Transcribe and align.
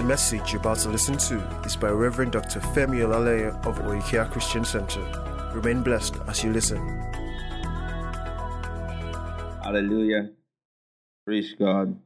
The 0.00 0.06
message 0.06 0.54
you're 0.54 0.62
about 0.62 0.78
to 0.78 0.88
listen 0.88 1.18
to 1.28 1.36
is 1.66 1.76
by 1.76 1.90
Reverend 1.90 2.32
Dr. 2.32 2.58
Femi 2.72 3.04
Olaleye 3.04 3.50
of 3.66 3.80
Oikea 3.80 4.30
Christian 4.30 4.64
Center. 4.64 5.02
Remain 5.52 5.82
blessed 5.82 6.16
as 6.26 6.42
you 6.42 6.54
listen. 6.54 6.78
Hallelujah. 9.62 10.30
Praise 11.26 11.54
God. 11.54 12.00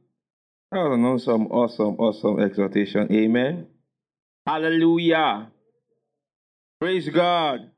That 0.73 0.79
was 0.79 0.93
an 0.93 1.05
awesome, 1.05 1.47
awesome, 1.47 1.95
awesome 1.95 2.41
exhortation. 2.41 3.09
Amen. 3.13 3.67
Hallelujah. 4.45 5.49
Praise 6.81 7.07
God. 7.07 7.71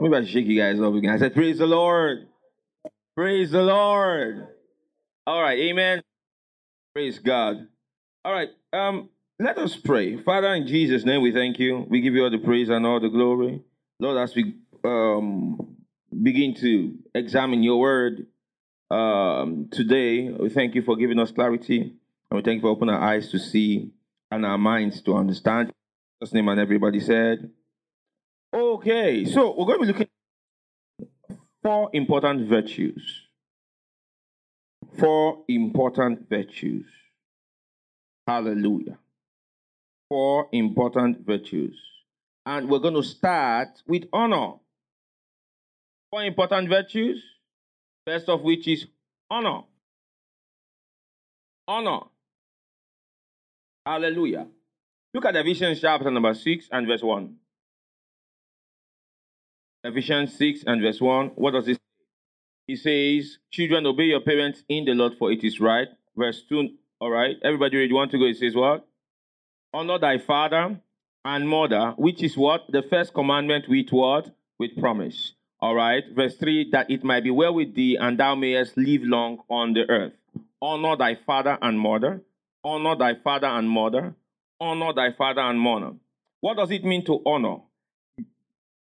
Maybe 0.00 0.14
I 0.14 0.24
shake 0.24 0.46
you 0.46 0.60
guys 0.60 0.78
up 0.78 0.94
again. 0.94 1.10
I 1.10 1.18
said, 1.18 1.34
Praise 1.34 1.58
the 1.58 1.66
Lord. 1.66 2.28
Praise 3.16 3.50
the 3.50 3.64
Lord. 3.64 4.46
All 5.26 5.42
right. 5.42 5.58
Amen. 5.58 6.04
Praise 6.94 7.18
God. 7.18 7.66
All 8.24 8.32
right. 8.32 8.50
Um, 8.72 9.08
let 9.38 9.58
us 9.58 9.76
pray. 9.76 10.16
Father, 10.16 10.54
in 10.54 10.66
Jesus' 10.66 11.04
name, 11.04 11.22
we 11.22 11.32
thank 11.32 11.58
you. 11.58 11.86
We 11.88 12.00
give 12.00 12.14
you 12.14 12.24
all 12.24 12.30
the 12.30 12.38
praise 12.38 12.68
and 12.68 12.86
all 12.86 13.00
the 13.00 13.08
glory. 13.08 13.62
Lord, 13.98 14.18
as 14.18 14.34
we 14.34 14.54
um, 14.84 15.76
begin 16.22 16.54
to 16.56 16.96
examine 17.14 17.62
your 17.62 17.80
word 17.80 18.26
um, 18.90 19.68
today, 19.70 20.28
we 20.30 20.48
thank 20.50 20.74
you 20.74 20.82
for 20.82 20.96
giving 20.96 21.18
us 21.18 21.32
clarity. 21.32 21.80
And 21.80 22.36
we 22.36 22.42
thank 22.42 22.56
you 22.56 22.62
for 22.62 22.68
opening 22.68 22.94
our 22.94 23.02
eyes 23.02 23.30
to 23.30 23.38
see 23.38 23.90
and 24.30 24.46
our 24.46 24.58
minds 24.58 25.02
to 25.02 25.16
understand. 25.16 25.72
Jesus' 26.20 26.34
name, 26.34 26.48
and 26.48 26.60
everybody 26.60 27.00
said, 27.00 27.50
Okay, 28.52 29.24
so 29.24 29.50
we're 29.58 29.66
going 29.66 29.80
to 29.80 29.86
be 29.86 29.92
looking 29.92 30.08
at 31.30 31.36
four 31.60 31.90
important 31.92 32.48
virtues. 32.48 33.22
Four 34.96 35.42
important 35.48 36.28
virtues. 36.28 36.86
Hallelujah. 38.28 38.98
Four 40.14 40.48
important 40.52 41.26
virtues. 41.26 41.76
And 42.46 42.68
we're 42.68 42.78
going 42.78 42.94
to 42.94 43.02
start 43.02 43.82
with 43.84 44.04
honor. 44.12 44.52
Four 46.12 46.22
important 46.22 46.68
virtues. 46.68 47.20
First 48.06 48.28
of 48.28 48.42
which 48.42 48.68
is 48.68 48.86
honor. 49.28 49.62
Honor. 51.66 51.98
Hallelujah. 53.84 54.46
Look 55.12 55.24
at 55.24 55.34
Ephesians 55.34 55.80
chapter 55.80 56.08
number 56.12 56.32
6 56.32 56.68
and 56.70 56.86
verse 56.86 57.02
1. 57.02 57.34
Ephesians 59.82 60.38
6 60.38 60.62
and 60.68 60.80
verse 60.80 61.00
1. 61.00 61.30
What 61.34 61.54
does 61.54 61.66
it 61.66 61.74
say? 61.74 61.80
He 62.68 62.76
says, 62.76 63.38
Children, 63.50 63.84
obey 63.86 64.04
your 64.04 64.20
parents 64.20 64.62
in 64.68 64.84
the 64.84 64.92
Lord, 64.92 65.14
for 65.18 65.32
it 65.32 65.42
is 65.42 65.58
right. 65.58 65.88
Verse 66.16 66.44
2. 66.48 66.68
All 67.00 67.10
right. 67.10 67.34
Everybody 67.42 67.78
ready? 67.78 67.92
Want 67.92 68.12
to 68.12 68.18
go? 68.18 68.26
It 68.26 68.36
says 68.36 68.54
what? 68.54 68.86
Honor 69.74 69.98
thy 69.98 70.18
father 70.18 70.78
and 71.24 71.48
mother, 71.48 71.94
which 71.96 72.22
is 72.22 72.36
what? 72.36 72.62
The 72.68 72.82
first 72.82 73.12
commandment 73.12 73.68
with 73.68 73.90
what? 73.90 74.30
With 74.56 74.78
promise. 74.78 75.32
All 75.58 75.74
right. 75.74 76.04
Verse 76.14 76.36
3 76.36 76.70
that 76.70 76.92
it 76.92 77.02
might 77.02 77.24
be 77.24 77.32
well 77.32 77.52
with 77.52 77.74
thee 77.74 77.96
and 78.00 78.16
thou 78.16 78.36
mayest 78.36 78.76
live 78.76 79.02
long 79.02 79.38
on 79.50 79.72
the 79.72 79.90
earth. 79.90 80.12
Honor 80.62 80.96
thy 80.96 81.16
father 81.16 81.58
and 81.60 81.80
mother. 81.80 82.22
Honor 82.62 82.94
thy 82.94 83.14
father 83.16 83.48
and 83.48 83.68
mother. 83.68 84.14
Honor 84.60 84.92
thy 84.92 85.10
father 85.10 85.40
and 85.40 85.58
mother. 85.58 85.94
What 86.40 86.56
does 86.56 86.70
it 86.70 86.84
mean 86.84 87.04
to 87.06 87.20
honor? 87.26 87.56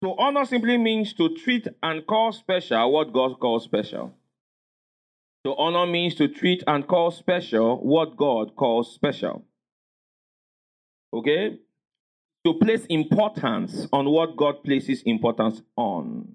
To 0.02 0.14
honor 0.18 0.44
simply 0.44 0.76
means 0.76 1.14
to 1.14 1.34
treat 1.34 1.66
and 1.82 2.06
call 2.06 2.32
special 2.32 2.92
what 2.92 3.10
God 3.10 3.40
calls 3.40 3.64
special. 3.64 4.12
To 5.46 5.56
honor 5.56 5.90
means 5.90 6.14
to 6.16 6.28
treat 6.28 6.62
and 6.66 6.86
call 6.86 7.10
special 7.10 7.78
what 7.78 8.18
God 8.18 8.54
calls 8.54 8.92
special. 8.92 9.46
Okay? 11.14 11.58
To 12.44 12.54
place 12.54 12.84
importance 12.86 13.86
on 13.92 14.06
what 14.10 14.36
God 14.36 14.64
places 14.64 15.02
importance 15.06 15.62
on. 15.76 16.34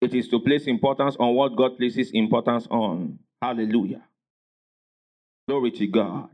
It 0.00 0.14
is 0.14 0.28
to 0.28 0.40
place 0.40 0.66
importance 0.66 1.16
on 1.20 1.34
what 1.34 1.54
God 1.56 1.76
places 1.76 2.10
importance 2.12 2.66
on. 2.70 3.20
Hallelujah. 3.40 4.02
Glory 5.46 5.70
to 5.72 5.86
God. 5.86 6.28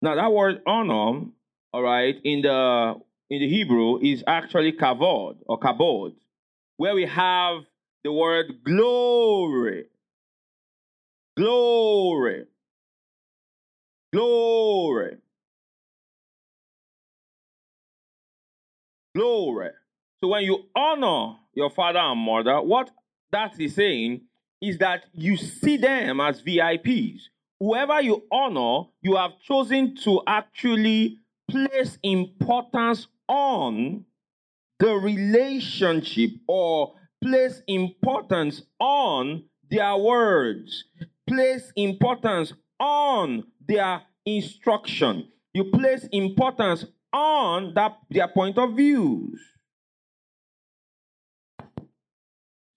Now 0.00 0.14
that 0.14 0.32
word 0.32 0.62
honor, 0.66 1.26
all 1.72 1.82
right, 1.82 2.16
in 2.24 2.42
the 2.42 2.94
in 3.28 3.40
the 3.40 3.48
Hebrew 3.48 3.98
is 4.00 4.22
actually 4.26 4.72
kavod 4.72 5.36
or 5.46 5.58
kabod, 5.58 6.14
where 6.76 6.94
we 6.94 7.06
have 7.06 7.62
the 8.04 8.12
word 8.12 8.64
glory. 8.64 9.86
Glory. 11.36 12.44
Glory. 14.12 15.16
Glory. 19.14 19.70
So 20.20 20.28
when 20.28 20.44
you 20.44 20.64
honor 20.74 21.36
your 21.54 21.70
father 21.70 21.98
and 21.98 22.20
mother, 22.20 22.62
what 22.62 22.90
that 23.30 23.58
is 23.60 23.74
saying 23.74 24.22
is 24.60 24.78
that 24.78 25.04
you 25.12 25.36
see 25.36 25.76
them 25.76 26.20
as 26.20 26.40
VIPs. 26.40 27.20
Whoever 27.58 28.00
you 28.00 28.22
honor, 28.30 28.88
you 29.02 29.16
have 29.16 29.38
chosen 29.40 29.96
to 30.04 30.22
actually 30.26 31.18
place 31.50 31.98
importance 32.02 33.08
on 33.28 34.04
the 34.78 34.94
relationship 34.94 36.30
or 36.48 36.94
place 37.22 37.62
importance 37.68 38.62
on 38.80 39.44
their 39.70 39.96
words, 39.96 40.84
place 41.28 41.72
importance 41.76 42.52
on 42.78 43.44
their 43.66 44.02
instruction. 44.26 45.28
You 45.54 45.64
place 45.64 46.08
importance 46.12 46.84
on 47.12 47.74
that 47.74 47.98
their 48.10 48.28
point 48.28 48.58
of 48.58 48.74
views. 48.74 49.40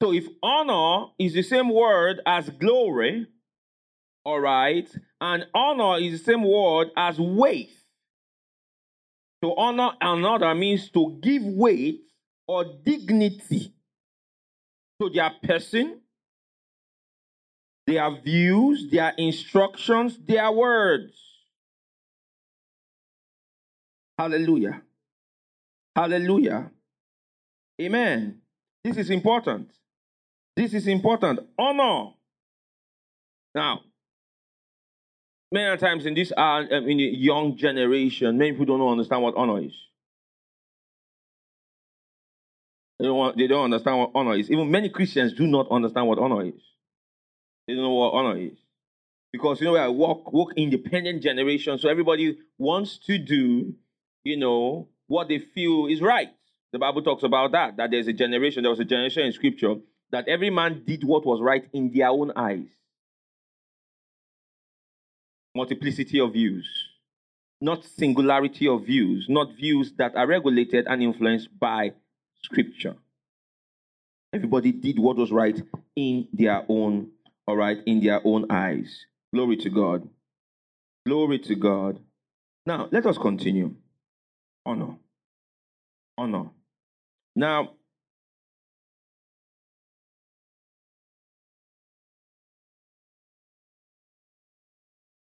So 0.02 0.12
if 0.14 0.28
honor 0.44 1.12
is 1.18 1.34
the 1.34 1.42
same 1.42 1.70
word 1.70 2.22
as 2.26 2.50
glory, 2.50 3.28
all 4.24 4.40
right, 4.40 4.88
and 5.22 5.48
honor 5.54 5.98
is 6.00 6.20
the 6.20 6.34
same 6.34 6.44
word 6.44 6.90
as 6.98 7.18
weight. 7.20 7.72
To 9.44 9.56
honor 9.56 9.92
another 10.02 10.54
means 10.54 10.90
to 10.92 11.18
give 11.22 11.44
weight 11.44 12.02
or 12.48 12.66
dignity 12.84 13.74
to 15.00 15.10
their 15.10 15.32
person, 15.44 16.02
their 17.88 18.10
views, 18.22 18.90
their 18.92 19.14
instructions, 19.18 20.18
their 20.26 20.52
words. 20.52 21.25
Hallelujah. 24.18 24.82
Hallelujah. 25.96 26.72
Amen. 27.82 28.42
This 28.84 28.98
is 28.98 29.10
important. 29.10 29.72
This 30.56 30.74
is 30.74 30.88
important. 30.88 31.40
Honor. 31.58 32.12
Now, 33.54 33.82
many 35.52 35.78
times 35.78 36.06
in 36.06 36.14
this 36.14 36.32
uh, 36.36 36.64
in 36.70 36.98
the 36.98 37.04
young 37.04 37.58
generation, 37.58 38.38
many 38.38 38.52
people 38.52 38.78
don't 38.78 38.92
understand 38.92 39.24
what 39.24 39.36
honor 39.36 39.62
is. 39.62 39.74
They 43.00 43.06
don't, 43.06 43.18
want, 43.18 43.38
they 43.38 43.48
don't 43.48 43.66
understand 43.66 43.98
what 44.00 44.12
honor 44.16 44.36
is. 44.36 44.50
Even 44.50 44.72
many 44.72 44.88
Christians 44.90 45.34
do 45.34 45.46
not 45.46 45.70
understand 45.70 46.08
what 46.08 46.18
honor 46.18 46.46
is. 46.46 46.62
They 47.68 47.74
don't 47.74 47.84
know 47.84 47.94
what 47.94 48.14
honor 48.14 48.38
is. 48.38 48.58
Because 49.34 49.60
you 49.60 49.68
know, 49.68 49.76
I 49.76 49.90
walk 49.90 50.32
walk 50.32 50.54
independent 50.56 51.22
generation, 51.22 51.78
so 51.78 51.90
everybody 51.90 52.38
wants 52.58 52.98
to 53.00 53.18
do, 53.18 53.74
you 54.26 54.36
know, 54.36 54.90
what 55.08 55.30
they 55.30 55.40
feel 55.40 55.86
is 55.86 56.02
right. 56.02 56.30
The 56.74 56.80
Bible 56.80 57.04
talks 57.04 57.24
about 57.24 57.54
that. 57.54 57.78
That 57.78 57.92
there's 57.92 58.08
a 58.08 58.14
generation, 58.14 58.64
there 58.64 58.72
was 58.72 58.82
a 58.82 58.86
generation 58.86 59.24
in 59.24 59.32
scripture 59.32 59.76
that 60.12 60.28
every 60.28 60.50
man 60.50 60.84
did 60.86 61.04
what 61.04 61.26
was 61.26 61.42
right 61.42 61.66
in 61.72 61.92
their 61.94 62.10
own 62.10 62.34
eyes. 62.36 62.68
Multiplicity 65.56 66.20
of 66.20 66.34
views, 66.34 66.68
not 67.62 67.86
singularity 67.86 68.68
of 68.68 68.86
views, 68.86 69.28
not 69.30 69.56
views 69.56 69.94
that 69.98 70.16
are 70.16 70.28
regulated 70.28 70.86
and 70.88 71.02
influenced 71.02 71.48
by 71.58 71.94
scripture. 72.42 72.96
Everybody 74.34 74.74
did 74.74 75.00
what 75.00 75.16
was 75.16 75.32
right 75.32 75.62
in 75.96 76.28
their 76.34 76.66
own, 76.68 77.12
all 77.48 77.56
right, 77.56 77.78
in 77.86 78.02
their 78.02 78.20
own 78.26 78.52
eyes. 78.52 79.06
Glory 79.34 79.56
to 79.58 79.70
God. 79.70 80.10
Glory 81.06 81.40
to 81.40 81.56
God. 81.56 82.00
Now, 82.66 82.90
let 82.92 83.06
us 83.06 83.18
continue. 83.18 83.76
Honor. 84.66 84.98
Honor. 86.18 86.50
Now, 87.36 87.74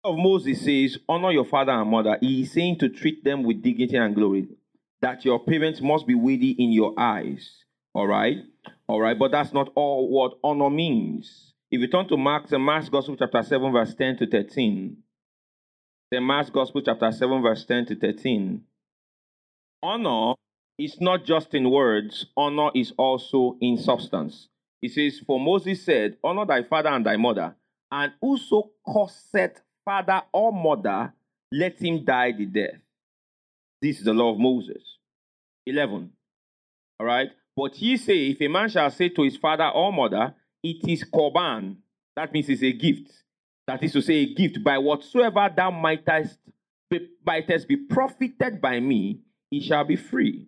of 0.04 0.16
Moses 0.16 0.64
says, 0.64 0.98
Honor 1.08 1.32
your 1.32 1.44
father 1.44 1.72
and 1.72 1.90
mother. 1.90 2.18
He 2.20 2.42
is 2.42 2.52
saying 2.52 2.78
to 2.80 2.88
treat 2.88 3.24
them 3.24 3.44
with 3.44 3.62
dignity 3.62 3.96
and 3.96 4.14
glory, 4.14 4.48
that 5.00 5.24
your 5.24 5.44
parents 5.44 5.80
must 5.80 6.06
be 6.06 6.14
worthy 6.14 6.50
in 6.50 6.72
your 6.72 6.94
eyes. 6.98 7.64
All 7.94 8.06
right? 8.06 8.38
All 8.88 9.00
right, 9.00 9.18
but 9.18 9.32
that's 9.32 9.52
not 9.52 9.70
all 9.74 10.08
what 10.08 10.38
honor 10.42 10.70
means. 10.70 11.52
If 11.70 11.80
you 11.80 11.88
turn 11.88 12.08
to 12.08 12.16
Mark, 12.16 12.48
the 12.48 12.58
Mark's 12.58 12.88
Gospel, 12.88 13.16
chapter 13.16 13.42
7, 13.42 13.72
verse 13.72 13.94
10 13.94 14.18
to 14.18 14.26
13, 14.26 14.96
The 16.10 16.20
Mark's 16.20 16.50
Gospel, 16.50 16.82
chapter 16.84 17.10
7, 17.10 17.42
verse 17.42 17.64
10 17.64 17.86
to 17.86 17.96
13. 17.96 18.62
Honor 19.82 20.34
is 20.78 21.00
not 21.00 21.24
just 21.24 21.54
in 21.54 21.70
words, 21.70 22.26
honor 22.36 22.70
is 22.74 22.92
also 22.96 23.56
in 23.60 23.76
substance. 23.76 24.48
He 24.80 24.88
says, 24.88 25.20
For 25.26 25.38
Moses 25.38 25.84
said, 25.84 26.16
Honor 26.22 26.46
thy 26.46 26.62
father 26.62 26.88
and 26.90 27.04
thy 27.04 27.16
mother, 27.16 27.54
and 27.90 28.12
whoso 28.20 28.70
curseth 28.86 29.60
father 29.84 30.22
or 30.32 30.52
mother, 30.52 31.12
let 31.52 31.80
him 31.80 32.04
die 32.04 32.32
the 32.32 32.46
death. 32.46 32.80
This 33.80 33.98
is 33.98 34.04
the 34.04 34.14
law 34.14 34.32
of 34.32 34.38
Moses. 34.38 34.82
11. 35.66 36.10
All 36.98 37.06
right. 37.06 37.30
But 37.56 37.78
ye 37.78 37.96
say, 37.96 38.30
if 38.30 38.40
a 38.40 38.48
man 38.48 38.68
shall 38.68 38.90
say 38.90 39.08
to 39.10 39.22
his 39.22 39.36
father 39.36 39.68
or 39.68 39.92
mother, 39.92 40.34
it 40.62 40.88
is 40.88 41.04
korban, 41.04 41.76
that 42.16 42.32
means 42.32 42.48
it's 42.48 42.62
a 42.62 42.72
gift. 42.72 43.10
That 43.66 43.82
is 43.82 43.92
to 43.92 44.02
say, 44.02 44.14
a 44.14 44.34
gift 44.34 44.62
by 44.62 44.78
whatsoever 44.78 45.48
thou 45.54 45.70
mightest 45.70 46.38
be, 46.90 47.08
mightest 47.24 47.68
be 47.68 47.76
profited 47.76 48.60
by 48.60 48.80
me, 48.80 49.20
he 49.52 49.60
shall 49.60 49.84
be 49.84 49.96
free. 49.96 50.46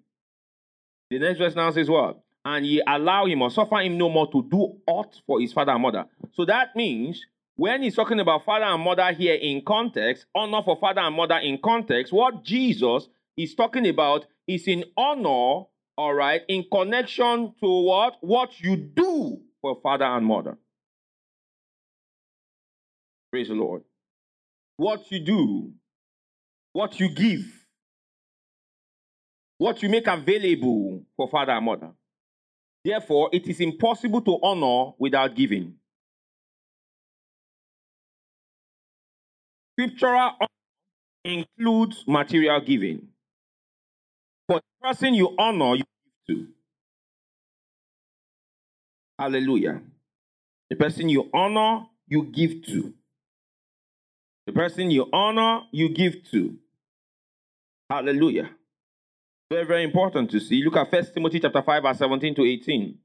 The 1.11 1.19
next 1.19 1.39
verse 1.39 1.55
now 1.55 1.71
says 1.71 1.91
what? 1.91 2.21
And 2.43 2.65
ye 2.65 2.83
allow 2.87 3.27
him 3.27 3.43
or 3.43 3.51
suffer 3.51 3.77
him 3.77 3.99
no 3.99 4.09
more 4.09 4.31
to 4.33 4.43
do 4.51 4.79
aught 4.87 5.21
for 5.27 5.41
his 5.41 5.53
father 5.53 5.73
and 5.73 5.83
mother. 5.83 6.07
So 6.33 6.47
that 6.47 6.75
means 6.75 7.23
when 7.57 7.83
he's 7.83 7.95
talking 7.95 8.19
about 8.19 8.47
father 8.47 8.65
and 8.65 8.83
mother 8.83 9.13
here 9.13 9.35
in 9.35 9.63
context, 9.63 10.25
honor 10.35 10.63
for 10.65 10.79
father 10.81 11.03
and 11.03 11.15
mother 11.15 11.37
in 11.37 11.59
context, 11.63 12.15
what 12.15 12.45
Jesus 12.45 13.07
is 13.37 13.55
talking 13.55 13.87
about 13.87 14.25
is 14.47 14.67
in 14.67 14.85
honor, 14.97 15.67
all 15.99 16.15
right, 16.15 16.41
in 16.49 16.65
connection 16.73 17.53
to 17.61 17.83
what? 17.83 18.17
What 18.23 18.59
you 18.59 18.77
do 18.77 19.43
for 19.61 19.79
father 19.83 20.07
and 20.07 20.25
mother. 20.25 20.57
Praise 23.31 23.49
the 23.49 23.55
Lord. 23.55 23.83
What 24.79 25.13
you 25.13 25.21
do, 25.21 25.73
what 26.73 26.99
you 26.99 27.11
give, 27.11 27.54
what 29.59 29.83
you 29.83 29.89
make 29.89 30.07
available 30.07 31.03
for 31.17 31.29
father 31.29 31.53
and 31.53 31.65
mother. 31.65 31.91
Therefore, 32.85 33.31
it 33.33 33.47
is 33.49 33.61
impossible 33.61 34.21
to 34.23 34.39
honor 34.43 34.93
without 34.99 35.35
giving. 35.35 35.75
Scriptural 39.73 40.33
includes 41.25 42.05
material 42.07 42.61
giving. 42.61 43.09
For 44.47 44.57
the 44.57 44.89
person 44.89 45.15
you 45.15 45.35
honor, 45.39 45.77
you 45.77 45.85
give 46.27 46.37
to. 46.37 46.49
Hallelujah. 49.19 49.81
The 50.71 50.77
person 50.77 51.09
you 51.09 51.31
honor, 51.33 51.87
you 52.07 52.25
give 52.25 52.65
to. 52.67 52.93
The 54.47 54.53
person 54.53 54.91
you 54.91 55.09
honor, 55.13 55.63
you 55.73 55.89
give 55.89 56.29
to. 56.31 56.59
Hallelujah. 57.89 58.51
Very, 59.55 59.67
very 59.67 59.85
important 59.85 60.33
to 60.33 60.41
see. 60.41 60.65
Look 60.65 60.75
at 60.75 60.91
1 60.91 61.13
Timothy 61.15 61.39
chapter 61.39 61.63
5, 61.63 61.83
verse 61.85 61.99
17 61.99 62.35
to 62.35 62.45
18. 62.45 62.99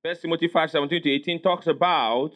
1 0.00 0.16
Timothy 0.22 0.46
5, 0.46 0.70
17 0.70 1.02
to 1.02 1.10
18 1.10 1.42
talks 1.42 1.66
about 1.66 2.30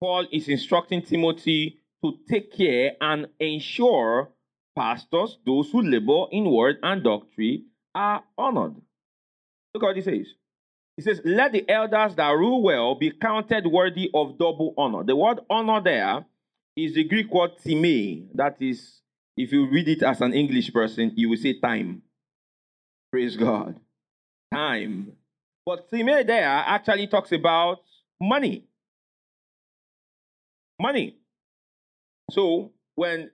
Paul 0.00 0.26
is 0.32 0.48
instructing 0.48 1.02
Timothy 1.02 1.78
to 2.02 2.14
take 2.26 2.56
care 2.56 2.92
and 2.98 3.28
ensure 3.38 4.30
pastors, 4.74 5.36
those 5.44 5.70
who 5.70 5.82
labor 5.82 6.24
in 6.32 6.50
word 6.50 6.78
and 6.82 7.04
doctrine, 7.04 7.66
are 7.94 8.24
honored. 8.38 8.76
Look 9.74 9.82
what 9.82 9.96
he 9.96 10.00
says. 10.00 10.28
He 10.96 11.02
says, 11.02 11.20
Let 11.22 11.52
the 11.52 11.68
elders 11.68 12.14
that 12.14 12.30
rule 12.30 12.62
well 12.62 12.94
be 12.94 13.10
counted 13.10 13.66
worthy 13.66 14.10
of 14.14 14.38
double 14.38 14.72
honor. 14.78 15.04
The 15.04 15.16
word 15.16 15.40
honor 15.50 15.82
there 15.82 16.24
is 16.78 16.94
the 16.94 17.04
Greek 17.04 17.30
word 17.30 17.58
time. 17.62 18.30
That 18.32 18.56
is, 18.58 19.02
if 19.36 19.52
you 19.52 19.68
read 19.68 19.86
it 19.86 20.02
as 20.02 20.22
an 20.22 20.32
English 20.32 20.72
person, 20.72 21.12
you 21.14 21.28
will 21.28 21.36
say 21.36 21.60
time. 21.60 22.04
Praise 23.10 23.36
God. 23.36 23.78
Time. 24.52 25.12
But 25.66 25.90
time 25.90 26.06
there 26.06 26.48
actually 26.48 27.06
talks 27.06 27.32
about 27.32 27.80
money. 28.20 28.64
Money. 30.80 31.16
So 32.30 32.72
when 32.94 33.30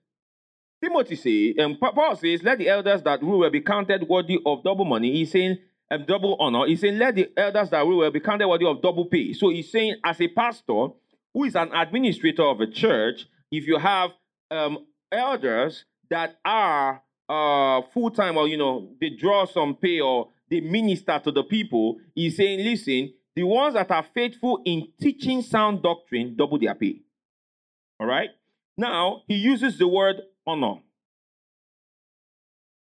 Timothy 0.82 1.17
says, 1.17 1.64
and 1.64 1.78
Paul 1.78 2.17
says, 2.17 2.43
let 2.43 2.58
the 2.58 2.69
elders 2.69 3.02
that 3.02 3.23
rule 3.23 3.40
will 3.40 3.50
be 3.50 3.61
counted 3.61 4.08
worthy 4.08 4.38
of 4.44 4.62
double 4.62 4.84
money. 4.84 5.12
He's 5.12 5.31
saying, 5.32 5.58
um, 5.90 6.05
double 6.06 6.37
honor. 6.40 6.67
He's 6.67 6.81
saying, 6.81 6.99
let 6.99 7.14
the 7.14 7.31
elders 7.37 7.70
that 7.70 7.84
rule 7.84 7.99
will 7.99 8.11
be 8.11 8.20
counted 8.20 8.49
worthy 8.49 8.67
of 8.67 8.82
double 8.82 9.06
pay. 9.06 9.32
So 9.32 9.50
he's 9.50 9.70
saying, 9.70 9.96
as 10.05 10.20
a 10.20 10.28
pastor 10.28 10.88
who 11.32 11.44
is 11.44 11.55
an 11.55 11.73
administrator 11.73 12.44
of 12.44 12.61
a 12.61 12.67
church, 12.67 13.26
if 13.50 13.67
you 13.67 13.78
have 13.78 14.11
um, 14.50 14.87
elders 15.12 15.84
that 16.11 16.38
are 16.44 17.02
uh, 17.28 17.82
full 17.93 18.11
time 18.11 18.37
or, 18.37 18.49
you 18.49 18.56
know, 18.56 18.88
they 19.00 19.11
draw 19.11 19.46
some 19.46 19.75
pay 19.75 20.00
or 20.00 20.28
they 20.50 20.61
minister 20.61 21.20
to 21.25 21.32
the 21.32 21.43
people, 21.43 21.96
he's 22.14 22.37
saying, 22.37 22.64
listen, 22.64 23.12
the 23.34 23.43
ones 23.43 23.75
that 23.75 23.90
are 23.90 24.06
faithful 24.14 24.62
in 24.64 24.88
teaching 25.00 25.43
sound 25.43 25.82
doctrine 25.82 26.34
double 26.37 26.58
their 26.58 26.75
pay. 26.75 27.00
All 28.00 28.06
right? 28.06 28.31
Now, 28.78 29.23
he 29.26 29.34
uses 29.34 29.78
the 29.78 29.88
word 29.88 30.17
honor. 30.46 30.76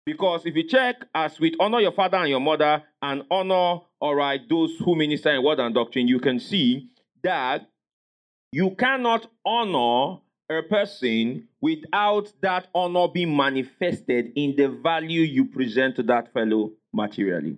Because 0.06 0.46
if 0.46 0.56
you 0.56 0.68
check, 0.68 0.96
as 1.14 1.40
with 1.40 1.54
honor 1.60 1.82
your 1.82 1.92
father 1.92 2.18
and 2.18 2.30
your 2.30 2.40
mother 2.40 2.82
and 3.02 3.24
honor, 3.30 3.82
all 4.00 4.16
right, 4.16 4.40
those 4.48 4.72
who 4.80 4.96
minister 4.96 5.32
in 5.32 5.44
word 5.44 5.60
and 5.60 5.76
doctrine, 5.76 6.08
you 6.08 6.20
can 6.20 6.40
see 6.40 6.90
that 7.24 7.70
you 8.52 8.74
cannot 8.76 9.28
honor 9.46 10.22
a 10.50 10.64
person 10.64 11.48
without 11.62 12.32
that 12.42 12.68
honor 12.74 13.08
being 13.08 13.36
manifested 13.36 14.32
in 14.36 14.56
the 14.56 14.70
value 14.70 15.22
you 15.22 15.46
present 15.46 15.96
to 15.98 16.04
that 16.04 16.32
fellow 16.34 16.72
materially. 16.94 17.58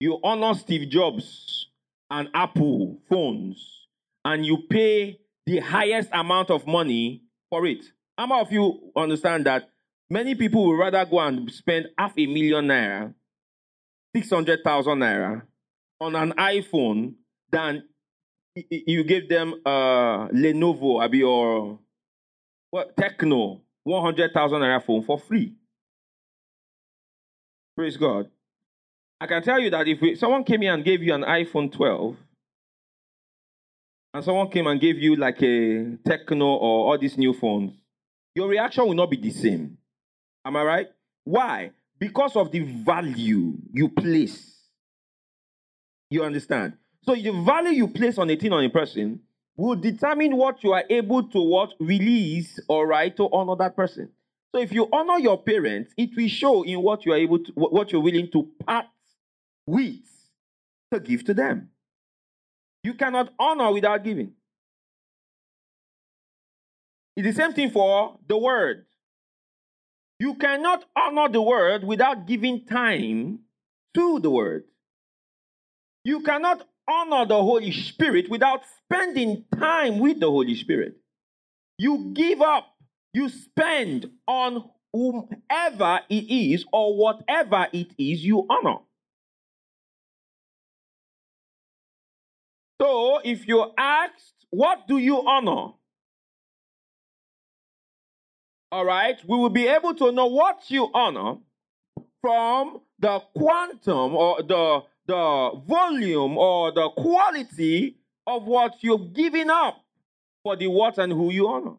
You 0.00 0.18
honor 0.24 0.54
Steve 0.54 0.88
Jobs 0.88 1.68
and 2.10 2.28
Apple 2.34 2.98
phones, 3.08 3.86
and 4.24 4.44
you 4.44 4.58
pay 4.68 5.20
the 5.46 5.60
highest 5.60 6.08
amount 6.12 6.50
of 6.50 6.66
money 6.66 7.22
for 7.50 7.66
it. 7.66 7.84
How 8.18 8.26
many 8.26 8.40
of 8.40 8.52
you 8.52 8.92
understand 8.96 9.46
that 9.46 9.70
many 10.08 10.34
people 10.34 10.66
would 10.66 10.78
rather 10.78 11.04
go 11.04 11.20
and 11.20 11.50
spend 11.50 11.88
half 11.96 12.12
a 12.18 12.26
million 12.26 12.66
naira, 12.66 13.14
600,000 14.16 14.98
naira 14.98 15.42
on 16.00 16.16
an 16.16 16.32
iPhone 16.32 17.14
than 17.50 17.84
you 18.54 19.04
give 19.04 19.28
them 19.28 19.54
uh, 19.64 20.28
Lenovo 20.28 21.02
abi, 21.02 21.22
or 21.22 21.78
what, 22.70 22.96
Tecno, 22.96 23.60
100,000 23.84 24.60
naira 24.60 24.82
phone 24.82 25.02
for 25.02 25.18
free? 25.18 25.54
Praise 27.76 27.96
God. 27.96 28.28
I 29.20 29.26
can 29.26 29.42
tell 29.42 29.60
you 29.60 29.70
that 29.70 29.86
if 29.86 30.00
we, 30.00 30.16
someone 30.16 30.44
came 30.44 30.62
here 30.62 30.72
and 30.72 30.84
gave 30.84 31.02
you 31.02 31.14
an 31.14 31.22
iPhone 31.22 31.72
12, 31.72 32.16
and 34.14 34.24
someone 34.24 34.48
came 34.48 34.66
and 34.66 34.80
gave 34.80 34.98
you 34.98 35.16
like 35.16 35.40
a 35.42 35.96
Tecno 36.04 36.42
or 36.42 36.90
all 36.90 36.98
these 36.98 37.16
new 37.16 37.32
phones, 37.32 37.72
your 38.34 38.48
reaction 38.48 38.86
will 38.86 38.94
not 38.94 39.10
be 39.10 39.16
the 39.16 39.30
same. 39.30 39.78
Am 40.44 40.56
I 40.56 40.62
right? 40.62 40.88
Why? 41.24 41.70
Because 41.98 42.34
of 42.34 42.50
the 42.50 42.60
value 42.60 43.54
you 43.72 43.88
place. 43.88 44.56
You 46.08 46.24
understand? 46.24 46.74
So 47.04 47.14
the 47.14 47.30
value 47.44 47.70
you 47.70 47.88
place 47.88 48.18
on 48.18 48.30
a 48.30 48.36
thing 48.36 48.52
on 48.52 48.64
a 48.64 48.70
person 48.70 49.20
will 49.56 49.76
determine 49.76 50.36
what 50.36 50.62
you 50.62 50.72
are 50.72 50.84
able 50.88 51.22
to 51.22 51.40
what 51.40 51.74
release 51.80 52.58
or 52.68 52.86
right 52.86 53.14
to 53.16 53.28
honor 53.32 53.56
that 53.56 53.76
person. 53.76 54.10
So 54.52 54.60
if 54.60 54.72
you 54.72 54.88
honor 54.92 55.18
your 55.18 55.40
parents, 55.42 55.92
it 55.96 56.10
will 56.16 56.28
show 56.28 56.62
in 56.62 56.82
what 56.82 57.06
you 57.06 57.12
are 57.12 57.16
able 57.16 57.38
to 57.38 57.52
what 57.54 57.92
you're 57.92 58.00
willing 58.00 58.30
to 58.32 58.48
part 58.64 58.86
with 59.66 60.00
to 60.92 61.00
give 61.00 61.24
to 61.26 61.34
them. 61.34 61.70
You 62.82 62.94
cannot 62.94 63.32
honor 63.38 63.72
without 63.72 64.02
giving. 64.02 64.32
It's 67.16 67.26
the 67.26 67.42
same 67.42 67.52
thing 67.52 67.70
for 67.70 68.18
the 68.26 68.36
word. 68.36 68.86
You 70.18 70.34
cannot 70.34 70.84
honor 70.96 71.28
the 71.28 71.42
word 71.42 71.84
without 71.84 72.26
giving 72.26 72.64
time 72.64 73.40
to 73.94 74.20
the 74.20 74.30
word. 74.30 74.64
You 76.04 76.20
cannot 76.22 76.66
honor 76.90 77.26
the 77.26 77.40
Holy 77.40 77.72
Spirit 77.72 78.28
without 78.28 78.62
spending 78.84 79.44
time 79.58 79.98
with 79.98 80.20
the 80.20 80.30
Holy 80.30 80.54
Spirit. 80.54 80.96
You 81.78 82.12
give 82.14 82.42
up, 82.42 82.66
you 83.12 83.28
spend 83.28 84.10
on 84.26 84.68
whomever 84.92 86.00
it 86.08 86.30
is 86.30 86.64
or 86.72 86.96
whatever 86.96 87.68
it 87.72 87.92
is 87.98 88.24
you 88.24 88.46
honor. 88.50 88.78
So 92.80 93.20
if 93.22 93.46
you're 93.46 93.72
asked, 93.78 94.46
what 94.50 94.88
do 94.88 94.98
you 94.98 95.26
honor? 95.26 95.74
all 98.72 98.84
right, 98.84 99.18
we 99.26 99.36
will 99.36 99.50
be 99.50 99.66
able 99.66 99.94
to 99.94 100.12
know 100.12 100.26
what 100.26 100.62
you 100.68 100.88
honor 100.94 101.36
from 102.20 102.80
the 102.98 103.20
quantum 103.36 104.14
or 104.14 104.42
the, 104.42 104.82
the 105.10 105.62
volume 105.66 106.38
or 106.38 106.70
the 106.70 106.88
quality 106.90 107.96
of 108.28 108.44
what 108.44 108.74
you're 108.80 108.98
giving 108.98 109.50
up 109.50 109.84
for 110.44 110.54
the 110.54 110.68
what 110.68 110.98
and 110.98 111.12
who 111.12 111.32
you 111.32 111.48
honor. 111.48 111.74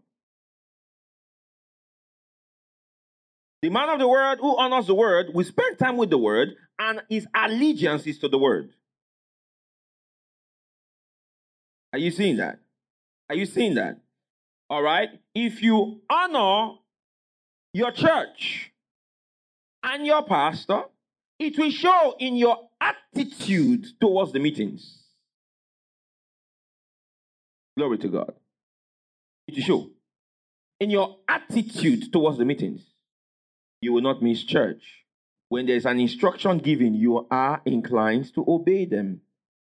The 3.61 3.69
man 3.69 3.87
of 3.87 3.99
the 3.99 4.07
word 4.07 4.39
who 4.41 4.57
honors 4.57 4.87
the 4.87 4.95
word 4.95 5.27
will 5.33 5.45
spend 5.45 5.79
time 5.79 5.95
with 5.95 6.09
the 6.09 6.17
word 6.17 6.55
and 6.77 7.01
his 7.09 7.25
allegiance 7.33 8.05
is 8.05 8.19
to 8.19 8.27
the 8.27 8.37
word. 8.37 8.73
Are 11.93 11.99
you 11.99 12.11
seeing 12.11 12.37
that? 12.37 12.59
Are 13.29 13.35
you 13.35 13.45
seeing 13.45 13.75
that? 13.75 14.01
All 14.69 14.81
right. 14.81 15.09
If 15.33 15.61
you 15.61 16.01
honor 16.09 16.79
your 17.73 17.91
church 17.91 18.73
and 19.83 20.05
your 20.05 20.23
pastor, 20.23 20.83
it 21.39 21.57
will 21.57 21.71
show 21.71 22.15
in 22.19 22.35
your 22.35 22.70
attitude 22.81 23.85
towards 24.01 24.33
the 24.33 24.39
meetings. 24.39 25.03
Glory 27.77 27.97
to 27.99 28.09
God. 28.09 28.33
It 29.47 29.55
will 29.55 29.63
show 29.63 29.89
in 30.79 30.89
your 30.89 31.17
attitude 31.27 32.11
towards 32.11 32.39
the 32.39 32.45
meetings. 32.45 32.81
You 33.81 33.93
will 33.93 34.01
not 34.01 34.21
miss 34.21 34.43
church. 34.43 35.05
When 35.49 35.65
there's 35.65 35.85
an 35.85 35.99
instruction 35.99 36.57
given, 36.57 36.95
you 36.95 37.27
are 37.29 37.61
inclined 37.65 38.33
to 38.35 38.45
obey 38.47 38.85
them. 38.85 39.21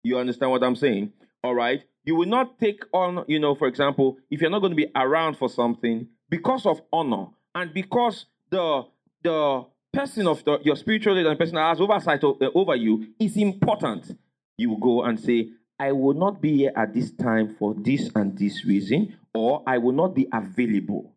You 0.02 0.18
understand 0.18 0.50
what 0.50 0.62
I'm 0.62 0.76
saying? 0.76 1.12
All 1.42 1.54
right. 1.54 1.82
You 2.04 2.14
will 2.16 2.28
not 2.28 2.58
take 2.58 2.84
on, 2.92 3.24
you 3.28 3.38
know, 3.38 3.54
for 3.54 3.66
example, 3.66 4.18
if 4.30 4.40
you're 4.40 4.50
not 4.50 4.60
going 4.60 4.72
to 4.72 4.76
be 4.76 4.90
around 4.94 5.36
for 5.36 5.48
something 5.48 6.08
because 6.28 6.66
of 6.66 6.80
honor 6.92 7.26
and 7.54 7.72
because 7.72 8.26
the 8.50 8.84
the 9.22 9.64
person 9.94 10.26
of 10.26 10.44
the, 10.44 10.58
your 10.62 10.76
spiritual 10.76 11.14
leader 11.14 11.30
and 11.30 11.38
person 11.38 11.54
that 11.54 11.68
has 11.68 11.80
oversight 11.80 12.22
uh, 12.22 12.34
over 12.54 12.76
you 12.76 13.08
is 13.18 13.36
important, 13.36 14.18
you 14.58 14.70
will 14.70 14.78
go 14.78 15.02
and 15.04 15.18
say, 15.18 15.50
I 15.78 15.92
will 15.92 16.14
not 16.14 16.40
be 16.40 16.58
here 16.58 16.72
at 16.76 16.94
this 16.94 17.12
time 17.12 17.56
for 17.58 17.74
this 17.74 18.10
and 18.14 18.38
this 18.38 18.64
reason, 18.64 19.16
or 19.32 19.62
I 19.66 19.78
will 19.78 19.92
not 19.92 20.14
be 20.14 20.28
available. 20.32 21.14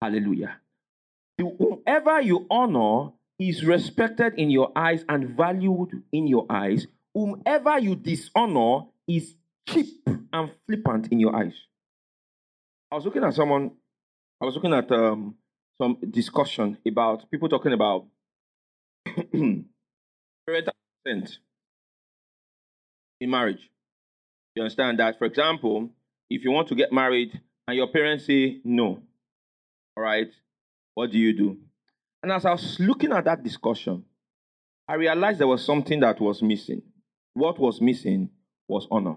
Hallelujah. 0.00 0.56
Whoever 1.38 2.22
you 2.22 2.46
honor 2.50 3.12
is 3.38 3.64
respected 3.64 4.34
in 4.36 4.50
your 4.50 4.72
eyes 4.74 5.04
and 5.08 5.36
valued 5.36 6.02
in 6.12 6.26
your 6.26 6.46
eyes. 6.48 6.86
Whomever 7.12 7.78
you 7.78 7.96
dishonor 7.96 8.86
is 9.06 9.34
cheap 9.68 9.86
and 10.32 10.50
flippant 10.66 11.08
in 11.12 11.20
your 11.20 11.36
eyes. 11.36 11.54
I 12.90 12.94
was 12.94 13.04
looking 13.04 13.24
at 13.24 13.34
someone, 13.34 13.72
I 14.40 14.46
was 14.46 14.54
looking 14.54 14.72
at 14.72 14.90
um, 14.90 15.34
some 15.80 15.98
discussion 16.10 16.78
about 16.86 17.30
people 17.30 17.48
talking 17.48 17.72
about 17.72 18.06
parental 19.04 19.64
consent 21.04 21.38
in 23.20 23.30
marriage. 23.30 23.70
You 24.54 24.62
understand 24.62 24.98
that, 24.98 25.18
for 25.18 25.26
example, 25.26 25.90
if 26.30 26.44
you 26.44 26.50
want 26.50 26.68
to 26.68 26.74
get 26.74 26.92
married 26.92 27.40
and 27.68 27.76
your 27.76 27.88
parents 27.88 28.26
say 28.26 28.60
no, 28.64 29.02
all 29.96 30.02
right, 30.02 30.28
what 30.94 31.10
do 31.12 31.18
you 31.18 31.36
do? 31.36 31.58
And 32.22 32.32
as 32.32 32.44
I 32.44 32.52
was 32.52 32.80
looking 32.80 33.12
at 33.12 33.24
that 33.24 33.42
discussion, 33.42 34.04
I 34.88 34.94
realized 34.94 35.38
there 35.38 35.46
was 35.46 35.64
something 35.64 36.00
that 36.00 36.20
was 36.20 36.42
missing. 36.42 36.82
What 37.34 37.58
was 37.58 37.80
missing 37.80 38.30
was 38.68 38.86
honor 38.90 39.16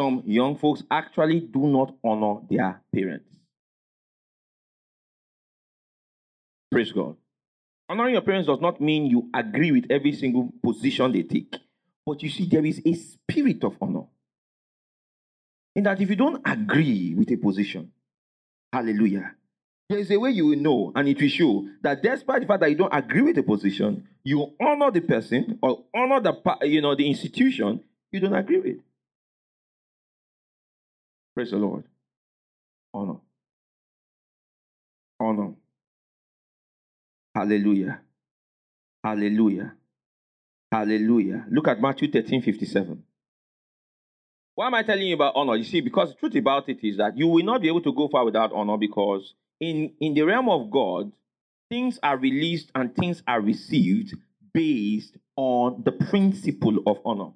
some 0.00 0.22
young 0.24 0.56
folks 0.56 0.82
actually 0.90 1.40
do 1.40 1.66
not 1.66 1.94
honor 2.02 2.40
their 2.48 2.80
parents. 2.94 3.28
Praise 6.70 6.92
God. 6.92 7.16
Honoring 7.88 8.14
your 8.14 8.22
parents 8.22 8.46
does 8.46 8.60
not 8.60 8.80
mean 8.80 9.06
you 9.06 9.28
agree 9.34 9.72
with 9.72 9.86
every 9.90 10.12
single 10.12 10.52
position 10.62 11.10
they 11.12 11.24
take. 11.24 11.56
But 12.06 12.22
you 12.22 12.30
see, 12.30 12.46
there 12.46 12.64
is 12.64 12.80
a 12.84 12.94
spirit 12.94 13.64
of 13.64 13.76
honor. 13.80 14.04
In 15.74 15.84
that 15.84 16.00
if 16.00 16.08
you 16.08 16.16
don't 16.16 16.40
agree 16.44 17.14
with 17.14 17.30
a 17.30 17.36
position, 17.36 17.90
hallelujah, 18.72 19.34
there 19.88 19.98
is 19.98 20.10
a 20.10 20.18
way 20.18 20.30
you 20.30 20.46
will 20.46 20.58
know, 20.58 20.92
and 20.94 21.08
it 21.08 21.20
will 21.20 21.28
show 21.28 21.68
that 21.82 22.02
despite 22.02 22.42
the 22.42 22.46
fact 22.46 22.60
that 22.60 22.70
you 22.70 22.76
don't 22.76 22.94
agree 22.94 23.22
with 23.22 23.38
a 23.38 23.42
position, 23.42 24.08
you 24.22 24.52
honor 24.60 24.90
the 24.92 25.00
person 25.00 25.58
or 25.62 25.84
honor 25.94 26.20
the 26.20 26.56
you 26.62 26.80
know 26.80 26.94
the 26.94 27.08
institution 27.08 27.82
you 28.12 28.20
don't 28.20 28.34
agree 28.34 28.60
with. 28.60 28.78
Praise 31.34 31.50
the 31.50 31.56
Lord. 31.56 31.84
Honor. 32.94 33.16
Honor. 35.18 35.54
Hallelujah. 37.34 38.00
Hallelujah. 39.02 39.74
Hallelujah. 40.72 41.46
Look 41.50 41.68
at 41.68 41.80
Matthew 41.80 42.10
13 42.10 42.42
57. 42.42 43.02
Why 44.54 44.66
am 44.66 44.74
I 44.74 44.82
telling 44.82 45.06
you 45.06 45.14
about 45.14 45.34
honor? 45.36 45.56
You 45.56 45.64
see, 45.64 45.80
because 45.80 46.10
the 46.10 46.16
truth 46.16 46.34
about 46.34 46.68
it 46.68 46.78
is 46.82 46.98
that 46.98 47.16
you 47.16 47.26
will 47.28 47.44
not 47.44 47.62
be 47.62 47.68
able 47.68 47.82
to 47.82 47.94
go 47.94 48.08
far 48.08 48.24
without 48.24 48.52
honor 48.52 48.76
because 48.76 49.34
in, 49.58 49.92
in 50.00 50.14
the 50.14 50.22
realm 50.22 50.48
of 50.48 50.70
God, 50.70 51.12
things 51.70 51.98
are 52.02 52.16
released 52.16 52.70
and 52.74 52.94
things 52.94 53.22
are 53.26 53.40
received 53.40 54.14
based 54.52 55.16
on 55.36 55.82
the 55.84 55.92
principle 55.92 56.78
of 56.86 56.98
honor. 57.04 57.30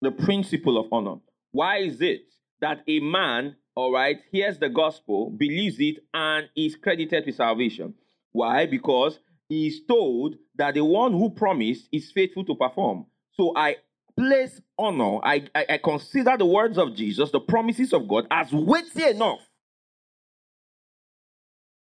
The 0.00 0.10
principle 0.10 0.78
of 0.78 0.86
honor. 0.92 1.16
Why 1.52 1.78
is 1.78 2.00
it 2.00 2.22
that 2.60 2.82
a 2.88 3.00
man, 3.00 3.56
all 3.78 3.92
right, 3.92 4.18
hears 4.32 4.58
the 4.58 4.68
gospel, 4.68 5.30
believes 5.30 5.76
it, 5.78 5.98
and 6.12 6.48
is 6.56 6.74
credited 6.74 7.24
with 7.24 7.36
salvation? 7.36 7.94
Why? 8.32 8.66
Because 8.66 9.20
he 9.48 9.68
is 9.68 9.82
told 9.86 10.34
that 10.56 10.74
the 10.74 10.84
one 10.84 11.12
who 11.12 11.30
promised 11.30 11.88
is 11.92 12.10
faithful 12.10 12.44
to 12.46 12.56
perform. 12.56 13.06
So 13.34 13.52
I 13.54 13.76
place 14.18 14.60
honor, 14.76 15.20
I, 15.22 15.44
I, 15.54 15.66
I 15.68 15.78
consider 15.78 16.36
the 16.36 16.44
words 16.44 16.76
of 16.76 16.96
Jesus, 16.96 17.30
the 17.30 17.38
promises 17.38 17.92
of 17.92 18.08
God, 18.08 18.26
as 18.32 18.50
weighty 18.52 19.10
enough 19.10 19.48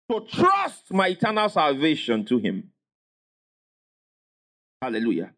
to 0.08 0.20
trust 0.20 0.92
my 0.92 1.08
eternal 1.08 1.48
salvation 1.48 2.24
to 2.26 2.38
him. 2.38 2.70
Hallelujah. 4.80 5.32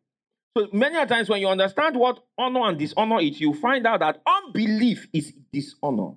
So 0.59 0.69
many 0.75 1.07
times 1.07 1.31
when 1.31 1.41
you 1.41 1.49
understand 1.49 1.97
what 1.97 2.23
honor 2.37 2.69
and 2.69 2.79
dishonor 2.79 3.23
is, 3.23 3.41
you 3.41 3.55
find 3.55 3.87
out 3.87 4.01
that 4.01 4.21
unbelief 4.27 5.09
is 5.11 5.33
dishonor. 5.51 6.17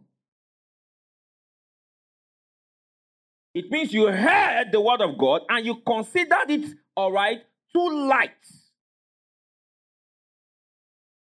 It 3.58 3.72
means 3.72 3.92
you 3.92 4.06
heard 4.06 4.72
the 4.72 4.80
word 4.80 5.02
of 5.02 5.18
God 5.18 5.42
and 5.50 5.66
you 5.66 5.78
considered 5.78 6.48
it 6.48 6.76
all 6.96 7.12
right 7.12 7.40
too 7.74 8.08
light. 8.08 8.30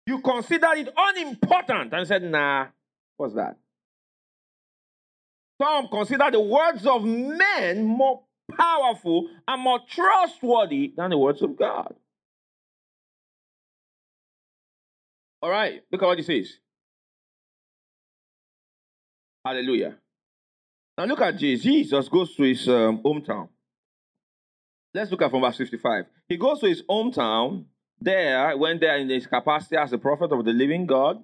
You 0.08 0.20
considered 0.22 0.78
it 0.80 0.90
unimportant 0.98 1.94
and 1.94 2.08
said, 2.08 2.24
nah, 2.24 2.70
what's 3.18 3.36
that? 3.36 3.58
Some 5.62 5.90
consider 5.90 6.32
the 6.32 6.40
words 6.40 6.88
of 6.88 7.04
men 7.04 7.86
more 7.86 8.24
powerful 8.52 9.30
and 9.48 9.62
more 9.62 9.82
trustworthy 9.88 10.94
than 10.98 11.12
the 11.12 11.20
words 11.20 11.44
of 11.44 11.56
God. 11.56 11.94
All 15.44 15.52
right, 15.52 15.84
look 15.92 16.02
at 16.02 16.08
what 16.08 16.18
he 16.18 16.24
says. 16.24 16.52
Hallelujah. 19.46 19.98
Now 20.98 21.06
look 21.06 21.22
at 21.22 21.38
Jesus. 21.38 21.64
Jesus 21.64 22.10
goes 22.10 22.36
to 22.36 22.44
his 22.44 22.68
um, 22.68 23.00
hometown. 23.04 23.50
Let's 24.94 25.12
look 25.12 25.22
at 25.22 25.30
from 25.30 25.42
verse 25.42 25.58
55. 25.58 26.06
He 26.28 26.38
goes 26.38 26.60
to 26.62 26.68
his 26.68 26.82
hometown 26.90 27.66
there, 28.02 28.58
went 28.58 28.82
there 28.82 28.98
in 28.98 29.10
his 29.10 29.28
capacity 29.28 29.78
as 29.78 29.94
a 29.94 29.98
prophet 29.98 30.32
of 30.32 30.44
the 30.44 30.54
living 30.54 30.88
God. 30.88 31.24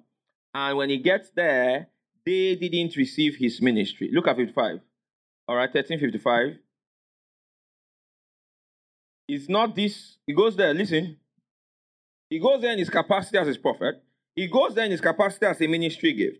And 0.54 0.76
when 0.76 0.90
he 0.90 0.98
gets 0.98 1.30
there, 1.30 1.88
they 2.24 2.54
didn't 2.54 2.96
receive 2.96 3.36
his 3.36 3.60
ministry. 3.60 4.10
Look 4.12 4.28
at 4.28 4.36
55. 4.36 4.80
All 5.48 5.56
right, 5.56 5.74
1355. 5.74 6.58
It's 9.26 9.48
not 9.48 9.74
this. 9.74 10.18
He 10.26 10.34
goes 10.34 10.54
there, 10.54 10.72
listen. 10.72 11.16
He 12.30 12.38
goes 12.38 12.62
there 12.62 12.72
in 12.72 12.78
his 12.78 12.90
capacity 12.90 13.38
as 13.38 13.46
his 13.46 13.58
prophet. 13.58 14.02
He 14.36 14.46
goes 14.46 14.74
there 14.74 14.84
in 14.84 14.90
his 14.90 15.00
capacity 15.00 15.46
as 15.46 15.60
a 15.60 15.66
ministry 15.66 16.12
gift. 16.12 16.38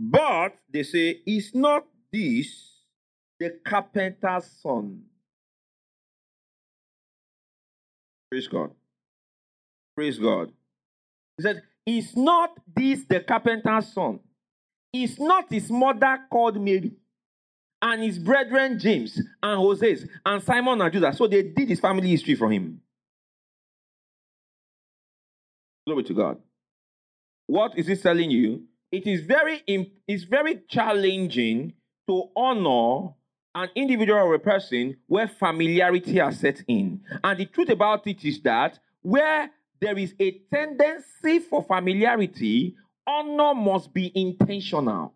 But 0.00 0.56
they 0.70 0.82
say, 0.82 1.20
is 1.26 1.54
not 1.54 1.86
this 2.14 2.70
the 3.40 3.58
carpenter's 3.66 4.46
son? 4.62 5.02
Praise 8.30 8.46
God. 8.48 8.70
Praise 9.96 10.18
God. 10.18 10.52
He 11.36 11.42
said, 11.42 11.62
Is 11.86 12.16
not 12.16 12.50
this 12.74 13.04
the 13.08 13.20
carpenter's 13.20 13.92
son? 13.92 14.20
Is 14.92 15.18
not 15.18 15.46
his 15.50 15.70
mother 15.70 16.18
called 16.30 16.60
Mary? 16.60 16.92
And 17.82 18.02
his 18.02 18.18
brethren 18.18 18.78
James 18.78 19.20
and 19.42 19.58
Jose 19.60 19.98
and 20.24 20.42
Simon 20.42 20.80
and 20.80 20.92
Judas. 20.92 21.18
So 21.18 21.26
they 21.26 21.42
did 21.42 21.68
his 21.68 21.80
family 21.80 22.08
history 22.08 22.34
for 22.34 22.50
him. 22.50 22.80
Glory 25.86 26.04
to 26.04 26.14
God. 26.14 26.38
What 27.46 27.76
is 27.76 27.88
it 27.88 28.02
telling 28.02 28.30
you? 28.30 28.62
It 28.90 29.06
is 29.06 29.20
very 29.20 29.62
it's 30.08 30.24
very 30.24 30.62
challenging 30.68 31.74
to 32.08 32.24
honor 32.36 33.14
an 33.54 33.68
individual 33.74 34.18
or 34.18 34.34
a 34.34 34.38
person 34.38 34.96
where 35.06 35.28
familiarity 35.28 36.18
has 36.18 36.40
set 36.40 36.62
in. 36.66 37.00
And 37.22 37.38
the 37.38 37.46
truth 37.46 37.68
about 37.68 38.06
it 38.06 38.24
is 38.24 38.40
that 38.42 38.78
where 39.02 39.50
there 39.80 39.96
is 39.96 40.14
a 40.18 40.32
tendency 40.52 41.38
for 41.38 41.62
familiarity, 41.62 42.74
honor 43.06 43.54
must 43.54 43.92
be 43.92 44.10
intentional. 44.14 45.14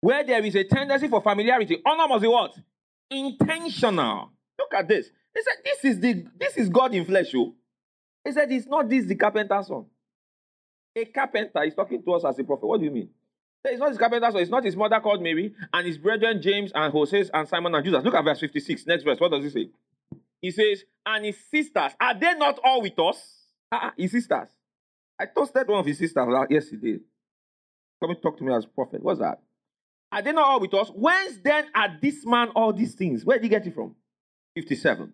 Where 0.00 0.24
there 0.24 0.44
is 0.44 0.54
a 0.54 0.64
tendency 0.64 1.08
for 1.08 1.20
familiarity, 1.20 1.82
honor 1.84 2.08
must 2.08 2.22
be 2.22 2.28
what? 2.28 2.54
Intentional. 3.10 4.30
Look 4.58 4.72
at 4.74 4.88
this. 4.88 5.10
He 5.34 5.42
said, 5.42 5.54
This 5.64 5.84
is 5.84 6.00
the 6.00 6.24
this 6.38 6.56
is 6.56 6.68
God 6.68 6.94
in 6.94 7.04
flesh. 7.04 7.32
Oh. 7.34 7.54
He 8.24 8.32
said, 8.32 8.50
It's 8.50 8.66
not 8.66 8.88
this 8.88 9.06
the 9.06 9.16
carpenter's 9.16 9.66
son. 9.66 9.86
A 10.98 11.04
carpenter 11.04 11.62
is 11.62 11.74
talking 11.74 12.02
to 12.02 12.12
us 12.14 12.24
as 12.24 12.38
a 12.38 12.44
prophet. 12.44 12.66
What 12.66 12.80
do 12.80 12.86
you 12.86 12.90
mean? 12.90 13.10
It's 13.64 13.78
not 13.78 13.90
his 13.90 13.98
carpenter, 13.98 14.30
so 14.32 14.38
it's 14.38 14.50
not 14.50 14.64
his 14.64 14.74
mother 14.74 14.98
called 15.00 15.22
Mary, 15.22 15.54
and 15.72 15.86
his 15.86 15.98
brethren 15.98 16.40
James 16.42 16.72
and 16.74 16.92
Jose 16.92 17.24
and 17.32 17.48
Simon 17.48 17.74
and 17.74 17.84
Judas. 17.84 18.02
Look 18.04 18.14
at 18.14 18.24
verse 18.24 18.40
56. 18.40 18.86
Next 18.86 19.04
verse. 19.04 19.20
What 19.20 19.30
does 19.30 19.44
he 19.44 19.50
say? 19.50 19.70
He 20.40 20.50
says, 20.50 20.84
And 21.06 21.24
his 21.24 21.36
sisters, 21.50 21.92
are 22.00 22.18
they 22.18 22.34
not 22.34 22.58
all 22.64 22.82
with 22.82 22.98
us? 22.98 23.20
Ah, 23.70 23.92
his 23.96 24.10
sisters. 24.10 24.48
I 25.20 25.26
toasted 25.26 25.68
one 25.68 25.80
of 25.80 25.86
his 25.86 25.98
sisters 25.98 26.26
yesterday. 26.50 26.98
Come 28.00 28.10
and 28.10 28.22
talk 28.22 28.38
to 28.38 28.44
me 28.44 28.54
as 28.54 28.64
a 28.64 28.68
prophet. 28.68 29.02
What's 29.02 29.20
that? 29.20 29.40
Are 30.10 30.22
they 30.22 30.32
not 30.32 30.46
all 30.46 30.60
with 30.60 30.74
us? 30.74 30.88
Whence 30.90 31.38
then 31.44 31.66
are 31.74 31.96
this 32.00 32.24
man 32.24 32.48
all 32.50 32.72
these 32.72 32.94
things? 32.94 33.24
Where 33.24 33.36
did 33.36 33.44
he 33.44 33.48
get 33.50 33.66
it 33.66 33.74
from? 33.74 33.94
57. 34.56 35.12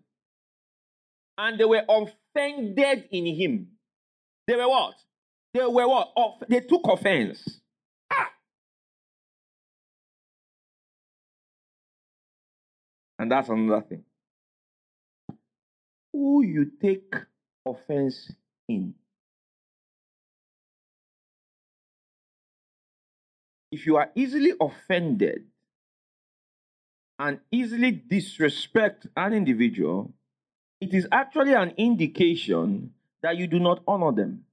And 1.37 1.59
they 1.59 1.65
were 1.65 1.83
offended 1.89 3.09
in 3.11 3.27
him. 3.27 3.69
They 4.47 4.57
were 4.57 4.69
what? 4.69 4.95
They 5.55 5.65
were 5.65 5.89
what? 5.89 6.13
Off- 6.17 6.43
they 6.49 6.61
took 6.61 6.83
offense. 6.89 7.61
Ah! 8.11 8.31
And 13.19 13.31
that's 13.31 13.49
another 13.49 13.81
thing. 13.83 14.05
Who 16.13 16.43
you 16.43 16.73
take 16.81 17.15
offense 17.65 18.33
in 18.69 18.95
if 23.75 23.87
you 23.87 23.97
are 23.97 24.11
easily 24.15 24.53
offended 24.61 25.47
and 27.19 27.41
easily 27.51 27.91
disrespect 27.91 29.09
an 29.17 29.33
individual, 29.33 30.15
it 30.81 30.95
is 30.95 31.09
actually 31.11 31.55
an 31.55 31.75
indication 31.77 32.93
that 33.23 33.37
you 33.37 33.49
do 33.49 33.59
not 33.59 33.83
honor 33.89 34.13
them. 34.13 34.45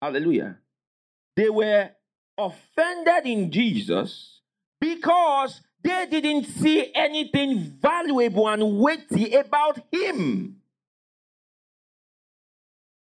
Hallelujah. 0.00 0.58
They 1.36 1.50
were 1.50 1.90
offended 2.38 3.26
in 3.26 3.50
Jesus 3.50 4.40
because 4.80 5.60
they 5.82 6.06
didn't 6.06 6.44
see 6.44 6.90
anything 6.94 7.58
valuable 7.80 8.48
and 8.48 8.78
weighty 8.78 9.34
about 9.34 9.80
him. 9.92 10.56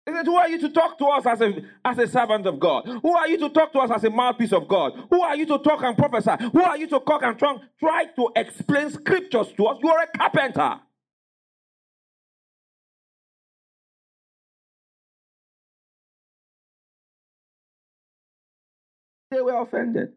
He 0.06 0.14
said, 0.14 0.26
Who 0.26 0.36
are 0.36 0.48
you 0.48 0.60
to 0.60 0.70
talk 0.70 0.98
to 1.00 1.06
us 1.06 1.26
as 1.26 1.42
a, 1.42 1.54
as 1.84 1.98
a 1.98 2.08
servant 2.08 2.46
of 2.46 2.60
God? 2.60 2.86
Who 3.02 3.16
are 3.16 3.28
you 3.28 3.38
to 3.40 3.50
talk 3.50 3.72
to 3.74 3.80
us 3.80 3.92
as 3.92 4.04
a 4.04 4.10
mouthpiece 4.10 4.54
of 4.54 4.68
God? 4.68 4.94
Who 5.10 5.22
are 5.22 5.36
you 5.36 5.48
to 5.48 5.58
talk 5.58 5.82
and 5.84 5.98
prophesy? 5.98 6.32
Who 6.52 6.62
are 6.62 6.78
you 6.78 6.88
to 6.88 7.00
talk 7.00 7.24
and 7.24 7.38
try, 7.38 7.58
try 7.80 8.06
to 8.16 8.30
explain 8.36 8.92
scriptures 8.92 9.48
to 9.58 9.66
us? 9.66 9.80
You 9.82 9.90
are 9.90 10.04
a 10.04 10.18
carpenter. 10.18 10.80
They 19.36 19.42
were 19.42 19.60
offended. 19.62 20.14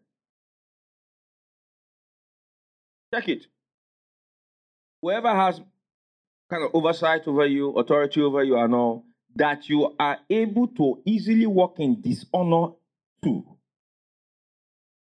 Check 3.13 3.29
it. 3.29 3.47
Whoever 5.03 5.35
has 5.35 5.61
kind 6.49 6.63
of 6.63 6.71
oversight 6.73 7.27
over 7.27 7.45
you, 7.45 7.71
authority 7.73 8.23
over 8.23 8.45
you, 8.45 8.57
and 8.57 8.73
all, 8.73 9.07
that 9.35 9.69
you 9.69 9.93
are 9.99 10.19
able 10.31 10.69
to 10.69 11.03
easily 11.05 11.47
walk 11.47 11.81
in 11.81 12.01
dishonor 12.01 12.75
too. 13.25 13.45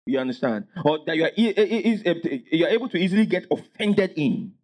You 0.06 0.20
understand? 0.20 0.68
Or 0.82 1.00
that 1.04 1.14
you 1.14 1.24
are, 1.24 1.32
eh, 1.36 2.40
you 2.50 2.64
are 2.64 2.70
able 2.70 2.88
to 2.88 2.96
easily 2.96 3.26
get 3.26 3.44
offended 3.50 4.14
in. 4.16 4.54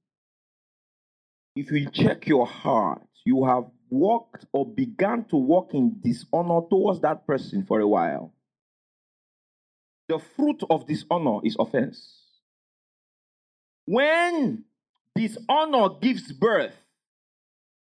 If 1.54 1.70
you 1.70 1.90
check 1.90 2.26
your 2.26 2.46
heart, 2.46 3.02
you 3.26 3.44
have 3.44 3.64
walked 3.90 4.46
or 4.52 4.64
began 4.64 5.24
to 5.26 5.36
walk 5.36 5.74
in 5.74 6.00
dishonor 6.00 6.62
towards 6.70 7.00
that 7.02 7.26
person 7.26 7.66
for 7.66 7.80
a 7.80 7.86
while. 7.86 8.32
The 10.08 10.18
fruit 10.18 10.62
of 10.68 10.86
dishonor 10.86 11.40
is 11.44 11.56
offense. 11.58 12.20
When 13.86 14.64
dishonor 15.14 15.90
gives 16.00 16.32
birth, 16.32 16.74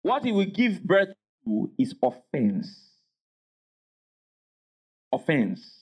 what 0.02 0.26
it 0.26 0.32
will 0.32 0.46
give 0.46 0.84
birth 0.84 1.10
to 1.46 1.72
is 1.78 1.96
offense. 2.02 2.92
Offense. 5.12 5.78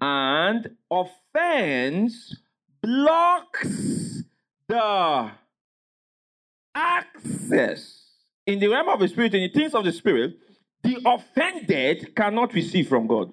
And 0.00 0.76
offense 0.90 2.36
blocks 2.82 4.22
the 4.68 5.30
access 6.74 8.00
in 8.46 8.58
the 8.58 8.68
realm 8.68 8.88
of 8.88 9.00
the 9.00 9.08
spirit, 9.08 9.34
in 9.34 9.42
the 9.42 9.48
things 9.48 9.74
of 9.74 9.84
the 9.84 9.92
spirit, 9.92 10.36
the 10.82 10.98
offended 11.04 12.14
cannot 12.16 12.54
receive 12.54 12.88
from 12.88 13.06
God. 13.06 13.32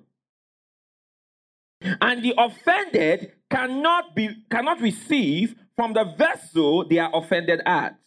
And 1.82 2.24
the 2.24 2.34
offended 2.38 3.34
cannot 3.50 4.16
be 4.16 4.30
cannot 4.50 4.82
receive 4.82 5.56
from 5.76 5.94
the 5.94 6.04
vessel 6.18 6.88
they 6.88 6.98
are 6.98 7.12
offended 7.14 7.62
at. 7.66 7.98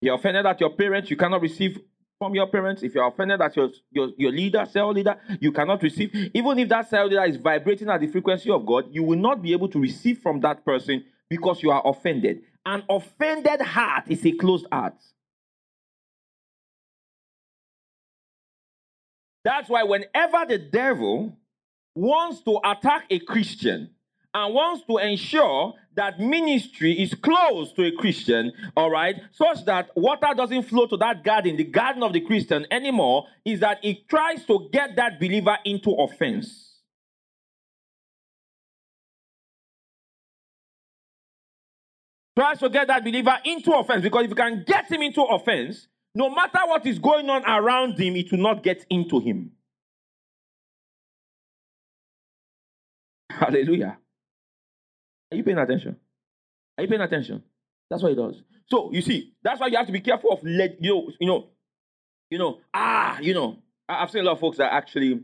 You're 0.00 0.16
offended 0.16 0.46
at 0.46 0.60
your 0.60 0.70
parents, 0.70 1.10
you 1.10 1.16
cannot 1.16 1.40
receive 1.40 1.78
from 2.18 2.34
your 2.34 2.46
parents. 2.46 2.82
If 2.82 2.94
you're 2.94 3.06
offended 3.06 3.40
at 3.40 3.56
your, 3.56 3.70
your, 3.90 4.10
your 4.16 4.30
leader, 4.30 4.64
cell 4.70 4.92
leader, 4.92 5.16
you 5.40 5.50
cannot 5.52 5.82
receive. 5.82 6.14
Even 6.34 6.58
if 6.58 6.68
that 6.68 6.88
cell 6.88 7.06
leader 7.06 7.24
is 7.24 7.36
vibrating 7.36 7.88
at 7.88 8.00
the 8.00 8.06
frequency 8.06 8.50
of 8.50 8.64
God, 8.66 8.84
you 8.90 9.02
will 9.02 9.18
not 9.18 9.42
be 9.42 9.52
able 9.52 9.68
to 9.68 9.80
receive 9.80 10.18
from 10.18 10.40
that 10.40 10.64
person 10.64 11.04
because 11.28 11.62
you 11.62 11.70
are 11.70 11.82
offended. 11.84 12.42
An 12.64 12.84
offended 12.88 13.60
heart 13.60 14.04
is 14.08 14.24
a 14.24 14.32
closed 14.32 14.66
heart. 14.70 14.94
That's 19.44 19.68
why 19.68 19.82
whenever 19.82 20.46
the 20.46 20.58
devil 20.58 21.36
wants 21.94 22.42
to 22.42 22.58
attack 22.64 23.06
a 23.10 23.18
Christian 23.18 23.90
and 24.34 24.54
wants 24.54 24.84
to 24.86 24.96
ensure 24.96 25.74
that 25.94 26.18
ministry 26.18 26.92
is 27.02 27.14
close 27.14 27.72
to 27.74 27.84
a 27.84 27.92
Christian, 27.92 28.52
all 28.76 28.90
right, 28.90 29.16
such 29.32 29.64
that 29.66 29.90
water 29.94 30.28
doesn't 30.34 30.62
flow 30.62 30.86
to 30.86 30.96
that 30.96 31.22
garden, 31.22 31.56
the 31.56 31.64
garden 31.64 32.02
of 32.02 32.14
the 32.14 32.20
Christian 32.20 32.66
anymore, 32.70 33.26
is 33.44 33.60
that 33.60 33.78
it 33.84 34.08
tries 34.08 34.44
to 34.46 34.68
get 34.72 34.96
that 34.96 35.20
believer 35.20 35.58
into 35.64 35.90
offense. 35.90 36.70
Tries 42.34 42.58
to 42.60 42.70
get 42.70 42.86
that 42.88 43.04
believer 43.04 43.36
into 43.44 43.72
offense 43.72 44.02
because 44.02 44.24
if 44.24 44.30
you 44.30 44.34
can 44.34 44.64
get 44.66 44.90
him 44.90 45.02
into 45.02 45.20
offense, 45.22 45.88
no 46.14 46.30
matter 46.30 46.60
what 46.64 46.86
is 46.86 46.98
going 46.98 47.28
on 47.28 47.44
around 47.44 47.98
him, 47.98 48.16
it 48.16 48.32
will 48.32 48.38
not 48.38 48.62
get 48.62 48.86
into 48.88 49.20
him. 49.20 49.52
Hallelujah. 53.42 53.98
Are 55.30 55.36
you 55.36 55.44
paying 55.44 55.58
attention? 55.58 55.96
Are 56.78 56.84
you 56.84 56.88
paying 56.88 57.00
attention? 57.00 57.42
That's 57.90 58.02
what 58.02 58.12
it 58.12 58.16
does. 58.16 58.40
So 58.66 58.92
you 58.92 59.02
see, 59.02 59.34
that's 59.42 59.60
why 59.60 59.66
you 59.66 59.76
have 59.76 59.86
to 59.86 59.92
be 59.92 60.00
careful 60.00 60.32
of 60.32 60.44
let 60.44 60.82
you 60.82 60.90
know, 60.94 61.12
you 61.20 61.26
know, 61.26 61.46
you 62.30 62.38
know, 62.38 62.58
ah, 62.72 63.18
you 63.20 63.34
know. 63.34 63.58
I've 63.88 64.10
seen 64.10 64.22
a 64.22 64.24
lot 64.24 64.32
of 64.32 64.40
folks 64.40 64.58
that 64.58 64.72
actually, 64.72 65.20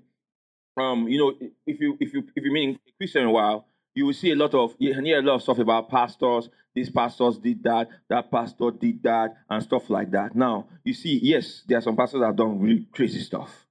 um, 0.77 1.09
you 1.09 1.19
know, 1.19 1.49
if 1.67 1.81
you 1.81 1.97
if 2.01 2.13
you 2.13 2.25
if 2.35 2.45
you 2.45 2.53
mean 2.53 2.79
Christian 2.99 3.25
a 3.25 3.31
while, 3.31 3.67
you 3.95 4.07
will 4.07 4.13
see 4.13 4.33
a 4.33 4.37
lot 4.37 4.55
of 4.55 4.75
you 4.79 4.93
hear 5.01 5.21
a 5.21 5.23
lot 5.23 5.37
of 5.37 5.43
stuff 5.43 5.59
about 5.59 5.89
pastors. 5.89 6.51
These 6.75 6.91
pastors 6.91 7.39
did 7.39 7.63
that, 7.65 7.89
that 8.09 8.31
pastor 8.31 8.71
did 8.71 9.03
that, 9.03 9.35
and 9.49 9.63
stuff 9.63 9.89
like 9.89 10.11
that. 10.11 10.35
Now 10.35 10.67
you 10.85 10.93
see, 10.93 11.19
yes, 11.23 11.63
there 11.67 11.79
are 11.79 11.83
some 11.83 11.97
pastors 11.97 12.21
that 12.21 12.27
have 12.27 12.37
done 12.37 12.61
really 12.61 12.87
crazy 12.93 13.21
stuff, 13.21 13.67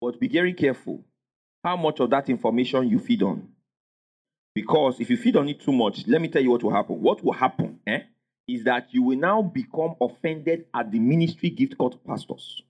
but 0.00 0.20
be 0.20 0.28
very 0.28 0.52
careful 0.52 1.04
how 1.64 1.76
much 1.76 2.00
of 2.00 2.10
that 2.10 2.28
information 2.28 2.88
you 2.88 2.98
feed 2.98 3.22
on. 3.22 3.48
Because 4.54 5.00
if 5.00 5.10
you 5.10 5.16
feed 5.16 5.36
on 5.36 5.48
it 5.48 5.60
too 5.60 5.72
much, 5.72 6.06
let 6.06 6.20
me 6.20 6.28
tell 6.28 6.42
you 6.42 6.50
what 6.50 6.62
will 6.62 6.72
happen. 6.74 7.00
What 7.00 7.22
will 7.22 7.32
happen 7.32 7.80
eh, 7.86 8.00
is 8.46 8.64
that 8.64 8.88
you 8.90 9.02
will 9.02 9.18
now 9.18 9.42
become 9.42 9.94
offended 10.00 10.66
at 10.74 10.90
the 10.90 10.98
ministry 10.98 11.50
gift 11.50 11.78
called 11.78 12.02
pastors. 12.04 12.62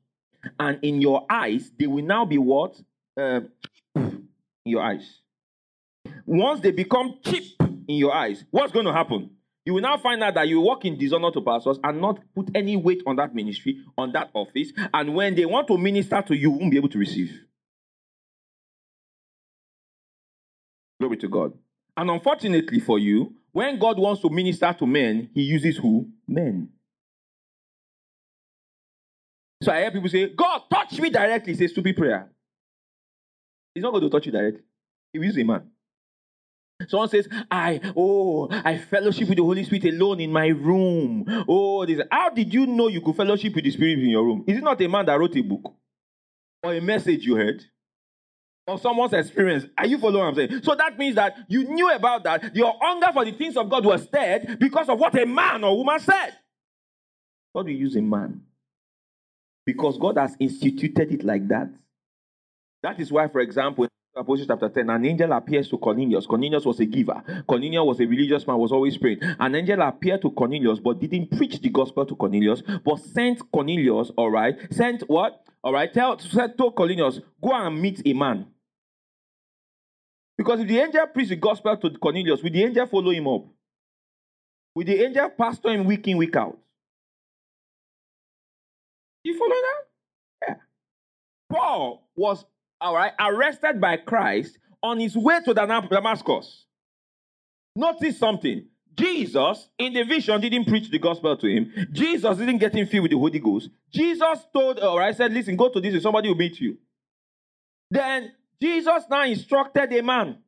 And 0.59 0.79
in 0.83 1.01
your 1.01 1.27
eyes, 1.31 1.71
they 1.79 1.87
will 1.87 2.05
now 2.05 2.25
be 2.25 2.39
what? 2.39 2.81
Uh, 3.17 3.41
in 3.97 4.29
your 4.65 4.83
eyes. 4.83 5.21
Once 6.27 6.61
they 6.61 6.71
become 6.71 7.19
cheap 7.25 7.45
in 7.61 7.97
your 7.97 8.15
eyes, 8.15 8.45
what's 8.51 8.73
going 8.73 8.87
to 8.87 8.93
happen? 8.93 9.31
You 9.65 9.75
will 9.75 9.83
now 9.83 9.99
find 9.99 10.23
out 10.23 10.35
that 10.35 10.49
you 10.49 10.61
walk 10.61 10.85
in 10.85 10.97
dishonor 10.97 11.31
to 11.31 11.43
pastors 11.43 11.79
and 11.85 12.01
not 12.01 12.21
put 12.35 12.51
any 12.55 12.77
weight 12.77 13.03
on 13.07 13.17
that 13.17 13.35
ministry, 13.35 13.83
on 13.99 14.13
that 14.13 14.31
office. 14.33 14.73
And 14.95 15.15
when 15.15 15.35
they 15.35 15.45
want 15.45 15.69
to 15.69 15.77
minister 15.77 16.23
to 16.23 16.35
you, 16.35 16.41
you 16.41 16.51
won't 16.51 16.71
be 16.71 16.79
able 16.79 16.89
to 16.89 16.99
receive. 16.99 17.39
Glory 21.01 21.19
to 21.19 21.29
God. 21.29 21.53
And 21.99 22.11
unfortunately 22.11 22.79
for 22.79 23.01
you, 23.01 23.35
when 23.51 23.77
God 23.77 23.99
wants 23.99 24.23
to 24.23 24.31
minister 24.31 24.73
to 24.73 24.87
men, 24.87 25.31
he 25.35 25.43
uses 25.43 25.77
who? 25.79 26.09
Men. 26.29 26.69
So 29.61 29.73
I 29.73 29.81
hear 29.81 29.91
people 29.91 30.09
say, 30.09 30.29
God, 30.29 30.63
touch 30.71 31.01
me 31.01 31.11
directly. 31.11 31.55
It's 31.55 31.61
a 31.63 31.67
stupid 31.67 31.97
prayer. 31.97 32.31
He's 33.75 33.83
not 33.83 33.91
going 33.91 34.05
to 34.05 34.11
touch 34.11 34.27
you 34.27 34.33
directly. 34.33 34.63
He 35.13 35.19
will 35.19 35.27
use 35.27 35.39
a 35.39 35.43
man. 35.43 35.73
Someone 36.87 37.09
says, 37.09 37.29
I, 37.51 37.81
oh, 37.97 38.49
I 38.49 38.79
fellowship 38.79 39.29
with 39.29 39.39
the 39.39 39.43
Holy 39.43 39.65
Spirit 39.65 39.87
alone 39.87 40.21
in 40.21 40.31
my 40.31 40.47
room. 40.47 41.25
Oh, 41.49 41.85
this. 41.85 42.01
How 42.13 42.31
did 42.31 42.55
you 42.55 42.67
know 42.67 42.87
you 42.87 43.01
could 43.01 43.17
fellowship 43.17 43.57
with 43.57 43.65
the 43.65 43.73
Spirit 43.73 43.99
in 43.99 44.11
your 44.11 44.25
room? 44.25 44.45
Is 44.47 44.59
it 44.59 44.63
not 44.63 44.81
a 44.81 44.89
man 44.89 45.05
that 45.07 45.19
wrote 45.19 45.35
a 45.35 45.41
book 45.41 45.75
or 46.63 46.75
a 46.75 46.81
message 46.81 47.27
you 47.27 47.35
heard? 47.35 47.65
Or 48.69 48.79
someone's 48.79 49.15
experience. 49.15 49.65
Are 49.79 49.87
you 49.87 49.97
following 49.97 50.19
what 50.19 50.29
I'm 50.29 50.35
saying? 50.35 50.63
So 50.63 50.75
that 50.75 50.99
means 50.99 51.15
that 51.15 51.39
you 51.49 51.65
knew 51.65 51.91
about 51.91 52.23
that. 52.25 52.55
Your 52.55 52.75
hunger 52.79 53.09
for 53.15 53.25
the 53.25 53.33
things 53.33 53.57
of 53.57 53.71
God 53.71 53.87
was 53.87 54.03
stirred 54.03 54.59
because 54.61 54.91
of 54.91 55.01
what 55.01 55.19
a 55.19 55.25
man 55.25 55.65
or 55.65 55.75
woman 55.75 55.99
said. 55.99 56.35
God 57.55 57.65
will 57.65 57.73
use 57.73 57.97
a 57.97 58.03
man 58.03 58.43
because 59.65 59.97
God 59.97 60.19
has 60.19 60.37
instituted 60.39 61.13
it 61.13 61.25
like 61.25 61.49
that. 61.49 61.71
That 62.83 63.01
is 63.01 63.11
why, 63.11 63.29
for 63.29 63.41
example, 63.41 63.85
in 63.85 63.91
Apostles 64.15 64.47
chapter 64.47 64.69
10, 64.69 64.91
an 64.91 65.07
angel 65.07 65.33
appears 65.33 65.71
to 65.71 65.79
Cornelius. 65.79 66.27
Cornelius 66.27 66.67
was 66.67 66.79
a 66.81 66.85
giver. 66.85 67.23
Cornelius 67.49 67.83
was 67.87 68.01
a 68.01 68.05
religious 68.07 68.47
man, 68.47 68.59
was 68.59 68.71
always 68.71 68.99
praying. 68.99 69.21
An 69.41 69.55
angel 69.55 69.81
appeared 69.81 70.21
to 70.21 70.31
Cornelius, 70.31 70.79
but 70.79 71.01
didn't 71.01 71.31
preach 71.31 71.59
the 71.59 71.71
gospel 71.71 72.05
to 72.05 72.15
Cornelius, 72.15 72.63
but 72.85 72.99
sent 72.99 73.51
Cornelius, 73.51 74.11
all 74.17 74.31
right, 74.31 74.57
sent 74.71 75.03
what? 75.09 75.43
All 75.65 75.73
right, 75.73 75.93
tell, 75.93 76.19
told 76.19 76.77
Cornelius, 76.77 77.21
go 77.43 77.55
and 77.55 77.81
meet 77.81 78.03
a 78.05 78.13
man. 78.13 78.47
Because 80.39 80.61
if 80.61 80.69
the 80.69 80.79
angel 80.79 81.07
preached 81.09 81.31
the 81.31 81.37
gospel 81.37 81.77
to 81.77 81.91
Cornelius, 81.99 82.43
will 82.43 82.53
the 82.53 82.63
angel 82.63 82.87
follow 82.87 83.11
him 83.11 83.27
up? 83.27 83.45
Will 84.75 84.87
the 84.87 85.05
angel 85.05 85.29
pastor 85.31 85.71
him 85.71 85.85
week 85.85 86.07
in, 86.07 86.17
week 86.17 86.37
out? 86.37 86.57
You 89.25 89.37
follow 89.37 89.51
that? 89.51 89.85
Yeah. 90.47 90.55
Paul 91.51 92.09
was 92.15 92.45
all 92.81 92.95
right, 92.95 93.13
arrested 93.19 93.81
by 93.81 93.97
Christ 93.97 94.57
on 94.81 95.01
his 95.01 95.17
way 95.17 95.41
to 95.45 95.53
Damascus. 95.53 96.65
Notice 97.75 98.19
something. 98.19 98.65
Jesus, 98.95 99.69
in 99.79 99.93
the 99.93 100.05
vision, 100.05 100.41
didn't 100.41 100.67
preach 100.67 100.89
the 100.91 100.99
gospel 100.99 101.37
to 101.37 101.47
him. 101.49 101.73
Jesus 101.93 102.39
didn't 102.39 102.59
get 102.59 102.75
him 102.75 102.87
filled 102.87 103.03
with 103.03 103.11
the 103.11 103.19
Holy 103.19 103.39
Ghost. 103.39 103.71
Jesus 103.93 104.47
told, 104.53 104.79
all 104.79 104.99
right, 104.99 105.17
said, 105.17 105.33
listen, 105.33 105.57
go 105.57 105.69
to 105.69 105.81
this, 105.81 105.95
and 105.95 106.03
somebody 106.03 106.29
will 106.29 106.37
meet 106.37 106.61
you. 106.61 106.79
Then 107.91 108.33
Jesus 108.61 109.05
now 109.09 109.25
instructed 109.25 109.93
a 109.93 110.03
man. 110.03 110.39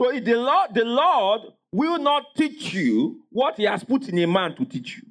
So 0.00 0.10
the 0.18 0.34
Lord, 0.34 0.74
the 0.74 0.84
Lord 0.84 1.42
will 1.72 1.98
not 1.98 2.34
teach 2.36 2.72
you 2.72 3.22
what 3.30 3.56
he 3.56 3.64
has 3.64 3.84
put 3.84 4.08
in 4.08 4.18
a 4.18 4.26
man 4.26 4.56
to 4.56 4.64
teach 4.64 4.96
you. 4.96 5.10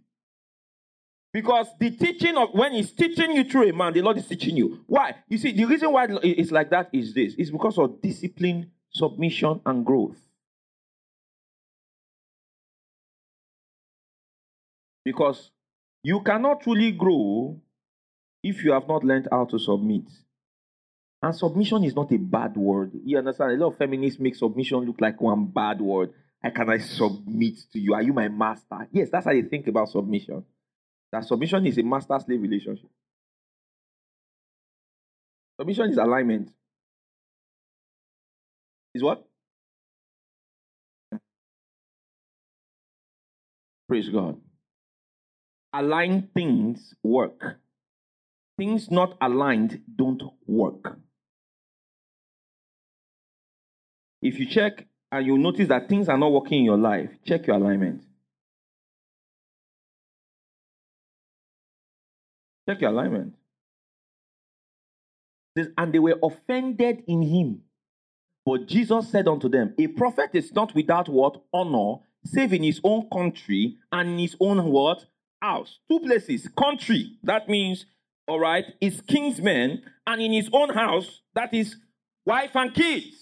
Because 1.31 1.67
the 1.79 1.91
teaching 1.91 2.35
of 2.37 2.49
when 2.53 2.73
he's 2.73 2.91
teaching 2.91 3.31
you 3.31 3.43
through 3.43 3.69
a 3.69 3.73
man, 3.73 3.93
the 3.93 4.01
Lord 4.01 4.17
is 4.17 4.27
teaching 4.27 4.57
you. 4.57 4.83
Why? 4.87 5.15
You 5.27 5.37
see, 5.37 5.51
the 5.51 5.65
reason 5.65 5.91
why 5.91 6.07
it's 6.23 6.51
like 6.51 6.71
that 6.71 6.89
is 6.91 7.13
this 7.13 7.35
it's 7.37 7.51
because 7.51 7.77
of 7.77 8.01
discipline, 8.01 8.71
submission, 8.91 9.61
and 9.65 9.85
growth. 9.85 10.17
Because 15.05 15.51
you 16.03 16.21
cannot 16.21 16.61
truly 16.61 16.91
grow 16.91 17.61
if 18.43 18.63
you 18.63 18.71
have 18.71 18.87
not 18.87 19.03
learned 19.03 19.27
how 19.31 19.45
to 19.45 19.59
submit. 19.59 20.03
And 21.21 21.35
submission 21.35 21.83
is 21.83 21.95
not 21.95 22.11
a 22.13 22.17
bad 22.17 22.55
word. 22.55 22.91
You 23.03 23.17
understand? 23.17 23.51
A 23.51 23.55
lot 23.55 23.73
of 23.73 23.77
feminists 23.77 24.19
make 24.19 24.35
submission 24.35 24.79
look 24.79 25.01
like 25.01 25.19
one 25.19 25.45
bad 25.47 25.81
word. 25.81 26.13
How 26.41 26.51
can 26.51 26.69
I 26.69 26.77
submit 26.77 27.55
to 27.73 27.79
you? 27.79 27.93
Are 27.93 28.01
you 28.01 28.13
my 28.13 28.29
master? 28.29 28.87
Yes, 28.91 29.09
that's 29.11 29.25
how 29.25 29.33
they 29.33 29.41
think 29.41 29.67
about 29.67 29.89
submission. 29.89 30.45
That 31.11 31.25
submission 31.25 31.65
is 31.65 31.77
a 31.77 31.83
master 31.83 32.17
slave 32.25 32.41
relationship. 32.41 32.89
Submission 35.59 35.89
is 35.89 35.97
alignment. 35.97 36.49
Is 38.93 39.03
what? 39.03 39.25
Praise 43.89 44.07
God. 44.09 44.39
Align 45.73 46.29
things 46.33 46.93
work. 47.03 47.59
Things 48.59 48.91
not 48.91 49.15
aligned 49.21 49.81
don't 49.95 50.21
work. 50.45 50.99
If 54.21 54.37
you 54.37 54.47
check 54.47 54.85
and 55.09 55.25
you 55.25 55.37
notice 55.37 55.69
that 55.69 55.87
things 55.87 56.09
are 56.09 56.17
not 56.17 56.33
working 56.33 56.59
in 56.59 56.65
your 56.65 56.77
life, 56.77 57.09
check 57.25 57.47
your 57.47 57.55
alignment. 57.55 58.03
Check 62.67 62.81
your 62.81 62.91
alignment. 62.91 63.35
And 65.77 65.93
they 65.93 65.99
were 65.99 66.19
offended 66.21 67.03
in 67.07 67.21
him. 67.21 67.61
But 68.45 68.67
Jesus 68.67 69.09
said 69.09 69.29
unto 69.29 69.47
them, 69.47 69.73
A 69.79 69.87
prophet 69.87 70.31
is 70.33 70.51
not 70.51 70.75
without 70.75 71.07
what? 71.07 71.41
Honor, 71.53 72.01
save 72.25 72.51
in 72.51 72.63
his 72.63 72.81
own 72.83 73.07
country 73.09 73.77
and 73.93 74.09
in 74.09 74.19
his 74.19 74.35
own 74.37 74.65
what? 74.65 75.05
House. 75.41 75.79
Two 75.89 76.01
places. 76.01 76.49
Country, 76.57 77.17
that 77.23 77.47
means, 77.47 77.85
all 78.29 78.39
right, 78.39 78.65
is 78.79 79.01
kinsmen, 79.01 79.81
and 80.05 80.21
in 80.21 80.31
his 80.31 80.49
own 80.53 80.69
house, 80.69 81.21
that 81.33 81.51
is 81.51 81.75
wife 82.25 82.55
and 82.55 82.73
kids. 82.73 83.17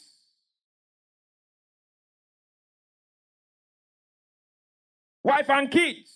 Wife 5.23 5.49
and 5.49 5.71
kids. 5.71 6.11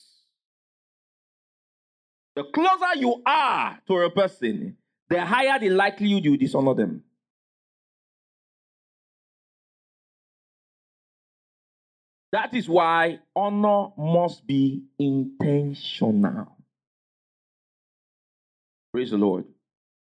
The 2.36 2.44
closer 2.44 2.98
you 2.98 3.22
are 3.26 3.80
to 3.88 3.94
a 4.00 4.10
person, 4.10 4.76
the 5.10 5.26
higher 5.26 5.58
the 5.58 5.70
likelihood 5.70 6.26
you 6.26 6.38
dishonor 6.38 6.74
them. 6.74 7.04
That 12.34 12.54
is 12.54 12.68
why 12.68 13.20
honor 13.36 13.90
must 13.98 14.46
be 14.46 14.84
intentional. 15.00 16.61
Praise 18.94 19.12
the 19.12 19.18
Lord. 19.18 19.46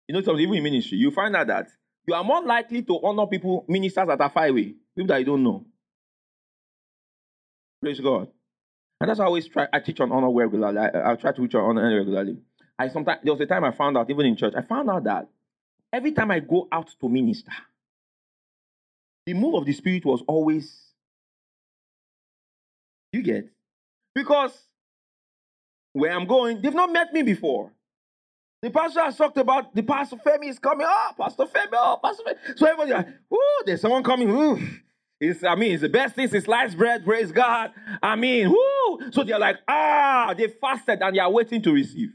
You 0.08 0.14
know, 0.14 0.22
something 0.22 0.42
even 0.42 0.56
in 0.56 0.62
ministry, 0.64 0.98
you 0.98 1.10
find 1.10 1.36
out 1.36 1.46
that 1.46 1.68
you 2.06 2.14
are 2.14 2.24
more 2.24 2.42
likely 2.42 2.82
to 2.82 3.00
honor 3.02 3.26
people, 3.26 3.64
ministers 3.68 4.08
that 4.08 4.20
are 4.20 4.30
far 4.30 4.46
away, 4.46 4.74
people 4.96 5.08
that 5.08 5.18
you 5.18 5.24
don't 5.24 5.44
know. 5.44 5.64
Praise 7.80 8.00
God. 8.00 8.28
And 9.00 9.08
that's 9.08 9.18
why 9.18 9.24
I 9.24 9.28
always 9.28 9.48
try. 9.48 9.66
I 9.72 9.80
teach 9.80 10.00
on 10.00 10.12
honor 10.12 10.32
regularly. 10.32 10.78
I, 10.78 11.12
I 11.12 11.16
try 11.16 11.32
to 11.32 11.40
teach 11.42 11.54
on 11.54 11.76
honor 11.76 11.96
regularly. 11.96 12.38
I 12.78 12.88
sometimes 12.88 13.20
there 13.22 13.32
was 13.32 13.40
a 13.40 13.46
time 13.46 13.64
I 13.64 13.72
found 13.72 13.96
out, 13.96 14.10
even 14.10 14.26
in 14.26 14.36
church, 14.36 14.54
I 14.56 14.62
found 14.62 14.90
out 14.90 15.04
that 15.04 15.28
every 15.92 16.12
time 16.12 16.30
I 16.30 16.40
go 16.40 16.68
out 16.70 16.90
to 17.00 17.08
minister, 17.08 17.52
the 19.26 19.34
move 19.34 19.54
of 19.54 19.66
the 19.66 19.72
spirit 19.72 20.04
was 20.04 20.22
always. 20.26 20.78
You 23.12 23.22
get 23.22 23.50
because 24.14 24.52
where 25.92 26.12
I'm 26.12 26.26
going, 26.26 26.62
they've 26.62 26.74
not 26.74 26.92
met 26.92 27.12
me 27.12 27.22
before. 27.22 27.72
The 28.62 28.70
pastor 28.70 29.00
has 29.00 29.16
talked 29.16 29.36
about 29.38 29.74
the 29.74 29.82
pastor 29.82 30.16
Femi 30.16 30.48
is 30.48 30.58
coming. 30.60 30.86
Oh, 30.88 31.10
Pastor 31.18 31.44
Femi, 31.46 31.72
oh, 31.72 31.98
Pastor 32.02 32.22
Femi. 32.22 32.58
So 32.58 32.66
everybody, 32.66 32.92
like, 32.92 33.08
ooh, 33.34 33.62
there's 33.66 33.80
someone 33.80 34.04
coming. 34.04 34.30
Ooh. 34.30 34.58
It's, 35.20 35.42
I 35.42 35.56
mean, 35.56 35.72
it's 35.72 35.82
the 35.82 35.88
best 35.88 36.14
thing 36.14 36.28
since 36.28 36.44
sliced 36.44 36.76
bread, 36.76 37.04
praise 37.04 37.32
God. 37.32 37.72
I 38.02 38.14
mean, 38.16 38.50
whoo! 38.50 39.10
So 39.12 39.24
they're 39.24 39.38
like, 39.38 39.56
ah, 39.66 40.34
they 40.36 40.48
fasted 40.48 41.00
and 41.02 41.14
they 41.14 41.20
are 41.20 41.30
waiting 41.30 41.60
to 41.62 41.72
receive. 41.72 42.10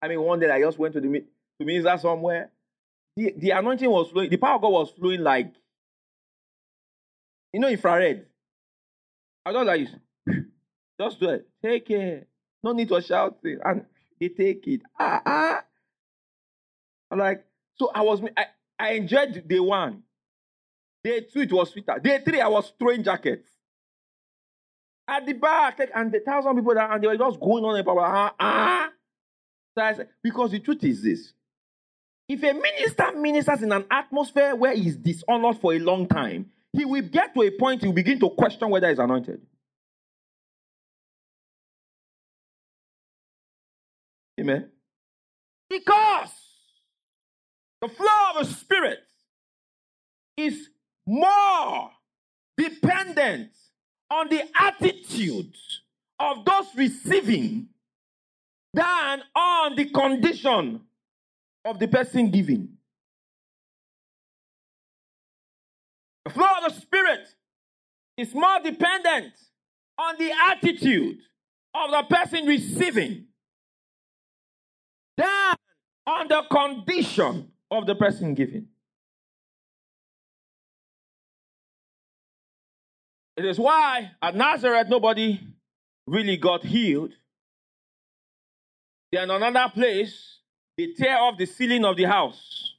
I 0.00 0.08
mean, 0.08 0.20
one 0.20 0.40
day 0.40 0.50
I 0.50 0.60
just 0.60 0.78
went 0.78 0.94
to 0.94 1.00
the 1.00 1.08
to 1.08 1.64
minister 1.64 1.96
somewhere. 1.98 2.50
The, 3.16 3.34
the 3.36 3.50
anointing 3.50 3.88
was 3.88 4.10
flowing, 4.10 4.30
the 4.30 4.36
power 4.36 4.56
of 4.56 4.62
God 4.62 4.72
was 4.72 4.90
flowing 4.90 5.22
like, 5.22 5.52
you 7.52 7.60
know, 7.60 7.68
infrared. 7.68 8.26
I 9.44 9.52
don't 9.52 9.66
like, 9.66 9.88
just 11.00 11.20
do 11.20 11.30
it. 11.30 11.48
Take 11.62 11.90
it. 11.90 12.28
No 12.62 12.72
need 12.72 12.88
to 12.88 13.00
shout 13.00 13.38
it. 13.44 13.58
And 13.64 13.84
they 14.20 14.28
take 14.28 14.66
it. 14.66 14.82
Ah, 14.98 15.22
ah. 15.26 15.64
I'm 17.12 17.18
like, 17.18 17.44
so 17.78 17.90
I 17.94 18.00
was, 18.00 18.22
I, 18.36 18.46
I 18.78 18.92
enjoyed 18.92 19.46
day 19.46 19.60
one. 19.60 20.02
Day 21.04 21.20
two, 21.20 21.40
it 21.40 21.52
was 21.52 21.70
sweeter. 21.70 22.00
Day 22.02 22.20
three, 22.24 22.40
I 22.40 22.48
was 22.48 22.72
throwing 22.78 23.04
jackets. 23.04 23.48
At 25.06 25.26
the 25.26 25.34
back, 25.34 25.78
and 25.94 26.10
the 26.10 26.20
thousand 26.20 26.56
people 26.56 26.74
that 26.74 26.90
and 26.90 27.02
they 27.02 27.08
were 27.08 27.16
just 27.16 27.38
going 27.38 27.64
on 27.64 27.78
about 27.78 27.98
ah, 27.98 28.34
ah. 28.40 28.90
So 29.76 29.84
I 29.84 29.94
said, 29.94 30.08
because 30.22 30.52
the 30.52 30.60
truth 30.60 30.82
is 30.84 31.02
this. 31.02 31.32
If 32.28 32.42
a 32.44 32.54
minister 32.54 33.12
ministers 33.12 33.62
in 33.62 33.72
an 33.72 33.84
atmosphere 33.90 34.54
where 34.54 34.74
he's 34.74 34.96
dishonored 34.96 35.58
for 35.58 35.74
a 35.74 35.78
long 35.80 36.06
time, 36.06 36.50
he 36.72 36.86
will 36.86 37.02
get 37.02 37.34
to 37.34 37.42
a 37.42 37.50
point 37.50 37.82
he 37.82 37.88
will 37.88 37.94
begin 37.94 38.18
to 38.20 38.30
question 38.30 38.70
whether 38.70 38.88
he's 38.88 38.98
anointed. 38.98 39.42
Amen. 44.40 44.70
Because 45.68 46.41
the 47.82 47.88
flow 47.88 48.06
of 48.36 48.46
the 48.46 48.54
Spirit 48.54 49.00
is 50.36 50.68
more 51.04 51.90
dependent 52.56 53.50
on 54.08 54.28
the 54.28 54.44
attitude 54.56 55.52
of 56.20 56.44
those 56.44 56.66
receiving 56.76 57.66
than 58.72 59.22
on 59.34 59.74
the 59.74 59.86
condition 59.86 60.80
of 61.64 61.80
the 61.80 61.88
person 61.88 62.30
giving. 62.30 62.68
The 66.24 66.30
flow 66.30 66.46
of 66.64 66.72
the 66.72 66.80
Spirit 66.80 67.26
is 68.16 68.32
more 68.32 68.60
dependent 68.62 69.32
on 69.98 70.14
the 70.18 70.32
attitude 70.50 71.18
of 71.74 71.90
the 71.90 72.02
person 72.04 72.46
receiving 72.46 73.26
than 75.16 75.56
on 76.06 76.28
the 76.28 76.42
condition 76.48 77.51
of 77.72 77.86
the 77.86 77.94
person 77.94 78.34
giving. 78.34 78.68
It 83.36 83.46
is 83.46 83.58
why 83.58 84.10
at 84.20 84.36
Nazareth 84.36 84.88
nobody 84.88 85.40
really 86.06 86.36
got 86.36 86.64
healed. 86.64 87.12
Then 89.10 89.30
another 89.30 89.70
place, 89.72 90.38
they 90.76 90.88
tear 90.92 91.18
off 91.18 91.38
the 91.38 91.46
ceiling 91.46 91.84
of 91.84 91.96
the 91.96 92.04
house 92.04 92.74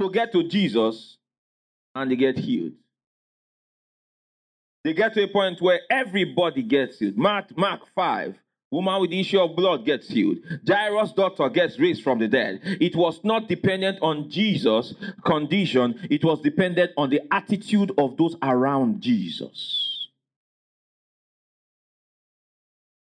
to 0.00 0.10
get 0.10 0.32
to 0.32 0.48
Jesus 0.48 1.18
and 1.94 2.10
they 2.10 2.16
get 2.16 2.38
healed. 2.38 2.72
They 4.84 4.94
get 4.94 5.12
to 5.14 5.24
a 5.24 5.28
point 5.28 5.60
where 5.60 5.80
everybody 5.90 6.62
gets 6.62 6.98
healed. 6.98 7.18
Mark, 7.18 7.56
Mark 7.56 7.82
5, 7.94 8.38
woman 8.70 9.00
with 9.00 9.10
the 9.10 9.20
issue 9.20 9.40
of 9.40 9.56
blood 9.56 9.84
gets 9.84 10.08
healed. 10.08 10.38
Jairus' 10.66 11.12
daughter 11.12 11.48
gets 11.48 11.78
raised 11.78 12.02
from 12.02 12.18
the 12.18 12.28
dead. 12.28 12.60
It 12.64 12.94
was 12.94 13.20
not 13.24 13.48
dependent 13.48 13.98
on 14.02 14.30
Jesus' 14.30 14.94
condition, 15.24 16.06
it 16.10 16.24
was 16.24 16.40
dependent 16.40 16.92
on 16.96 17.10
the 17.10 17.22
attitude 17.30 17.92
of 17.98 18.16
those 18.16 18.36
around 18.42 19.00
Jesus. 19.00 20.08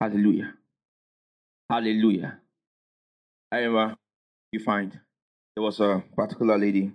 Hallelujah. 0.00 0.54
Hallelujah. 1.68 2.40
I 3.50 3.58
remember 3.58 3.96
you 4.52 4.60
find 4.60 4.92
there 5.56 5.62
was 5.62 5.80
a 5.80 6.02
particular 6.14 6.56
lady, 6.56 6.92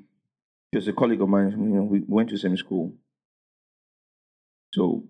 she 0.73 0.77
was 0.77 0.87
a 0.87 0.93
colleague 0.93 1.21
of 1.21 1.27
mine, 1.27 1.51
you 1.51 1.57
know, 1.57 1.83
we 1.83 2.01
went 2.07 2.29
to 2.29 2.35
the 2.35 2.39
same 2.39 2.55
school. 2.55 2.93
So 4.73 5.03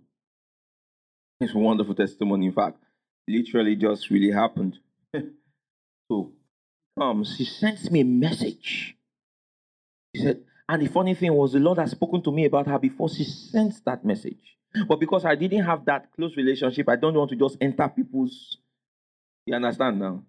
it's 1.39 1.53
a 1.53 1.57
wonderful 1.57 1.93
testimony. 1.93 2.47
In 2.47 2.53
fact, 2.53 2.77
literally 3.27 3.75
just 3.75 4.09
really 4.09 4.31
happened. 4.31 4.77
so 6.11 6.31
um, 6.99 7.23
she 7.23 7.45
sent 7.45 7.91
me 7.91 8.01
a 8.01 8.05
message. 8.05 8.95
She 10.15 10.21
said, 10.21 10.43
and 10.69 10.81
the 10.81 10.87
funny 10.87 11.15
thing 11.15 11.33
was 11.33 11.53
the 11.53 11.59
Lord 11.59 11.77
had 11.77 11.89
spoken 11.89 12.21
to 12.23 12.31
me 12.31 12.45
about 12.45 12.67
her 12.67 12.79
before 12.79 13.09
she 13.09 13.23
sent 13.23 13.83
that 13.85 14.05
message. 14.05 14.57
But 14.87 14.99
because 14.99 15.25
I 15.25 15.35
didn't 15.35 15.65
have 15.65 15.85
that 15.85 16.11
close 16.15 16.35
relationship, 16.35 16.89
I 16.89 16.95
don't 16.95 17.13
want 17.13 17.29
to 17.31 17.35
just 17.35 17.57
enter 17.61 17.87
people's. 17.89 18.57
You 19.45 19.55
understand 19.55 19.99
now? 19.99 20.23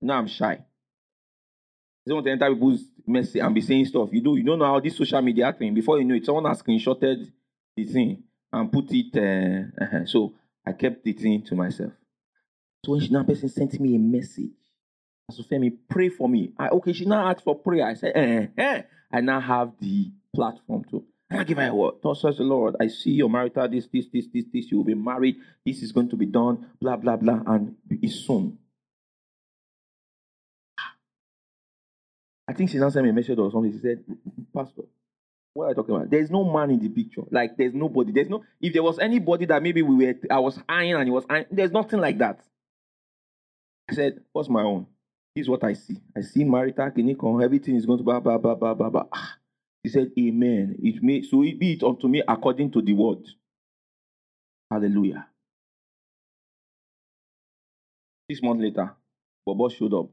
Now 0.00 0.18
I'm 0.18 0.26
shy. 0.26 0.52
I 0.54 2.08
don't 2.08 2.16
want 2.16 2.26
to 2.26 2.32
enter 2.32 2.52
people's 2.52 2.82
message 3.06 3.40
and 3.40 3.54
be 3.54 3.60
saying 3.60 3.86
stuff. 3.86 4.08
You 4.10 4.20
do, 4.20 4.36
you 4.36 4.42
don't 4.42 4.58
know 4.58 4.64
how 4.64 4.80
this 4.80 4.96
social 4.96 5.22
media 5.22 5.52
thing. 5.56 5.74
Before 5.74 5.98
you 5.98 6.04
know 6.04 6.16
it, 6.16 6.24
someone 6.24 6.46
has 6.46 6.60
screenshotted 6.62 7.30
the 7.76 7.84
thing 7.84 8.24
and 8.52 8.72
put 8.72 8.86
it. 8.90 9.16
Uh, 9.16 9.84
uh, 9.84 10.04
so 10.06 10.34
I 10.66 10.72
kept 10.72 11.04
the 11.04 11.12
thing 11.12 11.42
to 11.42 11.54
myself. 11.54 11.92
So 12.84 12.92
when 12.92 13.00
she 13.00 13.10
now 13.10 13.22
person 13.22 13.48
sent 13.48 13.78
me 13.78 13.94
a 13.94 13.98
message, 13.98 14.50
Femi, 15.30 15.72
pray 15.88 16.08
for 16.08 16.28
me. 16.28 16.52
I, 16.58 16.68
okay, 16.68 16.92
she 16.92 17.04
now 17.04 17.30
asked 17.30 17.44
for 17.44 17.58
prayer. 17.58 17.86
I 17.86 17.94
said, 17.94 18.12
eh, 18.14 18.46
eh. 18.58 18.82
I 19.10 19.20
now 19.20 19.40
have 19.40 19.72
the 19.80 20.10
platform 20.34 20.84
to. 20.90 21.04
I 21.30 21.44
give 21.44 21.58
her 21.58 21.68
a 21.68 21.74
word. 21.74 21.94
Thus 22.02 22.20
says 22.20 22.36
the 22.36 22.42
Lord, 22.42 22.76
I 22.80 22.88
see 22.88 23.12
your 23.12 23.30
marital, 23.30 23.68
this, 23.68 23.86
this, 23.86 24.06
this, 24.12 24.26
this, 24.32 24.44
this. 24.52 24.70
You 24.70 24.78
will 24.78 24.84
be 24.84 24.94
married. 24.94 25.36
This 25.64 25.82
is 25.82 25.92
going 25.92 26.10
to 26.10 26.16
be 26.16 26.26
done. 26.26 26.66
Blah, 26.80 26.96
blah, 26.96 27.16
blah. 27.16 27.40
And 27.46 27.76
it's 27.88 28.16
soon. 28.16 28.58
I 32.46 32.52
think 32.52 32.70
she 32.70 32.78
now 32.78 32.90
sent 32.90 33.04
me 33.04 33.10
a 33.10 33.14
message 33.14 33.38
or 33.38 33.50
something. 33.50 33.72
She 33.72 33.78
said, 33.78 34.04
Pastor, 34.54 34.82
what 35.54 35.66
are 35.66 35.68
you 35.70 35.74
talking 35.74 35.94
about? 35.94 36.10
There's 36.10 36.30
no 36.30 36.44
man 36.44 36.70
in 36.70 36.80
the 36.80 36.88
picture. 36.88 37.22
Like 37.30 37.56
there's 37.56 37.72
nobody. 37.72 38.12
There's 38.12 38.28
no 38.28 38.44
if 38.60 38.72
there 38.72 38.82
was 38.82 38.98
anybody 38.98 39.46
that 39.46 39.62
maybe 39.62 39.80
we 39.82 40.06
were 40.06 40.14
I 40.30 40.38
was 40.38 40.58
eyeing 40.68 40.94
and 40.94 41.04
he 41.04 41.10
was 41.10 41.24
eyeing, 41.30 41.46
there's 41.50 41.70
nothing 41.70 42.00
like 42.00 42.18
that. 42.18 42.40
I 43.92 43.94
said, 43.94 44.20
What's 44.32 44.48
my 44.48 44.62
own? 44.62 44.86
Is 45.34 45.48
what 45.48 45.64
I 45.64 45.72
see. 45.72 45.96
I 46.16 46.20
see 46.20 46.44
marital 46.44 46.90
clinical, 46.90 47.42
everything 47.42 47.76
is 47.76 47.86
going 47.86 47.98
to 47.98 48.04
blah 48.04 48.20
blah 48.20 48.38
blah 48.38 48.54
blah 48.54 48.74
blah 48.74 48.90
blah. 48.90 49.06
Ah. 49.12 49.36
He 49.82 49.90
said, 49.90 50.10
Amen. 50.18 50.76
It 50.82 51.02
may 51.02 51.22
so 51.22 51.42
it 51.42 51.58
be 51.58 51.74
it 51.74 51.82
unto 51.82 52.08
me 52.08 52.22
according 52.26 52.70
to 52.72 52.82
the 52.82 52.92
word. 52.92 53.26
Hallelujah. 54.70 55.26
Six 58.30 58.42
months 58.42 58.62
later, 58.62 58.94
Bobo 59.44 59.68
showed 59.68 59.94
up. 59.94 60.08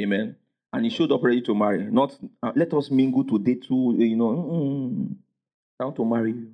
Amen 0.00 0.36
and 0.74 0.84
he 0.84 0.90
showed 0.90 1.12
up 1.12 1.22
ready 1.22 1.40
to 1.40 1.54
marry. 1.54 1.84
Not 1.84 2.18
uh, 2.42 2.50
let 2.56 2.74
us 2.74 2.90
mingle 2.90 3.22
today 3.24 3.54
too, 3.54 3.94
you 3.96 4.16
know. 4.16 4.30
Mm, 4.30 5.14
I 5.78 5.84
want 5.84 5.96
to 5.96 6.04
marry 6.04 6.32
you. 6.32 6.52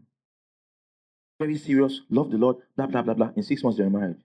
Very 1.39 1.57
serious, 1.57 2.03
love 2.11 2.31
the 2.31 2.37
Lord, 2.37 2.57
blah 2.77 2.87
blah 2.87 3.01
blah 3.01 3.15
blah. 3.15 3.31
In 3.35 3.43
six 3.43 3.65
months 3.65 3.79
they're 3.79 3.89
married. 3.89 4.17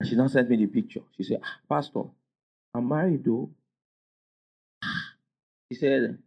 And 0.00 0.08
she 0.08 0.14
now 0.16 0.28
sent 0.28 0.48
me 0.48 0.56
the 0.56 0.66
picture. 0.66 1.00
She 1.16 1.24
said, 1.24 1.40
ah, 1.42 1.56
Pastor, 1.68 2.02
I'm 2.74 2.88
married 2.88 3.24
though. 3.24 3.50
She 5.72 5.78
said, 5.78 6.18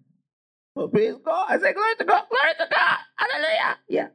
Oh, 0.75 0.87
praise 0.87 1.15
God. 1.23 1.47
I 1.49 1.59
said, 1.59 1.75
Glory 1.75 1.95
to 1.99 2.05
God, 2.05 2.23
glory 2.29 2.53
to 2.59 2.67
God. 2.69 2.97
Hallelujah. 3.15 3.77
Yeah. 3.87 4.07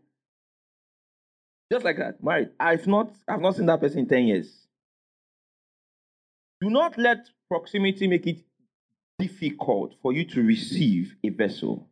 Just 1.72 1.84
like 1.84 1.98
that, 1.98 2.22
married. 2.22 2.50
I've 2.60 2.86
not 2.86 3.14
I've 3.26 3.40
not 3.40 3.56
seen 3.56 3.66
that 3.66 3.80
person 3.80 4.00
in 4.00 4.08
10 4.08 4.24
years. 4.26 4.66
Do 6.60 6.70
not 6.70 6.96
let 6.96 7.28
proximity 7.48 8.06
make 8.06 8.26
it 8.26 8.42
difficult 9.18 9.94
for 10.00 10.12
you 10.12 10.24
to 10.26 10.42
receive 10.42 11.16
a 11.24 11.30
vessel. 11.30 11.88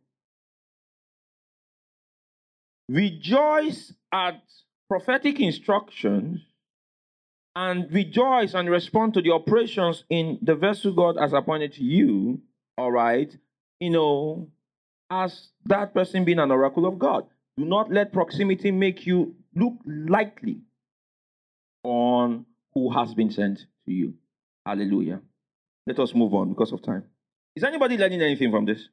Rejoice 2.89 3.93
at 4.11 4.41
prophetic 4.89 5.39
instructions 5.39 6.41
and 7.55 7.91
rejoice 7.91 8.53
and 8.53 8.69
respond 8.69 9.13
to 9.13 9.21
the 9.21 9.31
operations 9.31 10.03
in 10.09 10.37
the 10.41 10.55
vessel 10.55 10.91
God 10.93 11.15
has 11.19 11.33
appointed 11.33 11.73
to 11.73 11.83
you, 11.83 12.41
all 12.77 12.91
right? 12.91 13.35
You 13.79 13.89
know, 13.91 14.49
as 15.09 15.49
that 15.65 15.93
person 15.93 16.25
being 16.25 16.39
an 16.39 16.51
oracle 16.51 16.85
of 16.85 16.99
God. 16.99 17.25
Do 17.57 17.65
not 17.65 17.91
let 17.91 18.11
proximity 18.11 18.71
make 18.71 19.05
you 19.05 19.35
look 19.55 19.75
lightly 19.85 20.61
on 21.83 22.45
who 22.73 22.91
has 22.91 23.13
been 23.13 23.31
sent 23.31 23.59
to 23.85 23.91
you. 23.93 24.15
Hallelujah. 24.65 25.21
Let 25.87 25.99
us 25.99 26.13
move 26.13 26.33
on 26.33 26.49
because 26.49 26.73
of 26.73 26.81
time. 26.81 27.05
Is 27.55 27.63
anybody 27.63 27.97
learning 27.97 28.21
anything 28.21 28.51
from 28.51 28.65
this? 28.65 28.89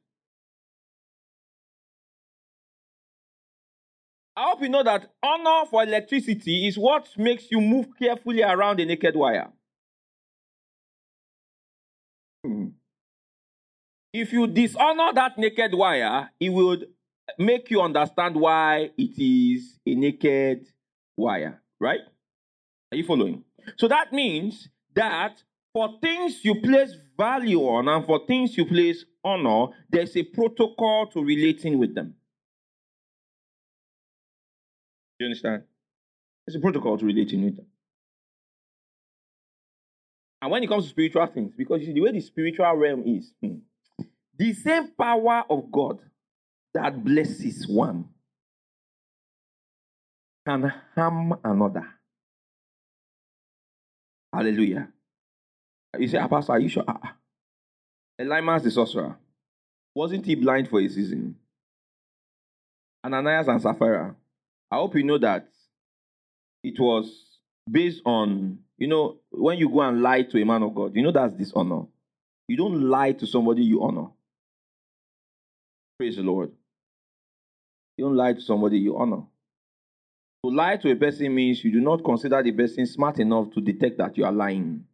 I 4.43 4.47
hope 4.47 4.61
you 4.61 4.67
know 4.67 4.83
that 4.83 5.09
honor 5.23 5.65
for 5.69 5.83
electricity 5.83 6.67
is 6.67 6.77
what 6.77 7.07
makes 7.17 7.49
you 7.49 7.61
move 7.61 7.87
carefully 7.97 8.43
around 8.43 8.77
a 8.81 8.85
naked 8.85 9.15
wire. 9.15 9.47
Hmm. 12.45 12.67
If 14.11 14.33
you 14.33 14.45
dishonor 14.47 15.13
that 15.13 15.37
naked 15.37 15.73
wire, 15.73 16.29
it 16.41 16.49
would 16.49 16.87
make 17.39 17.71
you 17.71 17.79
understand 17.81 18.35
why 18.35 18.91
it 18.97 19.17
is 19.17 19.79
a 19.85 19.95
naked 19.95 20.67
wire, 21.15 21.61
right? 21.79 22.01
Are 22.91 22.97
you 22.97 23.05
following? 23.05 23.45
So 23.77 23.87
that 23.87 24.11
means 24.11 24.67
that 24.93 25.41
for 25.71 25.97
things 26.01 26.43
you 26.43 26.59
place 26.59 26.93
value 27.17 27.61
on 27.61 27.87
and 27.87 28.05
for 28.05 28.19
things 28.27 28.57
you 28.57 28.65
place 28.65 29.05
honor, 29.23 29.67
there's 29.89 30.17
a 30.17 30.23
protocol 30.23 31.07
to 31.13 31.23
relating 31.23 31.79
with 31.79 31.95
them. 31.95 32.15
You 35.23 35.27
understand? 35.27 35.63
It's 36.45 36.57
a 36.57 36.59
protocol 36.59 36.97
to 36.97 37.05
relating 37.05 37.45
with 37.45 37.55
them. 37.55 37.65
And 40.41 40.51
when 40.51 40.61
it 40.61 40.67
comes 40.67 40.83
to 40.83 40.89
spiritual 40.89 41.25
things, 41.27 41.53
because 41.57 41.79
you 41.79 41.87
see, 41.87 41.93
the 41.93 42.01
way 42.01 42.11
the 42.11 42.19
spiritual 42.19 42.75
realm 42.75 43.03
is, 43.05 43.31
hmm, 43.41 43.59
the 44.37 44.53
same 44.53 44.89
power 44.99 45.45
of 45.49 45.71
God 45.71 45.99
that 46.73 47.01
blesses 47.01 47.65
one 47.69 48.09
can 50.45 50.73
harm 50.93 51.39
another. 51.41 51.87
Hallelujah. 54.33 54.89
You 55.97 56.09
say, 56.09 56.19
Pastor, 56.29 56.51
are 56.51 56.59
you 56.59 56.67
sure? 56.67 56.83
Ah, 56.85 57.15
Elymas 58.19 58.63
the 58.63 58.71
sorcerer, 58.71 59.15
wasn't 59.95 60.25
he 60.25 60.35
blind 60.35 60.67
for 60.67 60.81
a 60.81 60.89
season? 60.89 61.37
Ananias 63.05 63.47
and 63.47 63.61
Sapphira. 63.61 64.17
I 64.73 64.77
hope 64.77 64.95
you 64.95 65.03
know 65.03 65.19
that 65.19 65.45
it 66.63 66.79
was 66.79 67.37
based 67.69 68.01
on, 68.05 68.57
you 68.79 68.87
know, 68.87 69.19
when 69.29 69.59
you 69.59 69.69
go 69.69 69.81
and 69.81 70.01
lie 70.01 70.23
to 70.23 70.41
a 70.41 70.45
man 70.45 70.63
of 70.63 70.73
God, 70.73 70.95
you 70.95 71.03
know 71.03 71.11
that's 71.11 71.35
dishonor. 71.35 71.83
You 72.47 72.57
don't 72.57 72.89
lie 72.89 73.11
to 73.11 73.27
somebody 73.27 73.61
you 73.61 73.83
honor. 73.83 74.07
Praise 75.99 76.15
the 76.15 76.23
Lord. 76.23 76.53
You 77.97 78.05
don't 78.05 78.15
lie 78.15 78.33
to 78.33 78.41
somebody 78.41 78.79
you 78.79 78.97
honor. 78.97 79.21
To 80.43 80.49
lie 80.49 80.77
to 80.77 80.89
a 80.89 80.95
person 80.95 81.35
means 81.35 81.63
you 81.63 81.71
do 81.71 81.79
not 81.79 82.03
consider 82.03 82.41
the 82.41 82.51
person 82.51 82.87
smart 82.87 83.19
enough 83.19 83.51
to 83.51 83.61
detect 83.61 83.99
that 83.99 84.17
you 84.17 84.25
are 84.25 84.31
lying. 84.31 84.85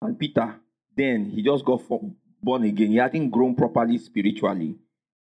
And 0.00 0.16
Peter 0.16 0.60
then 0.96 1.32
he 1.34 1.42
just 1.42 1.64
got 1.64 1.82
born 2.40 2.62
again. 2.62 2.92
He 2.92 2.98
hadn't 2.98 3.30
grown 3.30 3.56
properly 3.56 3.98
spiritually. 3.98 4.76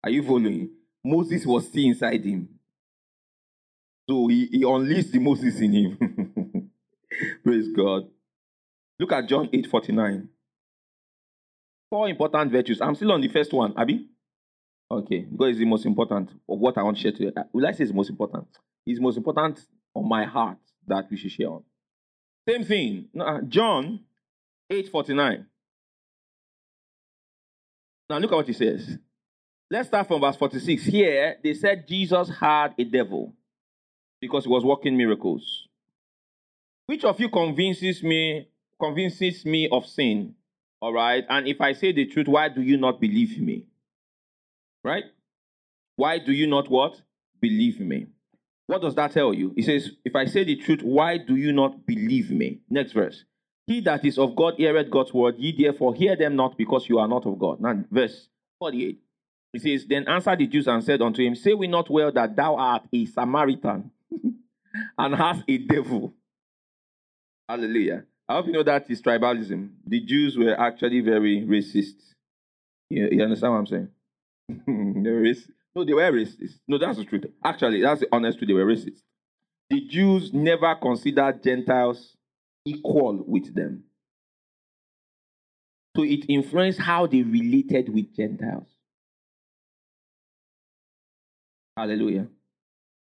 Are 0.03 0.11
you 0.11 0.21
following? 0.21 0.69
Moses 1.03 1.45
was 1.45 1.67
still 1.67 1.85
inside 1.85 2.23
him. 2.23 2.49
So 4.09 4.27
he, 4.27 4.45
he 4.47 4.63
unleashed 4.63 5.11
the 5.11 5.19
Moses 5.19 5.59
in 5.59 5.73
him. 5.73 6.71
Praise 7.43 7.67
God. 7.75 8.07
Look 8.99 9.11
at 9.11 9.27
John 9.27 9.49
8 9.51 9.67
49. 9.67 10.29
Four 11.89 12.09
important 12.09 12.51
virtues. 12.51 12.81
I'm 12.81 12.95
still 12.95 13.11
on 13.11 13.21
the 13.21 13.27
first 13.29 13.53
one, 13.53 13.73
Abby. 13.77 14.07
Okay, 14.89 15.19
because 15.19 15.49
it's 15.51 15.59
the 15.59 15.65
most 15.65 15.85
important 15.85 16.29
of 16.29 16.59
what 16.59 16.77
I 16.77 16.83
want 16.83 16.97
to 16.97 17.03
share 17.03 17.11
today. 17.11 17.31
Will 17.53 17.67
I 17.67 17.71
say 17.71 17.83
it's 17.83 17.93
most 17.93 18.09
important? 18.09 18.47
It's 18.85 18.99
most 18.99 19.17
important 19.17 19.59
on 19.93 20.07
my 20.07 20.25
heart 20.25 20.57
that 20.87 21.07
we 21.11 21.17
should 21.17 21.31
share 21.31 21.49
on. 21.49 21.63
Same 22.47 22.63
thing. 22.63 23.07
John 23.49 23.99
8 24.69 24.89
49. 24.89 25.45
Now 28.09 28.17
look 28.19 28.31
at 28.31 28.35
what 28.35 28.47
he 28.47 28.53
says. 28.53 28.97
Let's 29.69 29.89
start 29.89 30.07
from 30.07 30.21
verse 30.21 30.37
46. 30.37 30.83
Here, 30.83 31.37
they 31.43 31.53
said 31.53 31.87
Jesus 31.87 32.29
had 32.29 32.73
a 32.79 32.83
devil 32.85 33.33
because 34.21 34.45
he 34.45 34.49
was 34.49 34.63
working 34.63 34.95
miracles. 34.95 35.67
Which 36.85 37.03
of 37.03 37.19
you 37.19 37.29
convinces 37.29 38.01
me 38.01 38.47
convinces 38.79 39.45
me 39.45 39.67
of 39.69 39.85
sin? 39.85 40.35
All 40.81 40.93
right. 40.93 41.25
And 41.27 41.47
if 41.47 41.59
I 41.59 41.73
say 41.73 41.91
the 41.91 42.05
truth, 42.05 42.27
why 42.27 42.49
do 42.49 42.61
you 42.61 42.77
not 42.77 43.01
believe 43.01 43.39
me? 43.41 43.65
Right? 44.83 45.03
Why 45.97 46.19
do 46.19 46.31
you 46.31 46.47
not 46.47 46.69
what? 46.69 47.01
Believe 47.41 47.79
me. 47.79 48.07
What 48.67 48.81
does 48.81 48.95
that 48.95 49.11
tell 49.11 49.33
you? 49.33 49.53
He 49.55 49.63
says, 49.63 49.91
If 50.05 50.15
I 50.15 50.25
say 50.25 50.43
the 50.43 50.55
truth, 50.55 50.81
why 50.81 51.17
do 51.17 51.35
you 51.35 51.51
not 51.51 51.85
believe 51.85 52.31
me? 52.31 52.59
Next 52.69 52.93
verse. 52.93 53.25
He 53.65 53.81
that 53.81 54.05
is 54.05 54.17
of 54.17 54.35
God 54.35 54.55
heareth 54.57 54.89
God's 54.89 55.13
word, 55.13 55.35
ye 55.37 55.53
therefore 55.57 55.93
hear 55.93 56.15
them 56.15 56.37
not 56.37 56.57
because 56.57 56.87
you 56.87 56.99
are 56.99 57.07
not 57.07 57.25
of 57.25 57.37
God. 57.37 57.59
Now, 57.59 57.83
verse 57.91 58.29
48. 58.59 59.01
He 59.53 59.59
says, 59.59 59.85
Then 59.87 60.07
answered 60.07 60.39
the 60.39 60.47
Jews 60.47 60.67
and 60.67 60.83
said 60.83 61.01
unto 61.01 61.23
him, 61.23 61.35
Say 61.35 61.53
we 61.53 61.67
not 61.67 61.89
well 61.89 62.11
that 62.11 62.35
thou 62.35 62.55
art 62.55 62.83
a 62.93 63.05
Samaritan 63.05 63.91
and 64.97 65.15
hast 65.15 65.43
a 65.47 65.57
devil. 65.57 66.13
Hallelujah. 67.47 68.03
I 68.27 68.35
hope 68.35 68.47
you 68.47 68.51
know 68.51 68.63
that 68.63 68.89
is 68.91 69.01
tribalism. 69.01 69.69
The 69.85 70.01
Jews 70.01 70.37
were 70.37 70.59
actually 70.59 70.99
very 70.99 71.45
racist. 71.47 71.95
You, 72.89 73.07
you 73.11 73.23
understand 73.23 73.53
what 73.53 73.59
I'm 73.59 73.67
saying? 73.67 73.87
they 74.49 75.11
were 75.11 75.21
racist. 75.21 75.51
No, 75.75 75.85
they 75.85 75.93
were 75.93 76.11
racist. 76.11 76.59
No, 76.67 76.77
that's 76.77 76.97
the 76.97 77.05
truth. 77.05 77.25
Actually, 77.43 77.81
that's 77.81 78.01
the 78.01 78.07
honest 78.11 78.37
truth. 78.37 78.49
They 78.49 78.53
were 78.53 78.65
racist. 78.65 79.01
The 79.69 79.81
Jews 79.81 80.33
never 80.33 80.75
considered 80.75 81.43
Gentiles 81.43 82.15
equal 82.65 83.23
with 83.25 83.53
them. 83.53 83.83
So 85.95 86.03
it 86.03 86.25
influenced 86.29 86.79
how 86.79 87.07
they 87.07 87.23
related 87.23 87.93
with 87.93 88.15
Gentiles. 88.15 88.67
Hallelujah. 91.77 92.27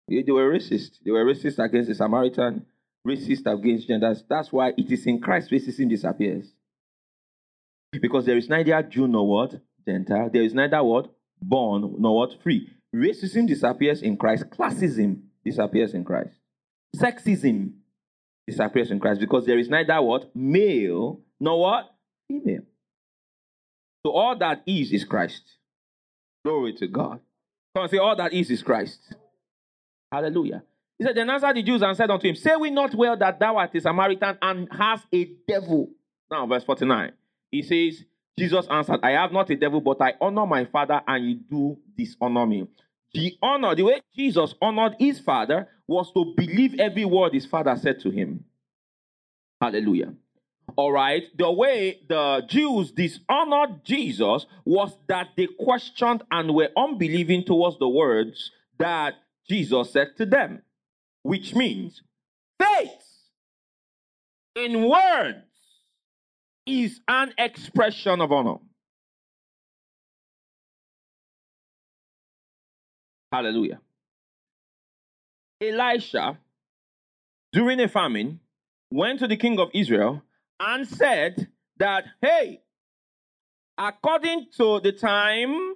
They 0.07 0.23
were 0.29 0.53
racist. 0.53 0.99
They 1.05 1.11
were 1.11 1.25
racist 1.25 1.59
against 1.63 1.89
the 1.89 1.95
Samaritan 1.97 2.67
racist 3.07 3.53
against 3.53 3.89
genders. 3.89 4.23
That's 4.29 4.53
why 4.53 4.73
it 4.77 4.91
is 4.93 5.07
in 5.07 5.21
Christ 5.21 5.51
racism 5.51 5.89
disappears. 5.89 6.53
Because 7.93 8.27
there 8.27 8.37
is 8.37 8.49
neither 8.49 8.81
Jew 8.85 9.09
nor 9.09 9.27
what? 9.27 9.61
Gentile. 9.85 10.31
There 10.33 10.43
is 10.43 10.55
neither 10.55 10.83
what? 10.85 11.13
Born 11.43 11.97
nor 11.99 12.19
what? 12.19 12.41
Free. 12.43 12.69
Racism 12.95 13.49
disappears 13.49 14.03
in 14.03 14.17
Christ. 14.17 14.45
Classism 14.51 15.23
disappears 15.45 15.95
in 15.95 16.05
Christ. 16.05 16.37
Sexism 16.97 17.73
disappears 18.47 18.93
in 18.93 19.01
Christ 19.01 19.21
because 19.21 19.47
there 19.47 19.59
is 19.59 19.69
neither 19.69 20.01
what? 20.01 20.31
Male 20.37 21.21
nor 21.41 21.61
what? 21.61 21.95
Female. 22.29 22.63
So 24.07 24.13
all 24.13 24.39
that 24.39 24.63
is 24.67 24.93
is 24.93 25.05
Christ. 25.05 25.43
Glory 26.45 26.75
to 26.75 26.87
God. 26.87 27.21
Come 27.75 27.85
and 27.85 27.91
say, 27.91 27.99
all 27.99 28.17
that 28.17 28.33
is 28.33 28.51
is 28.51 28.63
Christ. 28.63 28.99
Hallelujah. 30.11 30.63
He 30.99 31.05
said, 31.05 31.17
Then 31.17 31.31
answered 31.31 31.57
the 31.57 31.63
Jews 31.63 31.83
and 31.83 31.97
said 31.97 32.11
unto 32.11 32.29
him, 32.29 32.35
Say 32.35 32.55
we 32.57 32.71
not 32.71 32.95
well 32.95 33.17
that 33.17 33.39
thou 33.39 33.57
art 33.57 33.75
a 33.75 33.81
Samaritan 33.81 34.37
and 34.43 34.69
hast 34.71 35.07
a 35.13 35.31
devil? 35.49 35.89
Now, 36.31 36.47
verse 36.47 36.65
49. 36.65 37.13
He 37.51 37.63
says, 37.63 38.05
Jesus 38.39 38.67
answered, 38.71 39.01
I 39.03 39.13
have 39.13 39.33
not 39.33 39.51
a 39.51 39.57
devil, 39.57 39.81
but 39.81 40.01
I 40.03 40.15
honor 40.21 40.47
my 40.47 40.65
father, 40.67 41.01
and 41.07 41.25
you 41.25 41.35
do 41.37 41.79
dishonor 41.97 42.47
me. 42.47 42.67
The 43.15 43.37
honor, 43.43 43.75
the 43.75 43.83
way 43.85 44.01
Jesus 44.15 44.55
honored 44.61 44.97
his 44.99 45.21
father, 45.21 45.69
was 45.87 46.13
to 46.13 46.35
believe 46.37 46.79
every 46.79 47.05
word 47.05 47.35
his 47.35 47.47
father 47.47 47.75
said 47.77 48.01
to 48.01 48.11
him. 48.11 48.45
Hallelujah. 49.61 50.15
All 50.77 50.93
right. 50.93 51.25
The 51.37 51.51
way 51.51 52.01
the 52.09 52.45
Jews 52.49 52.93
dishonored 52.93 53.85
Jesus 53.85 54.47
was 54.65 54.97
that 55.09 55.29
they 55.37 55.47
questioned 55.47 56.23
and 56.31 56.55
were 56.55 56.71
unbelieving 56.77 57.45
towards 57.45 57.79
the 57.79 57.89
words 57.89 58.51
that 58.79 59.15
Jesus 59.49 59.93
said 59.93 60.17
to 60.17 60.27
them 60.27 60.63
which 61.23 61.55
means 61.55 62.03
faith 62.59 62.89
in 64.55 64.89
words 64.89 65.45
is 66.67 67.01
an 67.09 67.33
expression 67.39 68.21
of 68.21 68.33
honor. 68.33 68.57
Hallelujah. 73.33 73.81
Elisha, 75.61 76.39
during 77.53 77.81
a 77.81 77.89
famine, 77.89 78.41
went 78.91 79.21
to 79.21 79.29
the 79.29 79.37
king 79.37 79.59
of 79.61 79.71
Israel 79.73 80.23
and 80.61 80.87
said 80.87 81.49
that, 81.79 82.05
hey, 82.21 82.61
according 83.79 84.47
to 84.59 84.79
the 84.81 84.93
time 84.93 85.75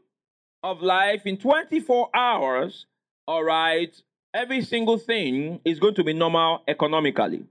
of 0.62 0.82
life 0.82 1.22
in 1.24 1.38
24 1.38 2.10
hours, 2.14 2.86
all 3.26 3.42
right, 3.42 4.00
every 4.34 4.62
single 4.62 4.98
thing 4.98 5.60
is 5.64 5.80
going 5.80 5.94
to 5.94 6.04
be 6.04 6.12
normal 6.12 6.62
economically. 6.68 7.44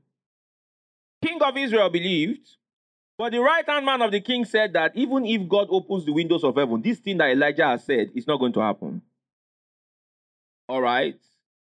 King 1.24 1.41
of 1.41 1.58
Israel 1.58 1.89
believed, 1.89 2.48
but 3.17 3.32
the 3.32 3.39
right 3.39 3.67
hand 3.67 3.86
man 3.86 4.02
of 4.02 4.12
the 4.12 4.22
king 4.22 4.46
said 4.46 4.74
that 4.74 4.96
even 4.96 5.26
if 5.26 5.48
God 5.48 5.67
opens 5.69 6.06
the 6.06 6.13
windows 6.13 6.43
of 6.43 6.56
heaven, 6.56 6.82
this 6.82 7.00
thing 7.00 7.17
that 7.17 7.32
Elijah 7.32 7.65
has 7.65 7.84
said 7.84 8.12
is 8.13 8.28
not 8.28 8.39
going 8.39 8.54
to 8.54 8.60
happen. 8.60 9.02
All 10.67 10.82
right. 10.82 11.19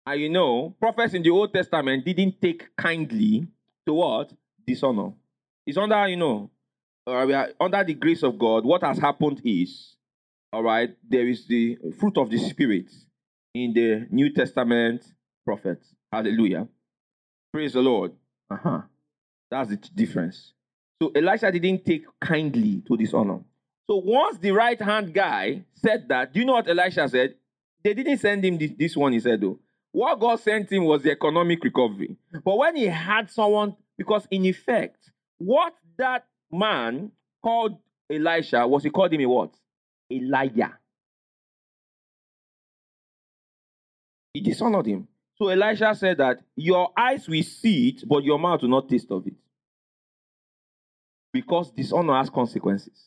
And 0.07 0.21
you 0.21 0.31
know, 0.31 0.75
prophets 0.81 1.15
in 1.15 1.23
the 1.23 1.31
Old 1.31 1.53
Testament 1.53 2.05
didn't 2.05 2.41
take 2.41 2.75
kindly 2.77 3.47
to 3.87 3.93
what? 3.93 4.33
Dishonor. 4.67 5.13
It's 5.71 5.79
under, 5.79 6.09
you 6.09 6.17
know, 6.17 6.51
uh, 7.07 7.23
we 7.25 7.33
are 7.33 7.51
under 7.61 7.85
the 7.85 7.95
grace 7.95 8.25
of 8.25 8.37
God. 8.37 8.65
What 8.65 8.83
has 8.83 8.99
happened 8.99 9.41
is, 9.45 9.95
all 10.53 10.65
right, 10.65 10.97
there 11.09 11.29
is 11.29 11.47
the 11.47 11.79
fruit 11.97 12.19
of 12.19 12.29
the 12.29 12.39
Spirit 12.39 12.91
in 13.55 13.73
the 13.73 14.09
New 14.11 14.33
Testament 14.33 15.05
prophets. 15.45 15.95
Hallelujah. 16.11 16.67
Praise 17.53 17.75
the 17.75 17.83
Lord. 17.83 18.11
Uh-huh. 18.51 18.81
That's 19.49 19.71
the 19.71 19.77
difference. 19.77 20.55
So 21.01 21.13
Elisha 21.15 21.53
didn't 21.53 21.85
take 21.87 22.03
kindly 22.21 22.83
to 22.89 22.97
this 22.97 23.15
honor. 23.15 23.39
So 23.89 23.99
once 23.99 24.39
the 24.39 24.51
right 24.51 24.81
hand 24.83 25.15
guy 25.15 25.63
said 25.75 26.09
that, 26.09 26.33
do 26.33 26.41
you 26.41 26.47
know 26.47 26.55
what 26.55 26.69
Elisha 26.69 27.09
said? 27.09 27.37
They 27.85 27.95
didn't 27.95 28.19
send 28.19 28.45
him 28.45 28.59
this, 28.59 28.73
this 28.77 28.97
one, 28.97 29.13
he 29.13 29.21
said, 29.21 29.41
though. 29.41 29.61
What 29.93 30.19
God 30.19 30.41
sent 30.41 30.73
him 30.73 30.85
was 30.85 31.05
the 31.05 31.13
economic 31.13 31.63
recovery. 31.63 32.17
But 32.45 32.59
when 32.59 32.75
he 32.75 32.87
had 32.87 33.31
someone, 33.31 33.77
because 33.97 34.27
in 34.33 34.45
effect, 34.47 34.97
what 35.41 35.73
that 35.97 36.27
man 36.53 37.11
called 37.43 37.79
Elisha 38.11 38.67
was 38.67 38.85
he 38.85 38.91
called 38.91 39.13
him 39.13 39.23
a 39.23 39.27
what? 39.27 39.55
Elijah. 40.13 40.79
He 44.35 44.43
dishonored 44.43 44.87
him. 44.87 45.09
So 45.37 45.49
Elisha 45.49 45.95
said 45.95 46.19
that 46.19 46.43
your 46.57 46.93
eyes 46.95 47.27
will 47.27 47.43
see 47.43 47.89
it, 47.89 48.07
but 48.07 48.23
your 48.23 48.39
mouth 48.39 48.61
will 48.61 48.69
not 48.69 48.89
taste 48.91 49.11
of 49.11 49.27
it. 49.27 49.35
Because 51.33 51.71
dishonor 51.71 52.17
has 52.19 52.29
consequences. 52.29 53.01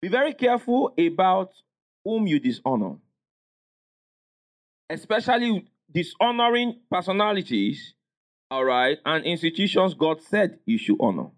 Be 0.00 0.08
very 0.08 0.32
careful 0.32 0.94
about 0.98 1.50
whom 2.02 2.26
you 2.26 2.40
dishonor. 2.40 2.94
Especially 4.88 5.68
dishonoring 5.92 6.80
personalities, 6.90 7.92
all 8.50 8.64
right, 8.64 8.98
and 9.04 9.24
institutions 9.24 9.94
God 9.94 10.22
said 10.22 10.58
you 10.66 10.78
should 10.78 10.96
honor. 11.00 11.30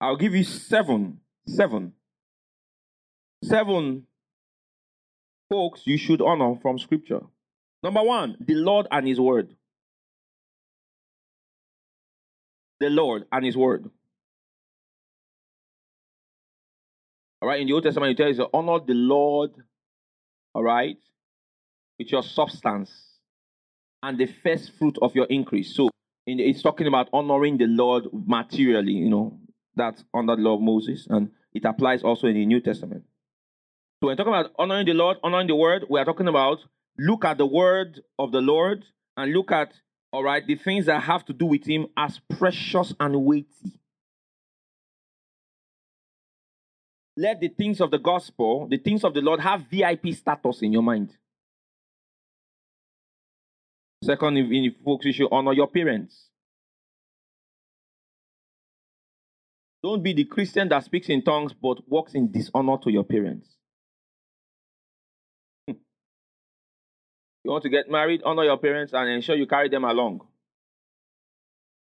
I'll 0.00 0.16
give 0.16 0.34
you 0.34 0.44
seven, 0.44 1.20
seven, 1.46 1.92
seven 3.44 4.06
folks 5.48 5.82
you 5.86 5.96
should 5.96 6.20
honor 6.20 6.56
from 6.60 6.78
scripture. 6.78 7.20
Number 7.82 8.02
one, 8.02 8.36
the 8.40 8.54
Lord 8.54 8.86
and 8.90 9.06
His 9.06 9.20
word. 9.20 9.54
The 12.78 12.90
Lord 12.90 13.24
and 13.32 13.44
His 13.44 13.56
word. 13.56 13.90
All 17.42 17.48
right, 17.48 17.60
in 17.60 17.66
the 17.66 17.72
Old 17.72 17.84
Testament, 17.84 18.18
it 18.18 18.22
tells 18.22 18.36
you 18.36 18.46
honor 18.52 18.84
the 18.86 18.92
Lord, 18.92 19.52
all 20.54 20.62
right, 20.62 20.98
with 21.98 22.12
your 22.12 22.22
substance 22.22 23.09
and 24.02 24.18
the 24.18 24.26
first 24.26 24.72
fruit 24.78 24.98
of 25.02 25.14
your 25.14 25.26
increase. 25.26 25.74
So 25.74 25.90
it's 26.26 26.62
talking 26.62 26.86
about 26.86 27.08
honoring 27.12 27.58
the 27.58 27.66
Lord 27.66 28.04
materially, 28.12 28.92
you 28.92 29.10
know, 29.10 29.38
that's 29.76 30.04
under 30.14 30.36
the 30.36 30.42
law 30.42 30.54
of 30.54 30.60
Moses, 30.60 31.06
and 31.08 31.30
it 31.52 31.64
applies 31.64 32.02
also 32.02 32.26
in 32.26 32.34
the 32.34 32.46
New 32.46 32.60
Testament. 32.60 33.04
So 34.00 34.06
when 34.06 34.16
talking 34.16 34.32
about 34.32 34.52
honoring 34.58 34.86
the 34.86 34.94
Lord, 34.94 35.18
honoring 35.22 35.46
the 35.46 35.54
word, 35.54 35.84
we 35.88 35.98
are 36.00 36.04
talking 36.04 36.28
about 36.28 36.58
look 36.98 37.24
at 37.24 37.38
the 37.38 37.46
word 37.46 38.00
of 38.18 38.32
the 38.32 38.40
Lord 38.40 38.84
and 39.16 39.32
look 39.32 39.52
at 39.52 39.72
all 40.12 40.24
right 40.24 40.46
the 40.46 40.56
things 40.56 40.86
that 40.86 41.02
have 41.02 41.24
to 41.26 41.32
do 41.32 41.46
with 41.46 41.66
him 41.66 41.86
as 41.96 42.20
precious 42.38 42.94
and 42.98 43.24
weighty. 43.24 43.78
Let 47.16 47.40
the 47.40 47.48
things 47.48 47.80
of 47.80 47.90
the 47.90 47.98
gospel, 47.98 48.66
the 48.68 48.78
things 48.78 49.04
of 49.04 49.12
the 49.12 49.20
Lord, 49.20 49.40
have 49.40 49.62
VIP 49.70 50.14
status 50.14 50.62
in 50.62 50.72
your 50.72 50.82
mind. 50.82 51.16
Second, 54.02 54.38
if 54.38 54.74
folks, 54.84 55.04
you 55.04 55.12
should 55.12 55.28
honor 55.30 55.52
your 55.52 55.68
parents. 55.68 56.28
Don't 59.82 60.02
be 60.02 60.12
the 60.12 60.24
Christian 60.24 60.68
that 60.68 60.84
speaks 60.84 61.08
in 61.08 61.22
tongues 61.22 61.52
but 61.52 61.88
walks 61.88 62.14
in 62.14 62.30
dishonor 62.30 62.76
to 62.82 62.90
your 62.90 63.04
parents. 63.04 63.48
Hmm. 65.66 65.74
you 67.44 67.50
want 67.50 67.62
to 67.64 67.70
get 67.70 67.90
married, 67.90 68.22
honor 68.24 68.44
your 68.44 68.58
parents 68.58 68.92
and 68.92 69.08
ensure 69.08 69.36
you 69.36 69.46
carry 69.46 69.68
them 69.68 69.84
along. 69.84 70.20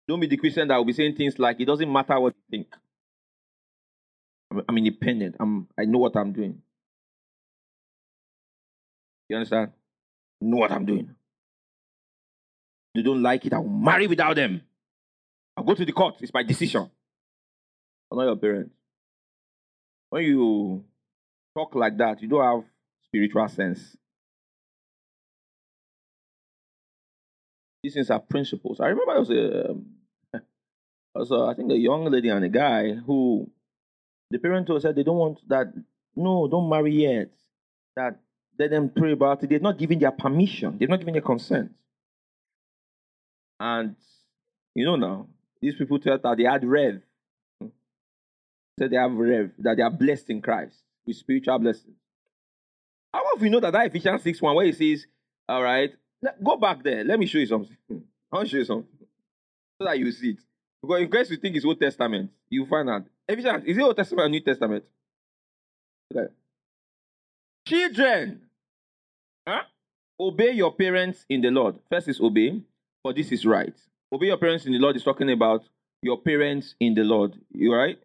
Don't 0.08 0.20
be 0.20 0.28
the 0.28 0.38
Christian 0.38 0.68
that 0.70 0.78
will 0.78 0.86
be 0.86 0.94
saying 0.94 1.16
things 1.16 1.38
like, 1.40 1.60
it 1.60 1.66
doesn't 1.66 1.92
matter 1.92 2.20
what 2.20 2.34
you 2.36 2.58
think. 2.60 2.74
I'm, 4.52 4.62
I'm 4.68 4.78
independent. 4.78 5.36
I'm, 5.40 5.68
I 5.78 5.86
know 5.86 6.00
what 6.00 6.16
I'm 6.16 6.34
doing. 6.34 6.62
You 9.28 9.38
understand? 9.38 9.72
know 10.42 10.58
what 10.58 10.72
I'm 10.72 10.86
doing. 10.86 11.16
They 12.96 13.02
don't 13.02 13.22
like 13.22 13.46
it, 13.46 13.54
I'll 13.54 13.64
marry 13.64 14.08
without 14.08 14.36
them. 14.36 14.62
I'll 15.56 15.64
go 15.64 15.76
to 15.76 15.86
the 15.86 15.92
court. 15.92 16.16
It's 16.22 16.34
my 16.34 16.44
decision. 16.44 16.90
Honor 18.12 18.26
your 18.26 18.36
parents. 18.36 18.74
When 20.10 20.24
you 20.24 20.84
talk 21.56 21.76
like 21.76 21.98
that, 21.98 22.22
you 22.22 22.28
don't 22.28 22.44
have 22.44 22.64
spiritual 23.06 23.48
sense. 23.50 23.96
These 27.84 27.94
things 27.94 28.10
are 28.10 28.20
principles. 28.20 28.80
I 28.80 28.88
remember 28.88 29.14
there 29.14 29.20
was 29.20 29.30
a, 29.30 29.70
um, 29.72 29.86
a, 31.16 31.50
I 31.50 31.54
think 31.54 31.72
a 31.72 31.78
young 31.78 32.06
lady 32.06 32.30
and 32.30 32.44
a 32.44 32.50
guy 32.50 32.94
who 32.94 33.50
the 34.32 34.40
parent 34.40 34.70
said 34.82 34.96
they 34.96 35.04
don't 35.04 35.18
want 35.18 35.40
that. 35.48 35.74
No, 36.16 36.48
don't 36.48 36.70
marry 36.70 36.94
yet. 36.94 37.30
That 37.96 38.20
let 38.58 38.72
them 38.72 38.90
pray 38.90 39.14
about 39.14 39.44
it. 39.44 39.50
They're 39.50 39.60
not 39.60 39.78
giving 39.78 40.00
their 40.00 40.12
permission. 40.12 40.78
They're 40.78 40.88
not 40.88 41.00
giving 41.00 41.14
their 41.14 41.22
consent. 41.22 41.72
And 43.60 43.95
you 44.76 44.86
know 44.86 44.95
now, 44.95 45.28
these 45.62 45.76
people 45.76 45.99
tell 45.99 46.18
that 46.18 46.38
they 46.38 46.43
had 46.43 46.64
rev. 46.64 47.01
Said 48.78 48.91
they 48.91 48.95
have 48.97 49.12
rev, 49.12 49.51
that 49.60 49.76
they 49.78 49.84
are 49.84 49.91
blessed 49.91 50.30
in 50.30 50.41
Christ 50.41 50.78
with 51.05 51.18
spiritual 51.18 51.60
blessings. 51.60 51.97
How 53.14 53.24
of 53.36 53.43
you 53.43 53.49
know 53.49 53.60
that 53.60 53.74
that 53.74 53.88
Ephesians 53.88 54.24
6 54.24 54.41
1 54.41 54.55
where 54.55 54.66
it 54.66 54.78
says, 54.78 55.05
All 55.47 55.64
right, 55.64 55.91
go 56.43 56.57
back 56.57 56.84
there. 56.84 57.03
Let 57.03 57.20
me 57.20 57.26
show 57.26 57.39
you 57.39 57.47
something. 57.47 57.76
I'll 58.32 58.45
show 58.45 58.57
you 58.57 58.66
something. 58.66 58.88
So 59.78 59.86
that 59.86 59.99
you 59.99 60.12
see 60.12 60.32
it. 60.32 60.38
Because 60.82 61.01
in 61.01 61.12
case 61.12 61.30
you 61.30 61.38
think 61.38 61.55
it's 61.55 61.66
Old 61.66 61.80
Testament, 61.80 62.32
you 62.49 62.66
find 62.66 62.89
out. 62.89 63.03
Ephesians, 63.28 63.64
is 63.66 63.78
it 63.78 63.82
Old 63.82 63.97
Testament 63.97 64.26
or 64.26 64.30
New 64.30 64.41
Testament? 64.41 64.84
Okay. 66.16 66.32
Children, 67.68 68.41
huh? 69.47 69.64
obey 70.20 70.51
your 70.51 70.74
parents 70.74 71.26
in 71.30 71.41
the 71.41 71.49
Lord. 71.49 71.76
First 71.89 72.07
is 72.07 72.20
obey 72.20 72.62
for 73.10 73.14
this 73.14 73.32
is 73.32 73.43
right. 73.43 73.74
Obey 74.14 74.28
your 74.28 74.38
parents 74.38 74.68
in 74.68 74.72
the 74.72 74.78
Lord 74.78 74.95
is 74.95 75.03
talking 75.03 75.32
about 75.32 75.64
your 76.03 76.22
parents 76.22 76.76
in 76.80 76.93
the 76.93 77.03
Lord. 77.03 77.34
You 77.51 77.74
right? 77.74 77.97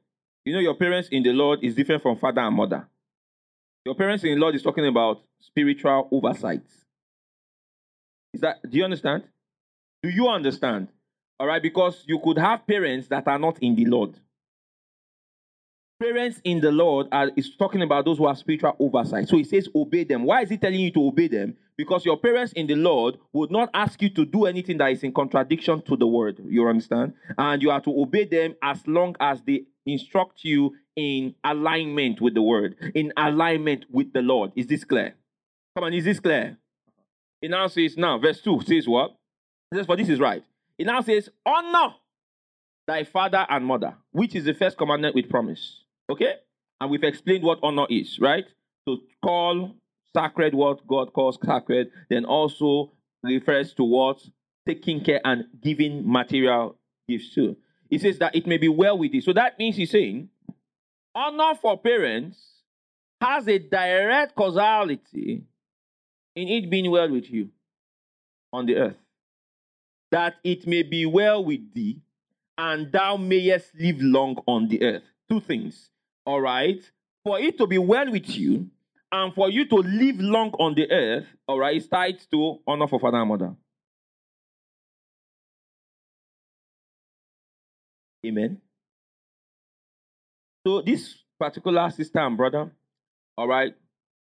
You 0.46 0.55
know, 0.55 0.61
your 0.61 0.76
parents 0.76 1.11
in 1.12 1.22
the 1.22 1.32
Lord 1.32 1.59
is 1.62 1.74
different 1.74 2.02
from 2.02 2.16
father 2.16 2.40
and 2.40 2.57
mother. 2.57 2.88
Your 3.84 3.94
parents 3.94 4.24
in 4.24 4.30
the 4.30 4.40
Lord 4.40 4.55
is 4.55 4.62
talking 4.62 4.86
about 4.86 5.22
spiritual 5.40 6.09
oversight. 6.11 6.62
Is 8.32 8.40
that 8.40 8.62
do 8.62 8.78
you 8.78 8.84
understand? 8.84 9.24
Do 10.02 10.09
you 10.09 10.26
understand? 10.28 10.88
All 11.38 11.48
right, 11.48 11.62
because 11.62 12.02
you 12.07 12.18
could 12.20 12.38
have 12.38 12.66
parents 12.66 13.09
that 13.09 13.28
are 13.28 13.38
not 13.38 13.59
in 13.59 13.74
the 13.74 13.84
Lord. 13.84 14.18
Parents 16.01 16.40
in 16.45 16.61
the 16.61 16.72
Lord 16.72 17.07
are, 17.12 17.30
is 17.36 17.57
talking 17.57 17.82
about 17.82 18.05
those 18.05 18.18
who 18.18 18.26
have 18.26 18.36
spiritual 18.38 18.76
oversight. 18.78 19.28
So 19.28 19.36
he 19.36 19.45
says, 19.45 19.68
obey 19.74 20.05
them. 20.05 20.24
Why 20.24 20.42
is 20.42 20.51
he 20.51 20.57
telling 20.57 20.80
you 20.80 20.90
to 20.92 21.07
obey 21.07 21.28
them? 21.28 21.57
Because 21.76 22.05
your 22.05 22.18
parents 22.18 22.53
in 22.53 22.66
the 22.66 22.74
Lord 22.74 23.18
would 23.32 23.51
not 23.51 23.70
ask 23.74 24.03
you 24.03 24.11
to 24.11 24.24
do 24.24 24.47
anything 24.47 24.78
that 24.78 24.92
is 24.92 25.03
in 25.03 25.12
contradiction 25.12 25.82
to 25.82 25.97
the 25.97 26.07
word. 26.07 26.40
You 26.45 26.66
understand? 26.68 27.14
And 27.38 27.62
you 27.62 27.70
are 27.70 27.80
to 27.80 27.90
obey 27.90 28.24
them 28.24 28.55
as 28.62 28.86
long 28.86 29.16
as 29.20 29.40
they 29.47 29.64
instruct 29.86 30.45
you 30.45 30.74
in 30.97 31.34
alignment 31.45 32.20
with 32.20 32.34
the 32.34 32.42
word, 32.42 32.76
in 32.95 33.12
alignment 33.16 33.86
with 33.90 34.12
the 34.12 34.22
Lord. 34.22 34.53
Is 34.57 34.66
this 34.66 34.84
clear? 34.84 35.14
Come 35.76 35.84
on, 35.84 35.95
is 35.95 36.05
this 36.05 36.20
clear? 36.20 36.57
It 37.42 37.51
now 37.51 37.66
says, 37.66 37.97
now, 37.97 38.18
verse 38.18 38.40
2 38.40 38.62
says 38.66 38.88
what? 38.88 39.16
It 39.72 39.76
says, 39.76 39.86
for 39.86 39.97
this 39.97 40.09
is 40.09 40.20
right. 40.20 40.45
It 40.78 40.86
now 40.86 41.01
says, 41.03 41.28
honor 41.45 41.95
thy 42.86 43.05
father 43.05 43.47
and 43.49 43.64
mother, 43.64 43.95
which 44.12 44.34
is 44.34 44.45
the 44.45 44.55
first 44.55 44.76
commandment 44.76 45.14
with 45.14 45.28
promise. 45.28 45.84
Okay? 46.11 46.34
And 46.80 46.90
we've 46.90 47.05
explained 47.05 47.44
what 47.44 47.59
honor 47.62 47.86
is, 47.88 48.18
right? 48.20 48.44
To 48.86 48.98
call 49.22 49.74
sacred 50.16 50.55
what 50.55 50.86
God 50.86 51.12
calls 51.12 51.38
sacred, 51.44 51.90
then 52.11 52.24
also 52.24 52.92
refers 53.22 53.72
to 53.74 53.84
what 53.84 54.20
taking 54.66 55.02
care 55.02 55.20
and 55.24 55.44
giving 55.62 56.11
material 56.11 56.76
gifts 57.09 57.34
to. 57.34 57.57
He 57.90 57.98
says 57.98 58.18
that 58.18 58.34
it 58.34 58.46
may 58.46 58.59
be 58.59 58.68
well 58.68 58.98
with 58.98 59.12
you. 59.12 59.20
So 59.20 59.32
that 59.32 59.59
means 59.59 59.76
he's 59.76 59.90
saying 59.90 60.28
honor 61.14 61.55
for 61.55 61.78
parents 61.78 62.38
has 63.20 63.46
a 63.48 63.59
direct 63.59 64.34
causality 64.34 65.44
in 66.34 66.48
it 66.48 66.70
being 66.70 66.90
well 66.90 67.11
with 67.11 67.30
you 67.30 67.50
on 68.52 68.66
the 68.66 68.76
earth. 68.76 68.96
That 70.11 70.34
it 70.44 70.66
may 70.66 70.82
be 70.82 71.07
well 71.07 71.44
with 71.44 71.72
thee, 71.74 72.00
and 72.57 72.92
thou 72.92 73.16
mayest 73.16 73.74
live 73.74 74.00
long 74.00 74.36
on 74.46 74.68
the 74.68 74.82
earth. 74.82 75.02
Two 75.28 75.40
things. 75.40 75.90
All 76.27 76.41
right. 76.41 76.81
For 77.25 77.39
it 77.41 77.59
to 77.59 77.66
be 77.66 77.79
well 77.79 78.11
with 78.11 78.29
you, 78.29 78.70
and 79.14 79.33
for 79.33 79.49
you 79.49 79.64
to 79.66 79.77
live 79.77 80.18
long 80.18 80.51
on 80.59 80.75
the 80.75 80.91
earth, 80.91 81.27
all 81.47 81.59
right, 81.59 81.77
it's 81.77 81.87
tied 81.87 82.18
to 82.33 82.59
honor 82.66 82.89
for 82.89 82.99
father 82.99 83.18
and 83.18 83.29
mother. 83.29 83.55
Amen. 88.27 88.61
So 90.66 90.83
this 90.83 91.14
particular 91.39 91.91
sister 91.91 92.18
and 92.18 92.37
brother, 92.37 92.72
all 93.37 93.47
right, 93.47 93.75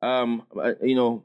um, 0.02 0.44
uh, 0.56 0.74
you 0.82 0.96
know, 0.96 1.24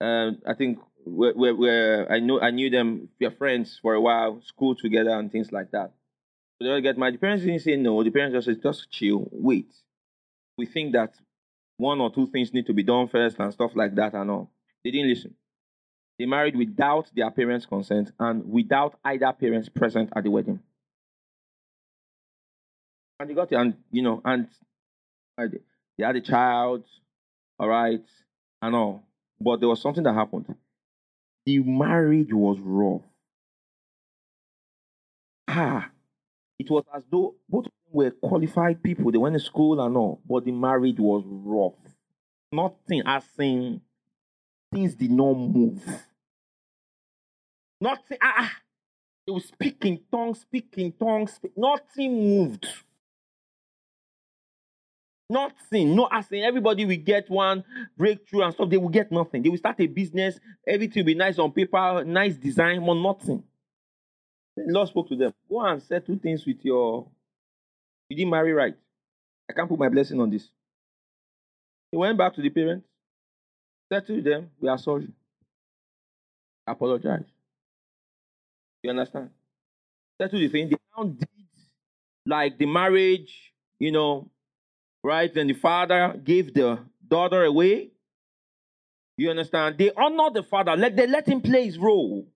um, 0.00 0.38
I 0.46 0.54
think 0.54 0.78
where, 1.04 1.34
where, 1.34 1.54
where 1.54 2.10
I 2.12 2.20
know 2.20 2.40
I 2.40 2.52
knew 2.52 2.70
them, 2.70 3.08
we 3.20 3.26
are 3.26 3.32
friends 3.32 3.78
for 3.82 3.92
a 3.94 4.00
while, 4.00 4.40
school 4.46 4.74
together 4.74 5.10
and 5.10 5.30
things 5.30 5.52
like 5.52 5.72
that. 5.72 5.92
So 6.60 6.68
they 6.68 6.80
get 6.80 6.98
married. 6.98 7.14
The 7.14 7.18
parents 7.18 7.44
didn't 7.44 7.62
say 7.62 7.76
no. 7.76 8.02
The 8.02 8.10
parents 8.10 8.34
just 8.34 8.46
said, 8.46 8.62
just 8.62 8.90
chill, 8.90 9.28
wait. 9.32 9.72
We 10.56 10.66
think 10.66 10.92
that 10.92 11.14
one 11.76 12.00
or 12.00 12.12
two 12.12 12.28
things 12.28 12.52
need 12.52 12.66
to 12.66 12.72
be 12.72 12.82
done 12.84 13.08
first 13.08 13.38
and 13.38 13.52
stuff 13.52 13.72
like 13.74 13.94
that 13.96 14.14
and 14.14 14.30
all. 14.30 14.50
They 14.84 14.90
didn't 14.90 15.08
listen. 15.08 15.34
They 16.18 16.26
married 16.26 16.56
without 16.56 17.10
their 17.14 17.30
parents' 17.30 17.66
consent 17.66 18.12
and 18.20 18.48
without 18.48 18.98
either 19.04 19.32
parents 19.32 19.68
present 19.68 20.10
at 20.14 20.22
the 20.22 20.30
wedding. 20.30 20.60
And 23.18 23.30
they 23.30 23.34
got 23.34 23.50
it, 23.50 23.56
and 23.56 23.74
you 23.90 24.02
know, 24.02 24.20
and 24.24 24.48
they 25.36 26.04
had 26.04 26.16
a 26.16 26.20
child, 26.20 26.84
all 27.58 27.68
right, 27.68 28.04
and 28.62 28.74
all. 28.76 29.04
But 29.40 29.60
there 29.60 29.68
was 29.68 29.82
something 29.82 30.04
that 30.04 30.14
happened. 30.14 30.54
The 31.46 31.58
marriage 31.60 32.32
was 32.32 32.58
rough. 32.60 33.02
Ah, 35.48 35.90
it 36.64 36.70
was 36.70 36.84
as 36.94 37.02
though 37.10 37.34
both 37.48 37.66
were 37.90 38.10
qualified 38.10 38.82
people. 38.82 39.10
They 39.10 39.18
went 39.18 39.34
to 39.34 39.40
school 39.40 39.80
and 39.80 39.96
all, 39.96 40.20
but 40.28 40.44
the 40.44 40.52
marriage 40.52 40.98
was 40.98 41.22
rough. 41.26 41.74
Nothing, 42.52 43.02
as 43.06 43.24
in, 43.38 43.80
things 44.72 44.94
did 44.94 45.10
not 45.10 45.34
move. 45.34 45.82
Nothing, 47.80 48.18
ah, 48.22 48.34
ah. 48.38 48.52
they 49.26 49.32
were 49.32 49.40
speaking 49.40 50.00
tongues, 50.10 50.40
speaking 50.40 50.92
tongues, 50.92 51.34
speak, 51.34 51.52
nothing 51.56 52.14
moved. 52.14 52.66
Nothing. 55.28 55.96
No, 55.96 56.08
as 56.10 56.30
in 56.30 56.44
everybody 56.44 56.84
will 56.84 56.96
get 56.96 57.28
one 57.28 57.64
breakthrough 57.96 58.42
and 58.42 58.54
stuff. 58.54 58.68
They 58.68 58.76
will 58.76 58.88
get 58.90 59.10
nothing. 59.10 59.42
They 59.42 59.48
will 59.48 59.56
start 59.58 59.80
a 59.80 59.86
business. 59.86 60.38
Everything 60.66 61.00
will 61.00 61.06
be 61.06 61.14
nice 61.14 61.38
on 61.38 61.50
paper, 61.50 62.04
nice 62.04 62.36
design, 62.36 62.84
but 62.84 62.94
nothing. 62.94 63.42
The 64.56 64.64
Lord 64.66 64.88
spoke 64.88 65.08
to 65.08 65.16
them. 65.16 65.34
Go 65.48 65.60
and 65.60 65.82
settle 65.82 66.18
things 66.22 66.46
with 66.46 66.64
your. 66.64 67.06
You 68.08 68.16
didn't 68.16 68.30
marry 68.30 68.52
right. 68.52 68.74
I 69.48 69.52
can't 69.52 69.68
put 69.68 69.78
my 69.78 69.88
blessing 69.88 70.20
on 70.20 70.30
this. 70.30 70.48
He 71.90 71.96
went 71.96 72.18
back 72.18 72.34
to 72.34 72.42
the 72.42 72.50
parents, 72.50 72.86
to 73.90 74.22
them, 74.22 74.50
We 74.60 74.68
are 74.68 74.78
sorry. 74.78 75.08
Apologize. 76.66 77.24
You 78.82 78.90
understand? 78.90 79.30
settled 80.20 80.42
the 80.42 80.48
thing. 80.48 80.68
They 80.68 80.76
now 80.96 81.04
did 81.04 81.28
like 82.26 82.58
the 82.58 82.66
marriage, 82.66 83.52
you 83.78 83.92
know, 83.92 84.30
right? 85.02 85.32
Then 85.32 85.46
the 85.46 85.54
father 85.54 86.18
gave 86.22 86.54
the 86.54 86.78
daughter 87.06 87.44
away. 87.44 87.90
You 89.16 89.30
understand? 89.30 89.78
They 89.78 89.92
honor 89.96 90.30
the 90.32 90.42
father. 90.42 90.76
Let 90.76 90.96
they 90.96 91.06
let 91.06 91.28
him 91.28 91.40
play 91.40 91.64
his 91.66 91.78
role 91.78 92.26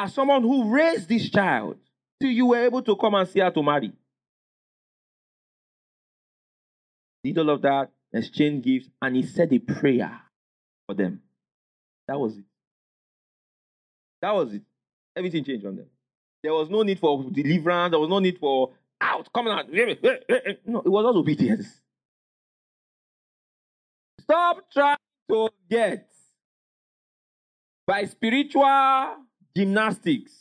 as 0.00 0.14
someone 0.14 0.42
who 0.42 0.72
raised 0.74 1.10
this 1.10 1.28
child 1.28 1.76
till 2.20 2.30
you 2.30 2.46
were 2.46 2.64
able 2.64 2.80
to 2.82 2.96
come 2.96 3.14
and 3.14 3.28
see 3.28 3.40
her 3.40 3.50
to 3.50 3.62
marry. 3.62 3.92
Did 7.22 7.36
all 7.36 7.50
of 7.50 7.60
that, 7.60 7.90
exchange 8.10 8.64
gifts, 8.64 8.88
and 9.02 9.14
he 9.14 9.22
said 9.22 9.52
a 9.52 9.58
prayer 9.58 10.22
for 10.86 10.94
them. 10.94 11.20
That 12.08 12.18
was 12.18 12.38
it. 12.38 12.44
That 14.22 14.34
was 14.34 14.54
it. 14.54 14.62
Everything 15.14 15.44
changed 15.44 15.66
on 15.66 15.76
them. 15.76 15.86
There 16.42 16.54
was 16.54 16.70
no 16.70 16.82
need 16.82 16.98
for 16.98 17.22
deliverance. 17.30 17.90
There 17.90 18.00
was 18.00 18.08
no 18.08 18.20
need 18.20 18.38
for 18.38 18.70
out, 19.02 19.30
coming 19.34 19.52
out. 19.52 19.70
No, 19.70 19.82
it 19.82 20.60
was 20.66 21.04
not 21.04 21.14
obedience. 21.14 21.66
Stop 24.20 24.64
trying 24.72 24.96
to 25.30 25.50
get 25.68 26.08
by 27.86 28.06
spiritual 28.06 28.64
gymnastics 29.56 30.32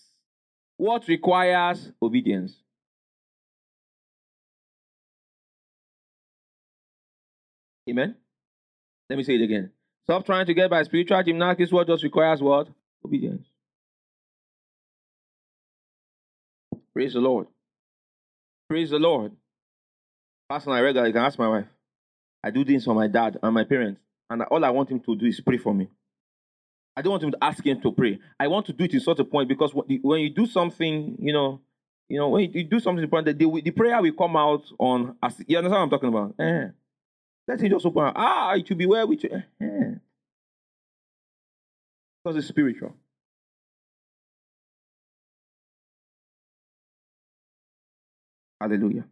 what 0.77 1.07
requires 1.07 1.91
obedience. 2.01 2.55
Amen. 7.89 8.15
Let 9.09 9.17
me 9.17 9.23
say 9.23 9.35
it 9.35 9.41
again. 9.41 9.71
Stop 10.03 10.25
trying 10.25 10.45
to 10.45 10.53
get 10.53 10.69
by 10.69 10.83
spiritual 10.83 11.21
gymnastics 11.23 11.71
what 11.71 11.87
just 11.87 12.03
requires 12.03 12.41
what? 12.41 12.67
Obedience. 13.05 13.47
Praise 16.93 17.13
the 17.13 17.19
Lord. 17.19 17.47
Praise 18.69 18.89
the 18.89 18.99
Lord. 18.99 19.31
Pastor, 20.49 20.71
I 20.71 20.81
regularly 20.81 21.13
can 21.13 21.23
ask 21.23 21.37
my 21.37 21.47
wife. 21.47 21.67
I 22.43 22.51
do 22.51 22.63
things 22.63 22.85
for 22.85 22.93
my 22.93 23.07
dad 23.07 23.37
and 23.41 23.53
my 23.53 23.63
parents, 23.63 24.01
and 24.29 24.43
all 24.43 24.63
I 24.63 24.69
want 24.69 24.89
him 24.89 24.99
to 25.01 25.15
do 25.15 25.25
is 25.25 25.41
pray 25.41 25.57
for 25.57 25.73
me. 25.73 25.89
I 26.95 27.01
don't 27.01 27.11
want 27.11 27.23
him 27.23 27.31
to 27.31 27.43
ask 27.43 27.65
him 27.65 27.81
to 27.81 27.91
pray. 27.91 28.19
I 28.39 28.47
want 28.47 28.65
to 28.65 28.73
do 28.73 28.83
it 28.83 28.93
in 28.93 28.99
such 28.99 29.19
a 29.19 29.23
point 29.23 29.47
because 29.47 29.71
when 29.73 30.19
you 30.21 30.29
do 30.29 30.45
something, 30.45 31.15
you 31.19 31.31
know, 31.31 31.61
you 32.09 32.17
know, 32.17 32.29
when 32.29 32.51
you 32.51 32.63
do 32.63 32.79
something 32.79 33.03
important, 33.03 33.37
the, 33.37 33.61
the 33.61 33.71
prayer 33.71 34.01
will 34.01 34.11
come 34.13 34.35
out 34.35 34.63
on. 34.79 35.15
As, 35.21 35.35
you 35.47 35.57
understand 35.57 35.79
what 35.79 35.83
I'm 35.83 35.89
talking 35.89 36.09
about? 36.09 36.35
Eh. 36.39 36.69
Let 37.47 37.61
him 37.61 37.69
just 37.71 37.85
open. 37.85 38.03
Out. 38.03 38.13
Ah, 38.15 38.53
it 38.55 38.67
will 38.69 38.77
be 38.77 38.85
well 38.85 39.07
with 39.07 39.23
you. 39.23 39.29
Eh. 39.61 39.95
Because 42.23 42.37
it's 42.37 42.47
spiritual. 42.47 42.95
Hallelujah. 48.59 49.05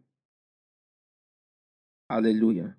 Hallelujah. 2.10 2.74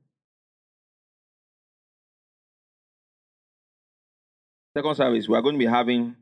Second 4.76 4.96
service, 4.96 5.28
we 5.28 5.36
are 5.36 5.42
going 5.42 5.56
to 5.56 5.60
be 5.60 5.66
having. 5.66 6.16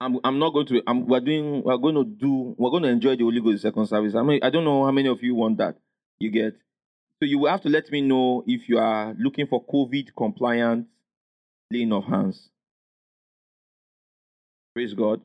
I'm, 0.00 0.18
I'm 0.24 0.38
not 0.38 0.52
going 0.52 0.66
to. 0.66 0.82
I'm, 0.86 1.06
we're 1.06 1.20
doing. 1.20 1.62
We're 1.62 1.76
going 1.76 1.94
to 1.94 2.04
do. 2.04 2.54
We're 2.58 2.70
going 2.70 2.82
to 2.84 2.88
enjoy 2.88 3.16
the 3.16 3.24
Holy 3.24 3.40
Ghost 3.40 3.62
second 3.62 3.86
service. 3.86 4.14
I 4.14 4.22
mean, 4.22 4.40
I 4.42 4.50
don't 4.50 4.64
know 4.64 4.84
how 4.84 4.90
many 4.90 5.08
of 5.08 5.22
you 5.22 5.34
want 5.34 5.58
that. 5.58 5.76
You 6.18 6.30
get. 6.30 6.54
So 7.18 7.26
you 7.26 7.38
will 7.38 7.50
have 7.50 7.60
to 7.62 7.68
let 7.68 7.90
me 7.90 8.00
know 8.00 8.42
if 8.46 8.68
you 8.68 8.78
are 8.78 9.14
looking 9.18 9.46
for 9.46 9.64
COVID 9.64 10.08
compliant 10.16 10.86
laying 11.70 11.92
of 11.92 12.04
hands. 12.04 12.48
Praise 14.74 14.94
God. 14.94 15.20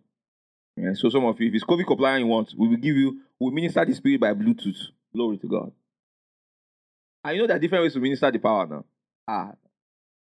Yeah, 0.78 0.93
so 0.93 1.10
some 1.10 1.24
of 1.26 1.39
you, 1.39 1.48
if 1.48 1.56
it's 1.56 1.64
COVID 1.64 1.88
compliant 1.88 2.22
you 2.22 2.28
want, 2.28 2.54
we 2.58 2.68
will 2.68 2.76
give 2.76 2.98
you, 2.98 3.22
we 3.39 3.46
will 3.46 3.52
minister 3.52 3.86
the 3.86 3.93
spirit 3.96 4.20
by 4.20 4.34
Bluetooth. 4.34 4.78
Glory 5.14 5.38
to 5.38 5.48
God. 5.48 5.72
I 7.24 7.38
know 7.38 7.48
there 7.48 7.56
are 7.56 7.60
different 7.60 7.84
ways 7.84 7.93
to 7.93 8.00
minister 8.00 8.30
the 8.30 8.39
power 8.39 8.68
now. 8.68 8.84
Ah, 9.28 9.54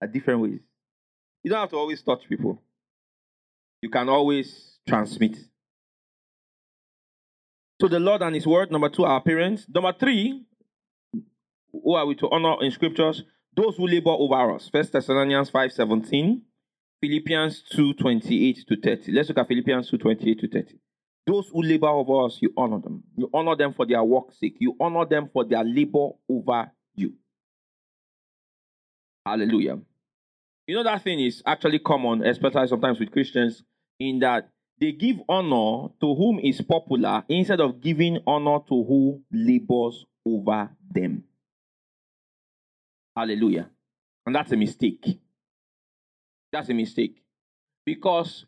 are 0.01 0.09
different 0.09 0.41
ways. 0.41 0.61
You 1.43 1.51
don't 1.51 1.61
have 1.61 1.70
to 1.70 1.76
always 1.76 2.03
touch 2.03 2.28
people. 2.28 2.62
You 3.80 3.90
can 3.90 4.09
always 4.09 4.78
transmit. 4.88 5.36
So 7.80 7.88
the 7.88 7.99
Lord 7.99 8.22
and 8.22 8.34
His 8.34 8.47
Word. 8.47 8.70
Number 8.70 8.88
two, 8.88 9.05
our 9.05 9.20
parents. 9.20 9.66
Number 9.68 9.93
three, 9.93 10.45
who 11.72 11.95
are 11.95 12.07
we 12.07 12.14
to 12.16 12.30
honor 12.30 12.62
in 12.62 12.70
scriptures? 12.70 13.24
Those 13.57 13.76
who 13.76 13.86
labor 13.86 14.11
over 14.11 14.55
us. 14.55 14.68
First 14.72 14.93
Thessalonians 14.93 15.51
5 15.51 15.72
17. 15.72 16.43
Philippians 17.01 17.64
2 17.72 17.95
28 17.95 18.64
to 18.68 18.76
30. 18.76 19.12
Let's 19.12 19.28
look 19.28 19.38
at 19.38 19.49
Philippians 19.49 19.90
2 19.90 19.99
28 19.99 20.40
to 20.40 20.49
30. 20.49 20.78
Those 21.26 21.49
who 21.49 21.62
labor 21.62 21.88
over 21.88 22.26
us, 22.26 22.38
you 22.40 22.53
honor 22.57 22.78
them. 22.78 23.03
You 23.16 23.28
honor 23.34 23.57
them 23.57 23.74
for 23.74 23.86
their 23.86 24.03
work's 24.03 24.38
sake. 24.38 24.57
You 24.61 24.76
honor 24.80 25.05
them 25.05 25.28
for 25.32 25.45
their 25.45 25.64
labor 25.64 26.11
over 26.28 26.70
you. 26.95 27.14
Hallelujah. 29.26 29.78
You 30.66 30.76
know 30.76 30.84
that 30.84 31.02
thing 31.02 31.20
is 31.20 31.42
actually 31.44 31.80
common, 31.80 32.24
especially 32.24 32.68
sometimes 32.68 33.00
with 33.00 33.10
Christians, 33.10 33.62
in 33.98 34.20
that 34.20 34.48
they 34.80 34.92
give 34.92 35.16
honor 35.28 35.88
to 36.00 36.14
whom 36.14 36.38
is 36.38 36.60
popular 36.60 37.24
instead 37.28 37.60
of 37.60 37.80
giving 37.80 38.18
honor 38.26 38.58
to 38.68 38.84
who 38.84 39.22
labors 39.32 40.04
over 40.26 40.70
them. 40.90 41.24
Hallelujah. 43.16 43.70
And 44.24 44.34
that's 44.34 44.52
a 44.52 44.56
mistake. 44.56 45.20
That's 46.52 46.68
a 46.68 46.74
mistake. 46.74 47.22
Because 47.84 48.46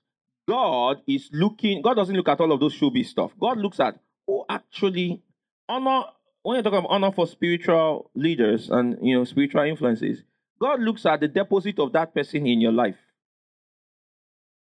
God 0.49 1.03
is 1.07 1.29
looking, 1.33 1.83
God 1.83 1.95
doesn't 1.95 2.15
look 2.15 2.29
at 2.29 2.41
all 2.41 2.53
of 2.53 2.61
those 2.61 2.79
showbiz 2.79 3.07
stuff. 3.07 3.33
God 3.39 3.59
looks 3.59 3.81
at 3.81 3.99
who 4.27 4.45
actually 4.49 5.23
honor, 5.69 6.05
when 6.43 6.57
you're 6.57 6.63
talking 6.63 6.79
about 6.79 6.91
honor 6.91 7.13
for 7.13 7.27
spiritual 7.27 8.11
leaders 8.15 8.71
and 8.71 8.99
you 9.03 9.17
know 9.17 9.25
spiritual 9.25 9.63
influences, 9.63 10.23
God 10.65 10.81
looks 10.81 11.05
at 11.05 11.21
the 11.21 11.29
deposit 11.29 11.79
of 11.79 11.93
that 11.93 12.15
person 12.15 12.47
in 12.47 12.59
your 12.59 12.73
life. 12.73 12.97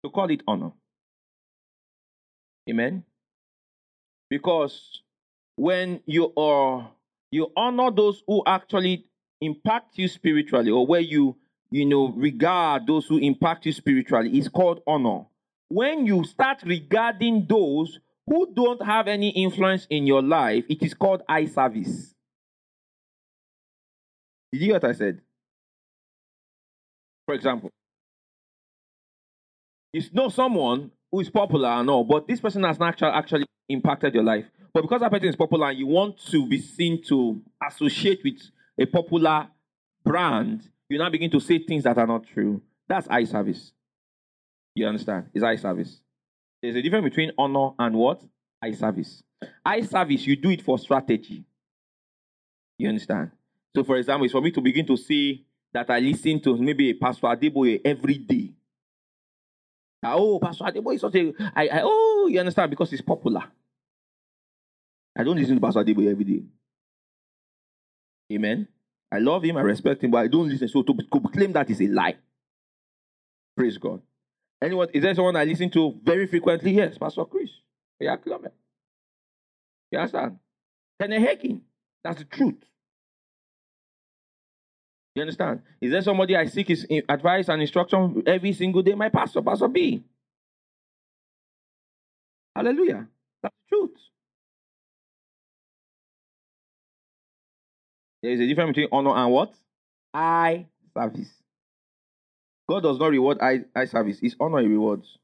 To 0.05 0.11
call 0.11 0.29
it 0.29 0.43
honor. 0.47 0.71
Amen. 2.69 3.03
Because 4.29 5.01
when 5.55 6.01
you 6.05 6.31
are 6.37 6.91
you 7.31 7.51
honor 7.57 7.89
those 7.89 8.21
who 8.27 8.43
actually 8.45 9.05
impact 9.41 9.97
you 9.97 10.07
spiritually 10.07 10.69
or 10.69 10.85
where 10.85 10.99
you 10.99 11.35
you 11.71 11.83
know, 11.87 12.09
regard 12.09 12.85
those 12.85 13.07
who 13.07 13.17
impact 13.17 13.65
you 13.65 13.73
spiritually 13.73 14.37
is 14.37 14.47
called 14.49 14.81
honor. 14.85 15.25
When 15.67 16.05
you 16.05 16.23
start 16.25 16.61
regarding 16.63 17.47
those 17.49 17.99
who 18.27 18.53
don't 18.53 18.85
have 18.85 19.07
any 19.07 19.29
influence 19.29 19.87
in 19.89 20.05
your 20.05 20.21
life, 20.21 20.63
it 20.69 20.83
is 20.83 20.93
called 20.93 21.23
eye 21.27 21.47
service. 21.47 22.13
Did 24.51 24.61
you 24.61 24.65
hear 24.67 24.75
what 24.75 24.83
I 24.83 24.91
said? 24.93 25.21
For 27.27 27.35
example, 27.35 27.69
you 29.91 30.01
know 30.13 30.29
someone 30.29 30.91
who 31.11 31.19
is 31.19 31.29
popular 31.29 31.67
and 31.67 31.89
all, 31.89 32.05
but 32.05 32.25
this 32.25 32.39
person 32.39 32.63
has 32.63 32.79
not 32.79 33.01
actually, 33.03 33.45
impacted 33.69 34.13
your 34.13 34.23
life. 34.23 34.45
But 34.73 34.83
because 34.83 35.01
that 35.01 35.11
person 35.11 35.27
is 35.27 35.35
popular 35.35 35.67
and 35.69 35.77
you 35.77 35.87
want 35.87 36.17
to 36.31 36.47
be 36.47 36.61
seen 36.61 37.03
to 37.09 37.41
associate 37.61 38.21
with 38.23 38.39
a 38.79 38.85
popular 38.85 39.49
brand, 40.05 40.69
you 40.87 40.97
now 40.97 41.09
begin 41.09 41.29
to 41.31 41.41
say 41.41 41.59
things 41.59 41.83
that 41.83 41.97
are 41.97 42.07
not 42.07 42.25
true. 42.33 42.61
That's 42.87 43.09
eye 43.09 43.25
service. 43.25 43.73
You 44.73 44.87
understand? 44.87 45.25
It's 45.33 45.43
eye 45.43 45.57
service. 45.57 45.99
There's 46.61 46.77
a 46.77 46.81
difference 46.81 47.03
between 47.03 47.33
honor 47.37 47.71
and 47.77 47.95
what? 47.95 48.21
Eye 48.63 48.71
service. 48.71 49.21
Eye 49.65 49.81
service, 49.81 50.25
you 50.25 50.37
do 50.37 50.49
it 50.49 50.61
for 50.61 50.79
strategy. 50.79 51.43
You 52.77 52.87
understand? 52.87 53.31
So, 53.75 53.83
for 53.83 53.97
example, 53.97 54.23
it's 54.23 54.31
for 54.31 54.41
me 54.41 54.51
to 54.51 54.61
begin 54.61 54.85
to 54.85 54.95
see 54.95 55.46
that 55.73 55.89
I 55.89 55.99
listen 55.99 56.39
to 56.41 56.57
maybe 56.57 56.93
Pastor 56.93 57.27
Adeboye 57.27 57.81
every 57.83 58.17
day. 58.17 58.53
Oh, 60.03 60.39
Pastor 60.39 60.65
Adeboye 60.65 60.95
is 60.95 61.01
such 61.01 61.15
a. 61.15 61.33
I, 61.55 61.67
I, 61.67 61.81
oh, 61.83 62.27
you 62.29 62.39
understand? 62.39 62.69
Because 62.69 62.93
it's 62.93 63.01
popular. 63.01 63.43
I 65.17 65.23
don't 65.23 65.35
listen 65.37 65.55
to 65.55 65.61
Pastor 65.61 65.83
Adeboye 65.83 66.11
every 66.11 66.23
day. 66.23 66.43
Amen. 68.33 68.67
I 69.11 69.19
love 69.19 69.43
him, 69.43 69.57
I 69.57 69.61
respect 69.61 70.03
him, 70.03 70.11
but 70.11 70.17
I 70.17 70.27
don't 70.27 70.49
listen. 70.49 70.67
So 70.67 70.83
to, 70.83 70.93
claim 71.33 71.53
that 71.53 71.69
is 71.69 71.81
a 71.81 71.87
lie. 71.87 72.17
Praise 73.55 73.77
God. 73.77 74.01
Anyone, 74.61 74.89
is 74.93 75.01
there 75.01 75.15
someone 75.15 75.35
I 75.35 75.45
listen 75.45 75.69
to 75.71 75.95
very 76.03 76.27
frequently? 76.27 76.71
Yes, 76.71 76.97
Pastor 76.97 77.25
Chris. 77.25 77.49
Yeah. 77.99 78.17
You 79.91 79.99
understand? 79.99 80.39
Kenneth. 80.99 81.61
That's 82.03 82.19
the 82.19 82.25
truth. 82.25 82.55
You 85.17 85.21
understand? 85.21 85.63
Is 85.81 85.89
there 85.89 86.03
somebody 86.03 86.35
I 86.35 86.45
seek 86.45 86.67
his 86.67 86.85
advice 87.09 87.49
and 87.49 87.59
instruction 87.59 88.21
every 88.27 88.53
single 88.53 88.83
day? 88.83 88.93
My 88.93 89.09
pastor, 89.09 89.41
Pastor 89.41 89.67
B. 89.67 90.03
Hallelujah. 92.55 93.07
That's 93.41 93.55
the 93.55 93.75
truth. 93.75 93.97
There 98.21 98.31
is 98.31 98.41
a 98.41 98.45
difference 98.45 98.75
between 98.75 98.89
honor 98.91 99.15
and 99.15 99.31
what? 99.31 99.53
Eye 100.13 100.67
service. 100.95 101.31
God 102.69 102.83
does 102.83 102.99
not 102.99 103.09
reward 103.09 103.39
eye, 103.41 103.85
service. 103.85 104.19
It's 104.21 104.35
honor 104.39 104.59
he 104.59 104.67
rewards. 104.67 105.17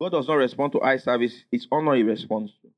God 0.00 0.12
does 0.12 0.26
not 0.26 0.36
respond 0.36 0.72
to 0.72 0.80
eye 0.80 0.96
service, 0.96 1.44
it's 1.52 1.68
honor 1.70 1.94
he 1.94 2.02
responds 2.04 2.52
to. 2.62 2.68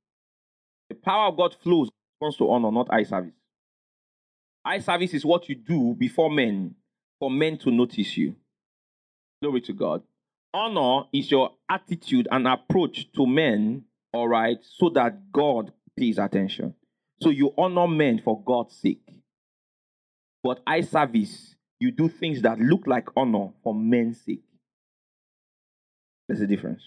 The 0.88 0.96
power 0.96 1.28
of 1.28 1.36
God 1.36 1.54
flows 1.62 1.88
responds 2.20 2.38
to 2.38 2.50
honor, 2.50 2.72
not 2.72 2.88
eye 2.90 3.04
service. 3.04 3.32
Eye 4.66 4.80
service 4.80 5.14
is 5.14 5.24
what 5.24 5.48
you 5.48 5.54
do 5.54 5.94
before 5.96 6.28
men, 6.28 6.74
for 7.20 7.30
men 7.30 7.56
to 7.58 7.70
notice 7.70 8.16
you. 8.16 8.34
Glory 9.40 9.60
to 9.60 9.72
God. 9.72 10.02
Honor 10.52 11.04
is 11.12 11.30
your 11.30 11.52
attitude 11.70 12.26
and 12.32 12.48
approach 12.48 13.12
to 13.12 13.26
men, 13.26 13.84
all 14.12 14.26
right, 14.26 14.58
so 14.62 14.88
that 14.88 15.30
God 15.30 15.72
pays 15.96 16.18
attention. 16.18 16.74
So 17.22 17.30
you 17.30 17.54
honor 17.56 17.86
men 17.86 18.20
for 18.24 18.42
God's 18.42 18.74
sake. 18.74 19.08
But 20.42 20.62
eye 20.66 20.80
service, 20.80 21.54
you 21.78 21.92
do 21.92 22.08
things 22.08 22.42
that 22.42 22.58
look 22.58 22.88
like 22.88 23.08
honor 23.16 23.50
for 23.62 23.72
men's 23.72 24.20
sake. 24.20 24.42
There's 26.26 26.40
a 26.40 26.46
difference. 26.46 26.82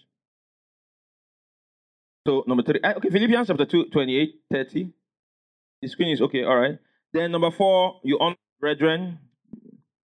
So 2.28 2.44
number 2.46 2.64
three, 2.64 2.82
eh, 2.84 2.94
okay, 2.98 3.10
Philippians 3.10 3.48
chapter 3.48 3.66
2, 3.66 3.86
28, 3.86 4.36
30. 4.52 4.92
The 5.82 5.88
screen 5.88 6.10
is 6.10 6.22
okay, 6.22 6.44
all 6.44 6.58
right. 6.58 6.78
Then 7.14 7.32
number 7.32 7.52
four, 7.52 8.00
you 8.04 8.20
honor 8.20 8.36
brethren. 8.60 9.20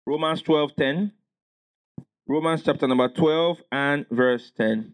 Romans 0.06 0.42
12, 0.42 0.76
10. 0.76 1.12
Romans 2.28 2.62
chapter 2.64 2.88
number 2.88 3.10
12 3.10 3.62
and 3.72 4.06
verse 4.10 4.52
10. 4.58 4.94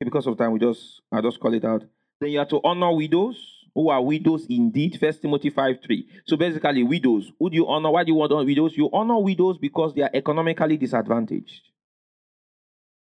Because 0.00 0.26
of 0.26 0.36
time, 0.36 0.52
we 0.52 0.58
just 0.58 1.00
I 1.10 1.22
just 1.22 1.40
call 1.40 1.54
it 1.54 1.64
out. 1.64 1.84
Then 2.20 2.30
you 2.30 2.38
have 2.38 2.48
to 2.48 2.60
honor 2.62 2.94
widows 2.94 3.64
who 3.74 3.88
are 3.88 4.02
widows 4.02 4.46
indeed. 4.50 4.98
First 5.00 5.22
Timothy 5.22 5.48
5 5.48 5.76
3. 5.82 6.08
So 6.26 6.36
basically, 6.36 6.82
widows. 6.82 7.32
Who 7.38 7.48
do 7.48 7.56
you 7.56 7.66
honor? 7.66 7.90
Why 7.90 8.04
do 8.04 8.12
you 8.12 8.16
want 8.16 8.30
to 8.30 8.36
honor 8.36 8.46
widows? 8.46 8.76
You 8.76 8.90
honor 8.92 9.18
widows 9.18 9.56
because 9.56 9.94
they 9.94 10.02
are 10.02 10.10
economically 10.12 10.76
disadvantaged. 10.76 11.62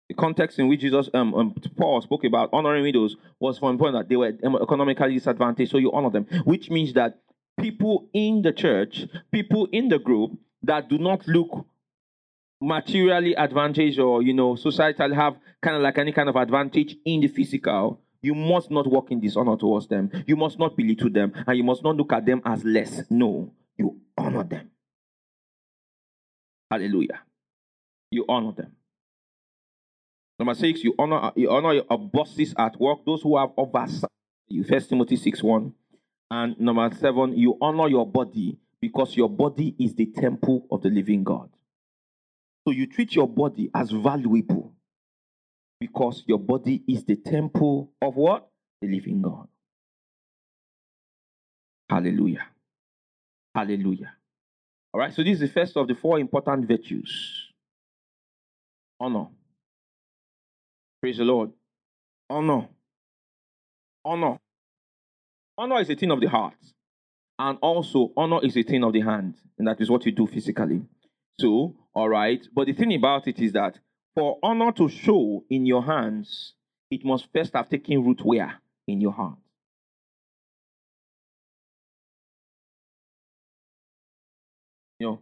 The 0.07 0.15
context 0.15 0.57
in 0.57 0.67
which 0.67 0.79
Jesus, 0.79 1.07
um, 1.13 1.35
um, 1.35 1.55
Paul 1.77 2.01
spoke 2.01 2.23
about 2.23 2.49
honoring 2.51 2.81
widows 2.81 3.15
was 3.39 3.59
for 3.59 3.69
important 3.69 4.01
that 4.01 4.09
they 4.09 4.15
were 4.15 4.33
economically 4.59 5.13
disadvantaged, 5.13 5.69
so 5.69 5.77
you 5.77 5.91
honor 5.91 6.09
them, 6.09 6.25
which 6.45 6.71
means 6.71 6.93
that 6.93 7.19
people 7.59 8.09
in 8.13 8.41
the 8.41 8.51
church, 8.51 9.05
people 9.31 9.67
in 9.71 9.89
the 9.89 9.99
group 9.99 10.37
that 10.63 10.89
do 10.89 10.97
not 10.97 11.27
look 11.27 11.65
materially 12.61 13.33
advantaged 13.35 13.99
or 13.99 14.21
you 14.21 14.33
know 14.33 14.55
societal 14.55 15.13
have 15.13 15.37
kind 15.61 15.75
of 15.75 15.81
like 15.81 15.97
any 15.97 16.11
kind 16.11 16.27
of 16.27 16.35
advantage 16.35 16.97
in 17.05 17.21
the 17.21 17.27
physical 17.27 18.01
you 18.21 18.35
must 18.35 18.69
not 18.69 18.85
walk 18.85 19.11
in 19.11 19.21
dishonor 19.21 19.55
towards 19.55 19.87
them. 19.87 20.11
You 20.27 20.35
must 20.35 20.59
not 20.59 20.75
belittle 20.75 21.09
them 21.09 21.31
and 21.47 21.57
you 21.57 21.63
must 21.63 21.83
not 21.83 21.95
look 21.95 22.11
at 22.11 22.25
them 22.25 22.41
as 22.43 22.65
less. 22.65 23.03
No 23.09 23.53
you 23.79 23.99
honor 24.17 24.43
them. 24.43 24.69
Hallelujah. 26.69 27.21
You 28.11 28.25
honor 28.27 28.51
them. 28.51 28.75
Number 30.37 30.53
six, 30.53 30.83
you 30.83 30.93
honor 30.99 31.31
you 31.35 31.49
honor 31.49 31.73
your 31.73 31.97
bosses 31.97 32.53
at 32.57 32.79
work, 32.79 32.99
those 33.05 33.21
who 33.21 33.37
have 33.37 33.51
oversight. 33.57 34.09
You 34.47 34.63
First 34.63 34.89
Timothy 34.89 35.15
6 35.15 35.41
1. 35.43 35.73
And 36.31 36.59
number 36.59 36.89
seven, 36.95 37.37
you 37.37 37.57
honor 37.61 37.87
your 37.87 38.05
body 38.05 38.57
because 38.81 39.15
your 39.15 39.29
body 39.29 39.75
is 39.79 39.95
the 39.95 40.05
temple 40.05 40.65
of 40.71 40.81
the 40.81 40.89
living 40.89 41.23
God. 41.23 41.49
So 42.67 42.71
you 42.71 42.87
treat 42.87 43.15
your 43.15 43.27
body 43.27 43.69
as 43.73 43.89
valuable 43.89 44.73
because 45.79 46.23
your 46.27 46.39
body 46.39 46.83
is 46.87 47.03
the 47.05 47.15
temple 47.15 47.91
of 48.01 48.15
what? 48.15 48.47
The 48.81 48.87
living 48.87 49.21
God. 49.21 49.47
Hallelujah. 51.89 52.45
Hallelujah. 53.55 54.13
All 54.93 54.99
right, 54.99 55.13
so 55.13 55.23
this 55.23 55.33
is 55.33 55.39
the 55.39 55.47
first 55.47 55.75
of 55.77 55.87
the 55.87 55.95
four 55.95 56.19
important 56.19 56.67
virtues 56.67 57.49
honor. 58.99 59.27
Praise 61.01 61.17
the 61.17 61.23
Lord. 61.23 61.51
Honor. 62.29 62.67
Honor. 64.03 64.39
Honor 65.59 65.81
is 65.81 65.89
a 65.89 65.95
thing 65.95 66.09
of 66.09 66.21
the 66.21 66.27
heart. 66.27 66.55
And 67.37 67.57
also, 67.61 68.13
honor 68.15 68.39
is 68.43 68.55
a 68.55 68.63
thing 68.63 68.81
of 68.81 68.93
the 68.93 69.01
hand. 69.01 69.35
And 69.57 69.67
that 69.67 69.81
is 69.81 69.89
what 69.89 70.05
you 70.05 70.13
do 70.13 70.25
physically. 70.25 70.81
So, 71.37 71.75
all 71.93 72.07
right. 72.07 72.41
But 72.55 72.67
the 72.67 72.73
thing 72.73 72.93
about 72.95 73.27
it 73.27 73.39
is 73.39 73.51
that 73.51 73.77
for 74.15 74.39
honor 74.41 74.71
to 74.71 74.87
show 74.87 75.43
in 75.49 75.65
your 75.65 75.83
hands, 75.83 76.53
it 76.89 77.03
must 77.03 77.27
first 77.33 77.53
have 77.55 77.67
taken 77.67 78.05
root 78.05 78.21
where? 78.23 78.61
In 78.87 79.01
your 79.01 79.11
heart. 79.11 79.37
You 84.97 85.07
know, 85.07 85.19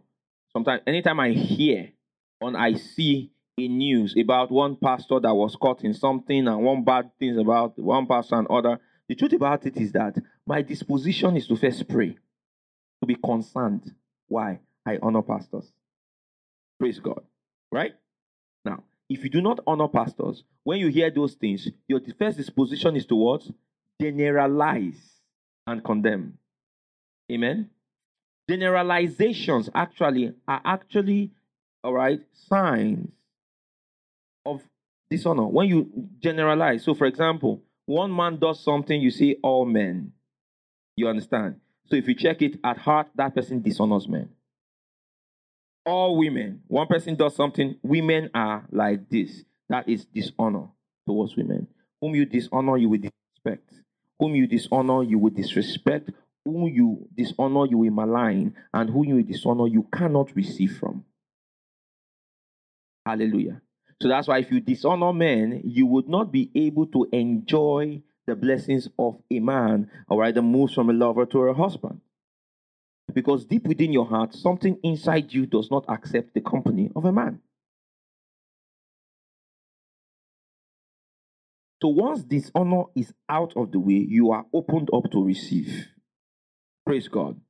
sometimes, 0.52 0.82
anytime 0.86 1.18
I 1.18 1.30
hear 1.30 1.90
or 2.40 2.56
I 2.56 2.74
see 2.74 3.32
in 3.56 3.78
news 3.78 4.14
about 4.16 4.52
one 4.52 4.76
pastor 4.76 5.18
that 5.18 5.34
was 5.34 5.56
caught 5.56 5.82
in 5.82 5.94
something 5.94 6.46
and 6.46 6.62
one 6.62 6.84
bad 6.84 7.10
things 7.18 7.36
about 7.36 7.76
one 7.76 8.06
pastor 8.06 8.36
and 8.36 8.46
other. 8.48 8.78
The 9.08 9.14
truth 9.14 9.32
about 9.32 9.64
it 9.66 9.76
is 9.76 9.92
that 9.92 10.16
my 10.46 10.62
disposition 10.62 11.36
is 11.36 11.46
to 11.48 11.56
first 11.56 11.88
pray, 11.88 12.16
to 13.00 13.06
be 13.06 13.14
concerned. 13.14 13.94
Why? 14.28 14.60
I 14.86 14.98
honor 15.02 15.22
pastors. 15.22 15.72
Praise 16.78 16.98
God. 16.98 17.22
Right? 17.72 17.94
Now, 18.64 18.84
if 19.08 19.24
you 19.24 19.30
do 19.30 19.40
not 19.40 19.60
honor 19.66 19.88
pastors, 19.88 20.44
when 20.62 20.78
you 20.78 20.88
hear 20.88 21.10
those 21.10 21.34
things, 21.34 21.68
your 21.86 22.00
first 22.18 22.36
disposition 22.36 22.96
is 22.96 23.06
towards 23.06 23.50
generalize 24.00 25.00
and 25.66 25.82
condemn. 25.82 26.38
Amen. 27.30 27.70
Generalizations 28.48 29.68
actually 29.74 30.32
are 30.46 30.60
actually 30.64 31.30
all 31.82 31.92
right 31.92 32.20
signs 32.48 33.10
of 34.46 34.62
dishonor. 35.10 35.46
When 35.46 35.68
you 35.68 36.08
generalize, 36.20 36.84
so 36.84 36.94
for 36.94 37.06
example, 37.06 37.62
one 37.88 38.14
man 38.14 38.38
does 38.38 38.62
something, 38.62 39.00
you 39.00 39.10
say 39.10 39.36
all 39.42 39.64
men. 39.64 40.12
You 40.94 41.08
understand? 41.08 41.56
So 41.86 41.96
if 41.96 42.06
you 42.06 42.14
check 42.14 42.42
it 42.42 42.60
at 42.62 42.76
heart, 42.76 43.08
that 43.14 43.34
person 43.34 43.62
dishonors 43.62 44.06
men. 44.06 44.28
All 45.86 46.18
women, 46.18 46.60
one 46.68 46.86
person 46.86 47.14
does 47.14 47.34
something, 47.34 47.76
women 47.82 48.28
are 48.34 48.66
like 48.70 49.08
this. 49.08 49.42
That 49.70 49.88
is 49.88 50.04
dishonor 50.04 50.68
towards 51.06 51.34
women. 51.34 51.66
Whom 52.02 52.14
you 52.14 52.26
dishonor, 52.26 52.76
you 52.76 52.90
will 52.90 52.98
disrespect. 52.98 53.72
Whom 54.18 54.34
you 54.34 54.46
dishonor, 54.46 55.02
you 55.02 55.18
will 55.18 55.30
disrespect. 55.30 56.10
Whom 56.44 56.68
you 56.68 57.08
dishonor, 57.16 57.66
you 57.66 57.78
will 57.78 57.90
malign. 57.90 58.54
And 58.74 58.90
whom 58.90 59.04
you 59.04 59.22
dishonor, 59.22 59.66
you 59.66 59.86
cannot 59.94 60.36
receive 60.36 60.76
from. 60.76 61.06
Hallelujah. 63.06 63.62
So 64.00 64.08
that's 64.08 64.28
why 64.28 64.38
if 64.38 64.50
you 64.50 64.60
dishonor 64.60 65.12
men, 65.12 65.60
you 65.64 65.86
would 65.86 66.08
not 66.08 66.30
be 66.30 66.50
able 66.54 66.86
to 66.86 67.08
enjoy 67.12 68.02
the 68.26 68.36
blessings 68.36 68.88
of 68.98 69.20
a 69.30 69.40
man, 69.40 69.90
all 70.08 70.18
right, 70.18 70.34
that 70.34 70.42
moves 70.42 70.74
from 70.74 70.90
a 70.90 70.92
lover 70.92 71.26
to 71.26 71.38
a 71.40 71.54
husband. 71.54 72.00
Because 73.12 73.46
deep 73.46 73.66
within 73.66 73.92
your 73.92 74.06
heart, 74.06 74.34
something 74.34 74.78
inside 74.82 75.32
you 75.32 75.46
does 75.46 75.70
not 75.70 75.84
accept 75.88 76.34
the 76.34 76.40
company 76.40 76.90
of 76.94 77.04
a 77.06 77.12
man. 77.12 77.40
So 81.80 81.88
once 81.88 82.22
dishonor 82.22 82.84
is 82.94 83.12
out 83.28 83.52
of 83.56 83.72
the 83.72 83.78
way, 83.78 83.94
you 83.94 84.30
are 84.32 84.44
opened 84.52 84.90
up 84.92 85.10
to 85.12 85.24
receive. 85.24 85.86
Praise 86.84 87.08
God. 87.08 87.40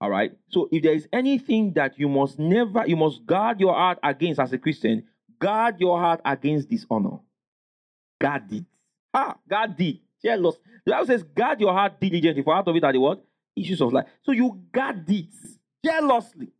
All 0.00 0.10
right. 0.10 0.32
So 0.48 0.68
if 0.70 0.82
there 0.82 0.94
is 0.94 1.08
anything 1.12 1.72
that 1.74 1.98
you 1.98 2.08
must 2.08 2.38
never, 2.38 2.86
you 2.86 2.96
must 2.96 3.26
guard 3.26 3.60
your 3.60 3.74
heart 3.74 3.98
against 4.02 4.40
as 4.40 4.52
a 4.52 4.58
Christian, 4.58 5.04
Guard 5.40 5.80
your 5.80 5.98
heart 5.98 6.20
against 6.24 6.68
dishonor. 6.68 7.18
Guard 8.20 8.52
it. 8.52 8.64
Ah, 9.12 9.36
guard 9.48 9.80
it. 9.80 10.00
Jealous. 10.22 10.56
The 10.84 10.92
Bible 10.92 11.06
says, 11.06 11.22
guard 11.22 11.60
your 11.60 11.72
heart 11.72 11.98
diligently, 11.98 12.42
for 12.42 12.54
out 12.54 12.68
of 12.68 12.76
it 12.76 12.84
are 12.84 12.92
the 12.92 13.00
what? 13.00 13.24
Issues 13.56 13.80
of 13.80 13.92
life. 13.92 14.06
So 14.22 14.32
you 14.32 14.62
guard 14.70 15.08
it 15.08 15.32
jealously. 15.84 16.52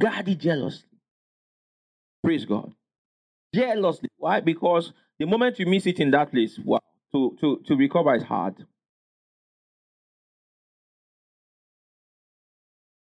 Guard 0.00 0.28
it 0.28 0.38
jealously. 0.38 0.88
Praise 2.22 2.44
God. 2.44 2.72
Jealously. 3.52 4.08
Why? 4.16 4.40
Because 4.40 4.92
the 5.18 5.26
moment 5.26 5.58
you 5.58 5.66
miss 5.66 5.86
it 5.86 5.98
in 5.98 6.12
that 6.12 6.30
place, 6.30 6.56
to, 7.12 7.36
to, 7.40 7.62
to 7.66 7.76
recover 7.76 8.14
is 8.14 8.22
hard. 8.22 8.64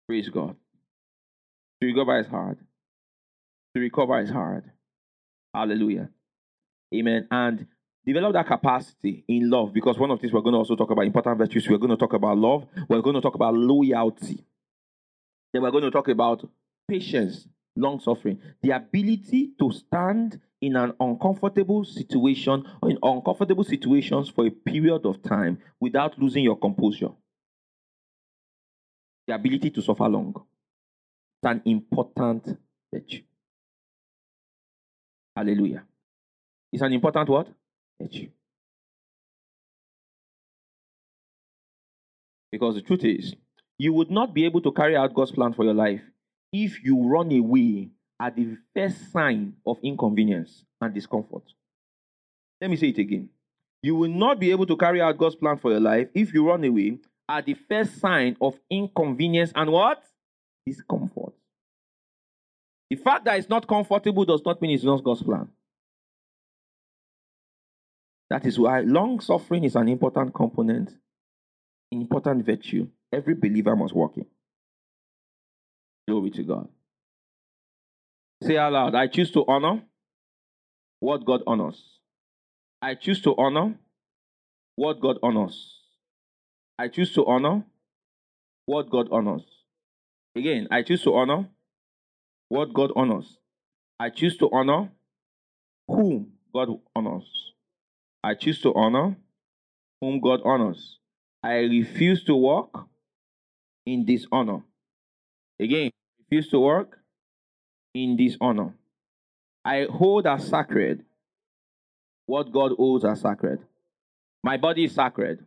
Praise 0.08 0.28
God. 0.30 0.56
To 1.80 1.86
recover 1.86 2.18
is 2.18 2.26
hard 2.26 2.58
to 3.78 3.82
recover 3.84 4.20
is 4.20 4.30
hard. 4.30 4.70
Hallelujah. 5.54 6.10
Amen. 6.94 7.26
And 7.30 7.66
develop 8.04 8.32
that 8.34 8.46
capacity 8.46 9.24
in 9.28 9.50
love 9.50 9.72
because 9.72 9.98
one 9.98 10.10
of 10.10 10.20
these 10.20 10.32
we're 10.32 10.40
going 10.40 10.54
to 10.54 10.58
also 10.58 10.76
talk 10.76 10.90
about 10.90 11.04
important 11.04 11.38
virtues. 11.38 11.68
We're 11.68 11.78
going 11.78 11.90
to 11.90 11.96
talk 11.96 12.12
about 12.12 12.38
love. 12.38 12.66
We're 12.88 13.02
going 13.02 13.14
to 13.14 13.20
talk 13.20 13.34
about 13.34 13.54
loyalty. 13.54 14.44
Then 15.52 15.62
we're 15.62 15.70
going 15.70 15.84
to 15.84 15.90
talk 15.90 16.08
about 16.08 16.48
patience, 16.88 17.48
long 17.76 18.00
suffering, 18.00 18.40
the 18.62 18.70
ability 18.70 19.52
to 19.58 19.70
stand 19.72 20.40
in 20.60 20.76
an 20.76 20.92
uncomfortable 21.00 21.84
situation 21.84 22.64
or 22.82 22.90
in 22.90 22.98
uncomfortable 23.02 23.64
situations 23.64 24.28
for 24.28 24.46
a 24.46 24.50
period 24.50 25.06
of 25.06 25.22
time 25.22 25.58
without 25.80 26.18
losing 26.18 26.44
your 26.44 26.58
composure. 26.58 27.10
The 29.26 29.34
ability 29.34 29.70
to 29.70 29.82
suffer 29.82 30.08
long. 30.08 30.34
It's 31.42 31.50
an 31.50 31.62
important 31.64 32.58
virtue. 32.92 33.22
Hallelujah 35.39 35.84
It's 36.72 36.82
an 36.82 36.93
important 36.93 37.28
word. 37.28 37.47
Because 42.51 42.74
the 42.74 42.82
truth 42.82 43.05
is, 43.05 43.34
you 43.78 43.93
would 43.93 44.11
not 44.11 44.34
be 44.34 44.45
able 44.45 44.61
to 44.62 44.72
carry 44.72 44.97
out 44.97 45.14
God's 45.14 45.30
plan 45.30 45.53
for 45.53 45.64
your 45.64 45.74
life 45.74 46.03
if 46.53 46.82
you 46.82 47.01
run 47.01 47.30
away 47.30 47.91
at 48.20 48.34
the 48.34 48.57
first 48.74 49.12
sign 49.12 49.55
of 49.64 49.78
inconvenience 49.80 50.64
and 50.80 50.93
discomfort. 50.93 51.45
Let 52.61 52.70
me 52.70 52.76
say 52.76 52.89
it 52.89 52.99
again. 52.99 53.28
You 53.80 53.95
will 53.95 54.11
not 54.11 54.41
be 54.41 54.51
able 54.51 54.66
to 54.66 54.76
carry 54.76 55.01
out 55.01 55.18
God's 55.18 55.36
plan 55.36 55.59
for 55.59 55.70
your 55.70 55.80
life 55.80 56.09
if 56.14 56.34
you 56.34 56.49
run 56.49 56.64
away 56.64 56.99
at 57.28 57.47
the 57.47 57.55
first 57.55 58.01
sign 58.01 58.36
of 58.41 58.59
inconvenience 58.68 59.53
and 59.55 59.70
what? 59.70 60.03
Discomfort. 60.66 61.38
The 62.91 62.97
fact 62.97 63.24
that 63.26 63.39
it's 63.39 63.49
not 63.49 63.66
comfortable 63.66 64.24
does 64.24 64.43
not 64.45 64.62
mean 64.62 64.72
it's 64.72 64.84
not 64.84 65.05
God's 65.05 65.22
plan. 65.22 65.49
That 68.30 68.45
is 68.47 68.59
why 68.59 68.80
long 68.80 69.20
suffering 69.20 69.64
is 69.64 69.76
an 69.76 69.89
important 69.89 70.34
component, 70.34 70.91
important 71.91 72.45
virtue. 72.45 72.89
Every 73.12 73.34
believer 73.34 73.74
must 73.74 73.95
walk 73.95 74.16
in. 74.16 74.26
Glory 76.07 76.30
to 76.30 76.43
God. 76.43 76.68
Say 78.43 78.57
out 78.57 78.72
loud, 78.72 78.95
I 78.95 79.07
choose 79.07 79.30
to 79.32 79.45
honor 79.47 79.82
what 81.01 81.24
God 81.24 81.43
honors. 81.47 81.82
I 82.80 82.95
choose 82.95 83.20
to 83.22 83.34
honor 83.36 83.74
what 84.76 85.01
God 85.01 85.18
honors. 85.22 85.74
I 86.78 86.89
choose 86.89 87.12
to 87.14 87.26
honor 87.26 87.64
what 88.66 88.91
God 88.91 89.09
honors. 89.11 89.43
Again, 90.36 90.68
I 90.70 90.82
choose 90.82 91.03
to 91.03 91.14
honor 91.14 91.49
what 92.49 92.72
God 92.72 92.92
honors. 92.96 93.38
I 94.01 94.11
choose 94.11 94.36
to 94.38 94.49
honor 94.53 94.90
whom 95.86 96.32
God 96.55 96.68
honors. 96.94 97.53
I 98.22 98.34
choose 98.34 98.61
to 98.62 98.74
honor 98.74 99.16
whom 100.01 100.20
God 100.20 100.40
honors. 100.44 100.99
I 101.42 101.59
refuse 101.61 102.24
to 102.24 102.34
walk 102.34 102.88
in 103.86 104.05
dishonor. 104.05 104.62
Again, 105.61 105.90
refuse 106.20 106.49
to 106.51 106.61
work 106.61 106.99
in 107.94 108.16
dishonor. 108.16 108.74
I 109.64 109.86
hold 109.90 110.26
as 110.26 110.46
sacred 110.49 111.05
what 112.26 112.53
God 112.53 112.72
holds 112.76 113.05
as 113.05 113.20
sacred. 113.20 113.61
My 114.42 114.57
body 114.57 114.84
is 114.84 114.94
sacred. 114.94 115.44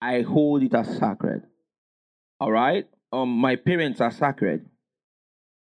I 0.00 0.22
hold 0.22 0.62
it 0.62 0.74
as 0.74 0.98
sacred. 0.98 1.42
All 2.40 2.52
right? 2.52 2.86
Um, 3.12 3.30
my 3.30 3.56
parents 3.56 4.00
are 4.00 4.10
sacred. 4.10 4.68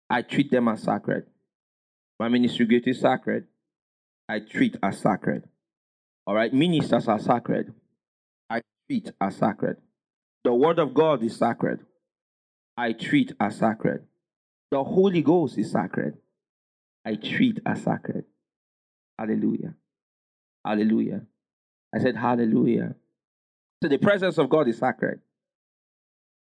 I 0.08 0.22
treat 0.22 0.50
them 0.50 0.68
as 0.68 0.82
sacred. 0.82 1.26
My 2.18 2.28
ministry 2.28 2.66
gift 2.66 2.86
is 2.86 3.00
sacred. 3.00 3.46
I 4.28 4.40
treat 4.40 4.76
as 4.82 4.98
sacred. 4.98 5.44
All 6.26 6.34
right? 6.34 6.52
Ministers 6.52 7.08
are 7.08 7.18
sacred. 7.18 7.72
I 8.48 8.62
treat 8.88 9.10
as 9.20 9.36
sacred. 9.36 9.76
The 10.44 10.54
word 10.54 10.78
of 10.78 10.94
God 10.94 11.22
is 11.22 11.36
sacred. 11.36 11.80
I 12.76 12.92
treat 12.92 13.32
as 13.40 13.56
sacred. 13.58 14.04
The 14.70 14.82
Holy 14.82 15.22
Ghost 15.22 15.58
is 15.58 15.72
sacred. 15.72 16.18
I 17.04 17.14
treat 17.16 17.60
as 17.64 17.82
sacred. 17.82 18.24
Hallelujah. 19.18 19.74
Hallelujah. 20.64 21.22
I 21.94 22.00
said, 22.00 22.16
Hallelujah. 22.16 22.94
So 23.82 23.88
the 23.88 23.98
presence 23.98 24.38
of 24.38 24.48
God 24.48 24.68
is 24.68 24.78
sacred. 24.78 25.20